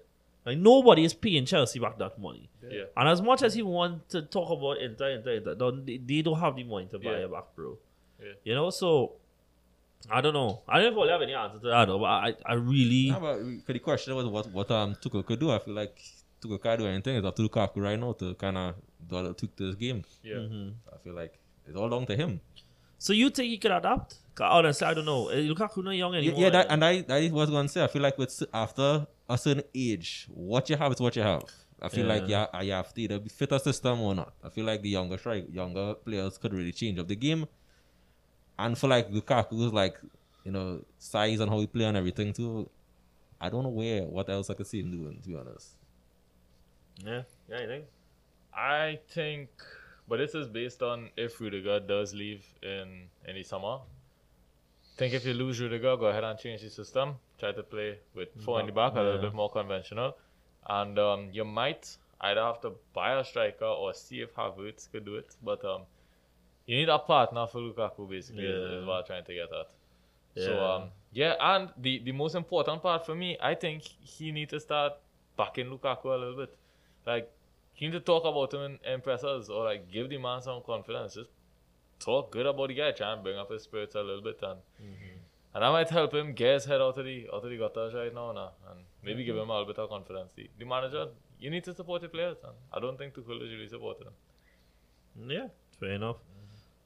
[0.48, 2.50] Like nobody is paying Chelsea back that money.
[2.76, 2.86] Yeah.
[2.96, 6.22] And as much as he want to talk about Inter, Inter, Inter, don't, they, they
[6.22, 7.26] don't have the money to buy Yeah.
[7.26, 7.78] it back, bro.
[8.22, 8.32] Yeah.
[8.46, 8.90] You know, so
[10.10, 10.62] I don't know.
[10.70, 13.10] I don't really have any answer to that, though, but I, I really.
[13.12, 15.52] Yeah, but the question was what what um Tuchel could do.
[15.52, 16.00] I feel like
[16.42, 17.18] Tuchel can't do anything.
[17.18, 18.76] It's up to Lukaku right now to kind of
[19.06, 20.04] do a to this game.
[20.24, 20.36] Yeah.
[20.36, 20.74] Mhm.
[20.94, 21.34] I feel like
[21.68, 22.40] it's all down to him.
[22.98, 24.16] So you think he could adapt?
[24.40, 25.30] honestly, I don't know.
[25.30, 26.40] Eh, Lukaku not young anymore.
[26.40, 27.84] yeah that, and I that is what I was gonna say.
[27.84, 31.44] I feel like with after a certain age, what you have is what you have.
[31.82, 32.48] I feel like Yeah.
[32.54, 34.34] yeah, you have to either fit a system or not.
[34.44, 37.48] I feel like the younger strike, younger players could really change up the game.
[38.60, 39.98] And for like Lukaku's like,
[40.44, 42.70] you know, size and how he play and everything too.
[43.40, 45.20] I don't know where what else I could see him doing.
[45.22, 45.70] To be honest,
[47.06, 47.86] yeah, yeah, you think?
[48.54, 49.50] I think,
[50.08, 53.80] but this is based on if Rudiger does leave in any summer.
[54.98, 57.16] think if you lose Rudiger, go ahead and change the system.
[57.40, 60.18] Try to play with four in the back, a little bit more conventional,
[60.68, 65.06] and um, you might either have to buy a striker or see if Havertz could
[65.06, 65.36] do it.
[65.44, 65.82] But um,
[66.66, 69.68] you need a partner for Lukaku, basically, is- is, what I'm trying to get at.
[70.44, 70.74] So Yeah.
[70.76, 74.60] um, yeah, and the the most important part for me, I think he needs to
[74.60, 74.94] start
[75.38, 76.56] backing Lukaku a little bit.
[77.06, 77.32] Like
[77.80, 81.14] he need to talk about him in impressors or like give the man some confidence.
[81.20, 81.30] Just
[82.08, 84.60] talk good about the guy, try and bring up his spirits a little bit, and
[85.54, 87.94] and that might help him get his head out of the out of the gutters
[88.00, 90.32] right now, now and maybe give him a little bit of confidence.
[90.36, 91.06] The, the manager,
[91.40, 95.30] you need to support your players, and I don't think Tuchel is really supporting them.
[95.36, 95.48] Yeah,
[95.80, 96.18] fair enough.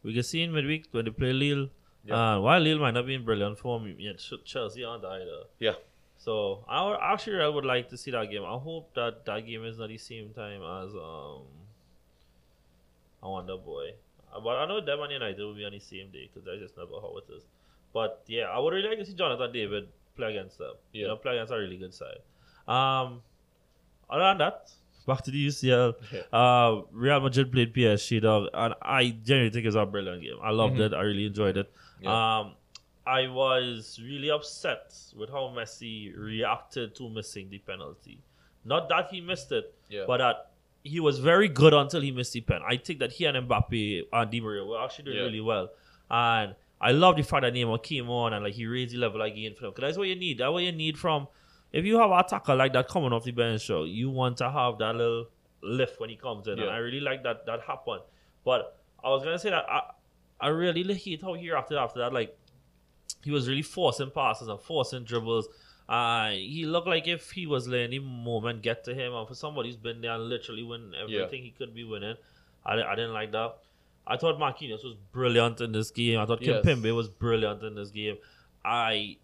[0.03, 1.69] We can see in midweek when they play Lille.
[2.03, 2.15] Yeah.
[2.35, 5.43] Uh, while Lille might not be in brilliant form, yet Ch- Chelsea aren't either.
[5.59, 5.73] Yeah.
[6.23, 8.43] So I actually I would like to see that game.
[8.45, 11.41] I hope that that game is not the same time as um.
[13.23, 13.93] I wonder boy,
[14.33, 16.77] Uh, but I know and United will be on the same day because that's just
[16.77, 17.43] never how it is.
[17.93, 20.73] But yeah, I would really like to see Jonathan David play against them.
[20.93, 21.07] You Yeah.
[21.09, 22.21] know, play against a really good side.
[22.67, 23.21] Um,
[24.09, 24.71] other than that,
[25.07, 25.95] back to the UCL.
[26.11, 26.21] Yeah.
[26.39, 30.37] Uh, Real Madrid played PSG, dog, and I genuinely think it's a brilliant game.
[30.41, 30.85] I loved Mhm.
[30.85, 30.93] it.
[30.93, 31.71] I really enjoyed it.
[31.99, 32.13] Yeah.
[32.39, 32.55] Um,
[33.05, 38.19] I was really upset with how Messi reacted to missing the penalty.
[38.63, 40.03] Not that he missed it, Yeah.
[40.05, 40.51] but that
[40.83, 42.61] he was very good until he missed the pen.
[42.67, 45.23] I think that he and Mbappe and Di Maria were actually doing Yeah.
[45.23, 45.69] really well.
[46.09, 49.21] And I love the fact that Neymar came on and like he raised the level
[49.21, 49.71] again for them.
[49.71, 50.37] Because that's what you need.
[50.39, 51.27] That's what you need from
[51.71, 54.49] if you have an attacker like that coming off the bench, so you want to
[54.49, 55.27] have that little
[55.61, 56.59] lift when he comes in.
[56.59, 58.01] And I really like that that happened.
[58.43, 59.81] But I was gonna say that I
[60.39, 62.13] I really hate how he reacted after that.
[62.13, 62.35] Like
[63.23, 65.47] he was really forcing passes and forcing dribbles.
[65.89, 69.35] Uh, he looked like if he was letting the moment get to him, and for
[69.35, 72.15] somebody who's been there and literally win everything he could be winning,
[72.65, 73.55] I, I didn't like that.
[74.07, 76.19] I thought Marquinhos was brilliant in this game.
[76.19, 76.65] I thought Yes.
[76.65, 78.17] Kimpembe was brilliant in this game.
[78.65, 79.17] I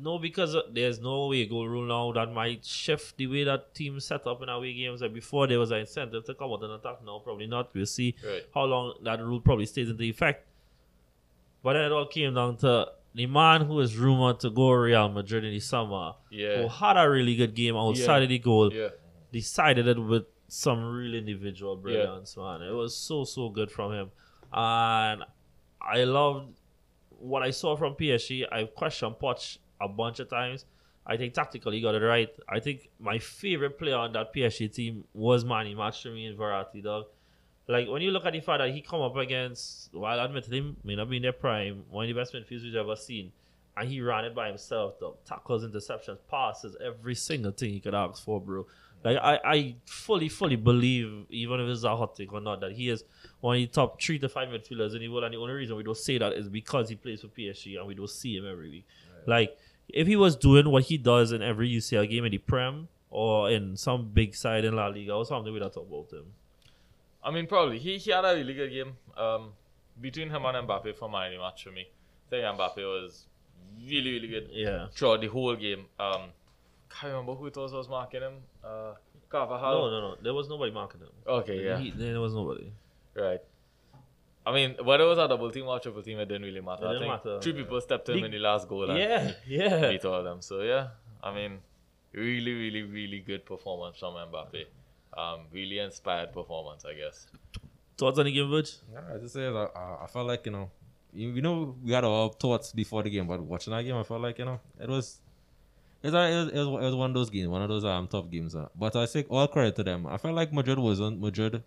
[0.00, 4.04] know because there's no way goal rule now that might shift the way that teams
[4.04, 5.02] set up in away games.
[5.02, 7.04] Like before, there was an incentive to come out and attack.
[7.04, 7.74] Now, probably not.
[7.74, 8.44] We'll see Right.
[8.54, 10.46] how long that rule probably stays into effect.
[11.62, 15.08] But then it all came down to the man who is rumored to go Real
[15.08, 16.62] Madrid in the summer, Yeah.
[16.62, 18.22] who had a really good game outside Yeah.
[18.24, 18.88] of the goal, Yeah.
[19.32, 22.62] decided it with some real individual brilliance, man.
[22.62, 24.10] It was so so good from him,
[24.52, 25.24] and
[25.80, 26.58] I loved
[27.18, 28.46] what I saw from PSG.
[28.50, 30.66] I've questioned Poch a bunch of times.
[31.06, 32.30] I think tactically he got it right.
[32.48, 37.06] I think my favorite player on that PSG team was Manny Matchumi and Verratti, dog.
[37.66, 40.96] Like when you look at the fact that he come up against, while admittedly may
[40.96, 43.32] not be in their prime, one of the best midfielders we've ever seen,
[43.76, 45.16] and he ran it by himself, dog.
[45.24, 48.66] Tackles, interceptions, passes, every single thing he could ask for, bro.
[49.02, 52.72] Like I, I fully, fully believe, even if it's a hot take or not, that
[52.72, 53.04] he is
[53.40, 55.24] one of the top three to five midfielders in the world.
[55.24, 57.86] And the only reason we don't say that is because he plays for PSG and
[57.86, 58.86] we don't see him every week.
[59.26, 59.58] Like
[59.88, 63.50] if he was doing what he does in every UCL game in the Prem or
[63.50, 66.24] in some big side in La Liga or something, we'd have talk about him.
[67.24, 68.92] I mean, probably he, he had a really good game.
[69.16, 69.52] Um,
[70.00, 71.86] between him and Mbappe for my match for me,
[72.26, 73.26] I think Mbappe was
[73.88, 74.86] really really good Yeah.
[74.92, 75.86] throughout the whole game.
[75.98, 76.22] Um,
[76.90, 78.34] can't remember who it was was marking him.
[78.62, 78.94] Uh,
[79.28, 79.72] Carvajal.
[79.72, 80.16] No, no, no.
[80.22, 81.08] There was nobody marking him.
[81.26, 82.72] Okay, yeah, He, there was nobody.
[83.14, 83.40] right.
[84.46, 86.84] I mean, whether it was a double team or triple team, it didn't really matter.
[86.84, 87.40] It I didn't think matter.
[87.40, 89.90] three people stepped in The- in the last goal and Yeah, yeah.
[89.90, 90.42] beat all of them.
[90.42, 90.88] So yeah,
[91.22, 91.60] I mean,
[92.12, 94.66] really, really, really good performance from Mbappe.
[95.16, 97.26] Um, really inspired performance, I guess.
[97.96, 98.66] Thoughts on the game, Virg?
[98.92, 100.70] Yeah, I just say I, I- I felt like you know,
[101.12, 104.02] you, you know, we had our thoughts before the game, but watching that game, I
[104.02, 105.20] felt like you know, it was.
[106.02, 107.84] It was, it, was, it, was, it was one of those games, one of those
[107.84, 108.54] um tough games.
[108.54, 108.68] Uh.
[108.76, 110.06] But I say all credit to them.
[110.06, 111.62] I felt like Madrid wasn't Madrid.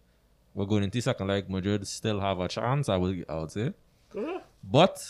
[0.53, 1.49] We're going into second leg.
[1.49, 2.87] Madrid still have a chance.
[2.89, 3.73] I would I would say.
[4.63, 5.01] But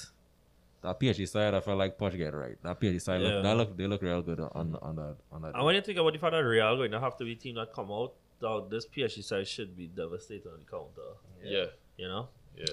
[0.82, 2.56] that PSG side, I felt like Poch get right.
[2.64, 3.28] That PSG side, Yeah.
[3.28, 5.56] look, that look, they look real good on on that on that.
[5.56, 7.36] And when you think about the fact that Real going to have to be a
[7.36, 11.18] team that come out, dog, this PSG side should be devastated on the counter.
[11.44, 11.66] Yeah,
[11.98, 12.30] You know?
[12.58, 12.66] yeah.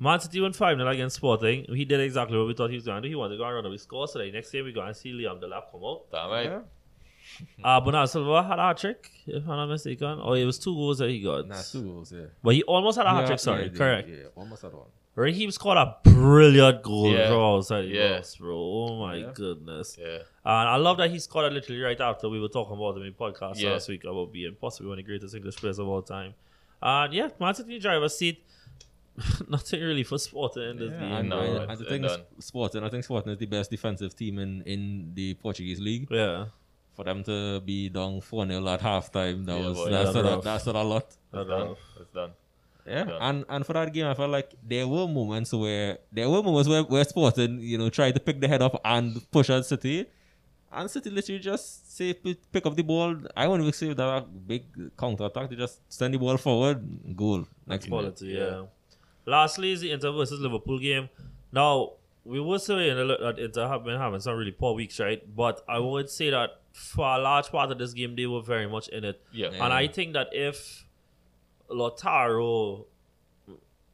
[0.00, 1.66] Man City won 5 0 against Sporting.
[1.68, 3.08] He did exactly what we thought he was going to do.
[3.10, 4.08] He wanted to go and run a score.
[4.08, 6.10] So the next game, we go and see Liam Delap come out.
[6.10, 6.44] Damn right.
[6.46, 6.60] Yeah.
[7.64, 10.20] Uh, Bernardo Silva had a hat trick, if I'm not mistaken.
[10.20, 11.48] Or it was two goals that he got.
[11.48, 12.26] Nah, two goals, yeah.
[12.42, 13.62] But he almost had a hat Yeah, trick, sorry.
[13.64, 14.08] yeah, yeah, correct.
[14.10, 14.88] Yeah, almost had one.
[15.16, 17.28] Raheem scored a brilliant goal Yeah.
[17.28, 18.16] from outside the Yeah.
[18.16, 18.56] box, bro.
[18.56, 19.30] Oh my Yeah.
[19.34, 19.96] goodness.
[20.00, 20.18] Yeah.
[20.44, 23.04] And I love that he scored it literally right after we were talking about him
[23.04, 23.70] in podcast Yeah.
[23.72, 26.34] last week about being possibly one of the greatest English players of all time.
[26.82, 28.42] And yeah, Man City driver's seat.
[29.48, 31.12] Nothing really for Sporting in this Yeah, game.
[31.12, 32.44] and, No, and, it's- and the it's thing is.
[32.44, 36.08] Sporting, I think Sporting is the best defensive team in, in the Portuguese league.
[36.10, 36.46] Yeah.
[36.94, 40.16] For them to be down 4 0 at halftime, that Yeah, was boy, that's, that's
[40.16, 40.44] a, rough.
[40.44, 41.02] that's a lot.
[41.04, 41.68] It's That's done.
[41.68, 41.78] rough.
[42.00, 42.30] It's done.
[42.86, 43.18] Yeah, Yeah.
[43.20, 46.68] and and for that game, I felt like there were moments where there were moments
[46.68, 50.04] where, where Sporting, you know, tried to pick the head up and push at City,
[50.70, 53.16] and City literally just say pick up the ball.
[53.36, 54.64] I won't even say that a big
[54.98, 55.48] counter attack.
[55.50, 57.46] They just send the ball forward, goal.
[57.66, 57.86] Next.
[57.88, 58.64] Quality, yeah.
[59.26, 61.08] Lastly is the Inter versus Liverpool game.
[61.52, 61.92] Now,
[62.26, 65.22] we were saying that Inter have been having some really poor weeks, right?
[65.34, 68.66] But I would say that for a large part of this game, they were very
[68.66, 69.22] much in it.
[69.32, 69.48] Yeah.
[69.52, 70.83] And I think that if
[71.70, 72.84] Lautaro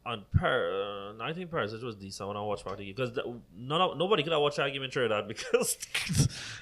[0.07, 3.19] and per, uh, I think Perisic was decent when I watched back the game because
[3.57, 5.77] none of, nobody could have watched that game in Trinidad because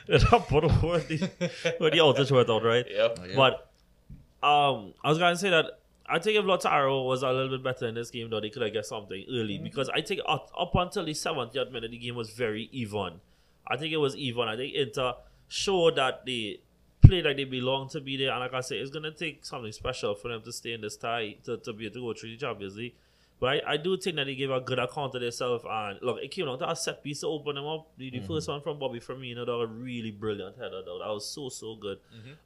[0.08, 1.30] it happened when the
[1.78, 2.84] when the outage went out, right?
[2.88, 3.18] Yep.
[3.28, 3.36] Yeah.
[3.36, 5.78] But um, I was gonna say that
[6.08, 8.62] I think if Lautaro was a little bit better in this game, though, they could
[8.62, 12.14] have got something early because I think up, up until the 70th minute, the game
[12.14, 13.20] was very even.
[13.66, 14.48] I think it was even.
[14.48, 15.14] I think Inter
[15.48, 16.60] showed that they
[17.08, 19.72] played like they belong to be there, and like I said, it's gonna take something
[19.72, 22.30] special for them to stay in this tie to, to be able to go through
[22.30, 22.94] the Champions League.
[23.40, 26.18] But I, I do think that they gave a good account of themselves, and look,
[26.22, 27.86] it came down to a set piece to open them up.
[27.96, 30.82] The, the first one from Bobby Firmino, you know, that was a really brilliant header,
[30.84, 30.98] though.
[30.98, 31.98] That was so so good.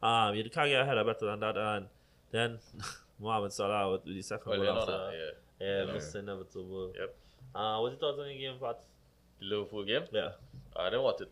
[0.02, 1.86] Um, you can't get a header better than that, and
[2.30, 2.58] then
[3.20, 4.92] Mohamed Salah with the second Well, goal after.
[4.92, 5.12] that,
[5.60, 5.66] yeah.
[5.66, 5.92] Yeah, Yeah.
[5.98, 6.16] Mr.
[6.16, 6.92] Inevitable.
[6.98, 7.16] Yep.
[7.54, 8.80] Uh, what's your thoughts on the game, Pat?
[9.40, 10.02] The Liverpool game.
[10.12, 10.30] Yeah.
[10.76, 11.30] I didn't watch it.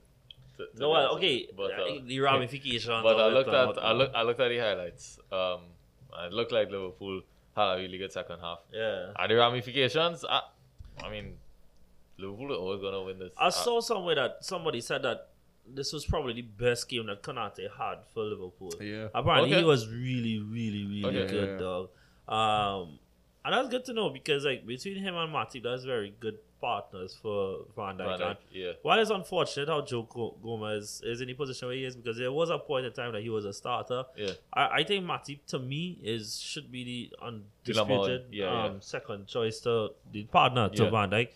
[0.61, 1.17] To- to No, be well, honest.
[1.17, 1.49] okay.
[1.57, 3.03] But, uh, the ramifications.
[3.03, 5.19] But I looked at I look I looked at the highlights.
[5.33, 5.61] Um,
[6.17, 7.23] and it looked like Liverpool
[7.57, 8.61] had a really good second half.
[8.73, 9.13] Yeah.
[9.19, 10.41] And the ramifications, I,
[11.05, 11.37] I mean,
[12.19, 13.33] Liverpool are always gonna win this.
[13.39, 15.29] I Uh, saw somewhere that somebody said that
[15.67, 18.73] this was probably the best game that Konate had for Liverpool.
[18.81, 19.09] Yeah.
[19.15, 19.61] Apparently, Okay.
[19.61, 21.31] he was really, really, really Okay.
[21.31, 21.59] good, Yeah.
[21.59, 21.91] dog.
[22.29, 22.99] Um,
[23.45, 27.17] and that's good to know because like between him and Matip, that's very good partners
[27.23, 28.05] for Van Dijk.
[28.05, 28.73] Van And Dijk, yeah.
[28.83, 30.03] While it's unfortunate how Joe
[30.43, 33.13] Gomez is in the position where he is, because there was a point in time
[33.13, 34.05] that he was a starter.
[34.17, 34.31] Yeah.
[34.53, 38.25] I, I think Matip to me is should be the undisputed.
[38.31, 38.81] Yeah, um, yeah.
[38.81, 40.91] second choice to the partner to Yeah.
[40.91, 41.29] Van Dijk.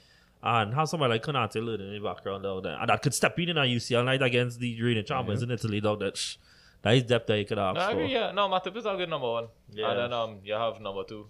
[0.46, 3.38] And have somebody like Konate learning in the background down there, and that could step
[3.38, 5.80] in in a UCL night against the reigning champions in Italy.
[5.80, 6.36] Dog, that sh-
[6.82, 7.90] that is depth that you could ask No, I for.
[7.92, 8.12] agree.
[8.12, 9.46] Yeah, no, Matip is a good number one.
[9.70, 9.88] Yeah.
[9.90, 11.28] And then um, you have number two,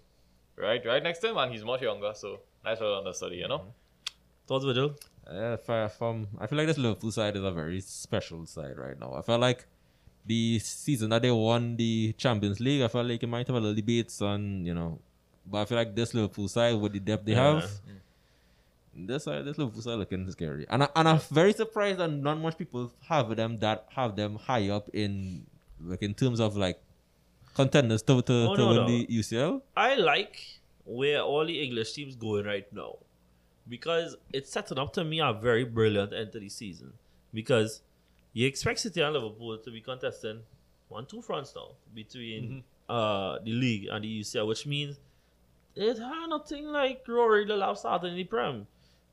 [0.57, 3.63] right, right next to him, and he's much younger, so nice for understudy, you know.
[4.47, 4.95] Thoughts, Virgil?
[5.27, 5.57] Uh,
[5.89, 9.15] from, I feel like this Liverpool side is a very special side right now.
[9.15, 9.65] I felt like
[10.27, 13.61] the season that they won the Champions League, I felt like it might have a
[13.61, 14.99] little debates on, you know,
[15.47, 17.61] but I feel like this Liverpool side with the depth they Yeah.
[17.61, 17.71] have,
[18.95, 20.67] this side, this Liverpool side looking scary.
[20.69, 24.37] And I, and I'm very surprised that not much people have them that have them
[24.37, 25.47] high up in
[25.83, 26.81] like in terms of like
[27.55, 28.87] contenders to to, Oh, to no, win no.
[28.87, 29.63] the UCL.
[29.77, 30.37] I like
[30.85, 32.97] where all the English teams going right now
[33.69, 36.93] because it's setting up to me a very brilliant end to the season.
[37.33, 37.81] Because
[38.33, 40.41] you expect City and Liverpool to be contesting
[40.89, 44.99] one two fronts now between uh the league and the UCL, which means
[45.75, 48.67] it had nothing like Rory the last starting in the Prem.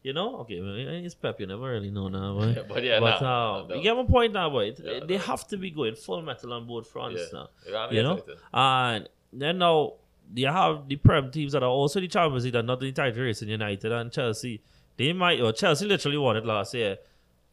[0.03, 1.40] You know, okay, well, it's Pep.
[1.40, 2.56] You never really know now, boy.
[2.68, 3.76] But yeah, but nah, um, no.
[3.76, 4.73] you get my point now, boy.
[4.84, 5.22] Yeah, they no.
[5.22, 7.45] have to be going full metal on both fronts Yeah.
[7.72, 8.23] now You know?
[8.52, 9.94] And then now
[10.35, 12.88] you have the Prem teams that are also the Champions League that are not in
[12.88, 14.61] the title race in United and Chelsea.
[14.98, 16.98] They might, or Chelsea literally won it last year.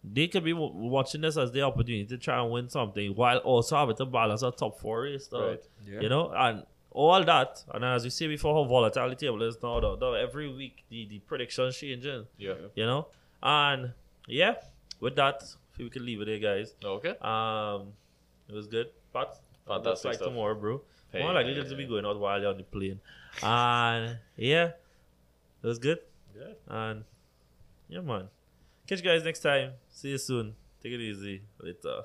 [0.04, 3.76] They could be watching this as their opportunity to try and win something while also
[3.76, 5.26] having to balance a top four race.
[5.26, 5.62] Though, Right.
[5.86, 6.00] Yeah.
[6.00, 9.56] You know, and all that, and as you see before, how volatile the table is
[9.62, 9.80] now.
[9.80, 12.26] Though, though every week the, the predictions changing.
[12.36, 12.54] Yeah.
[12.74, 13.08] You know,
[13.42, 13.92] and
[14.26, 14.54] yeah,
[15.00, 15.42] with that,
[15.78, 16.74] we can leave it there, guys.
[16.84, 17.14] Okay.
[17.20, 17.92] Um,
[18.48, 18.88] it was good.
[19.12, 20.28] But Fantastic like stuff.
[20.28, 20.80] tomorrow, bro.
[21.12, 23.00] Hey, More likely hey, just to be going out while you're on the plane.
[23.42, 24.72] And yeah,
[25.62, 25.98] it was good.
[26.38, 26.52] Yeah.
[26.68, 27.04] And
[27.88, 28.28] yeah, man.
[28.86, 29.72] Catch you guys next time.
[29.88, 30.54] See you soon.
[30.82, 31.42] Take it easy.
[31.60, 32.02] Later.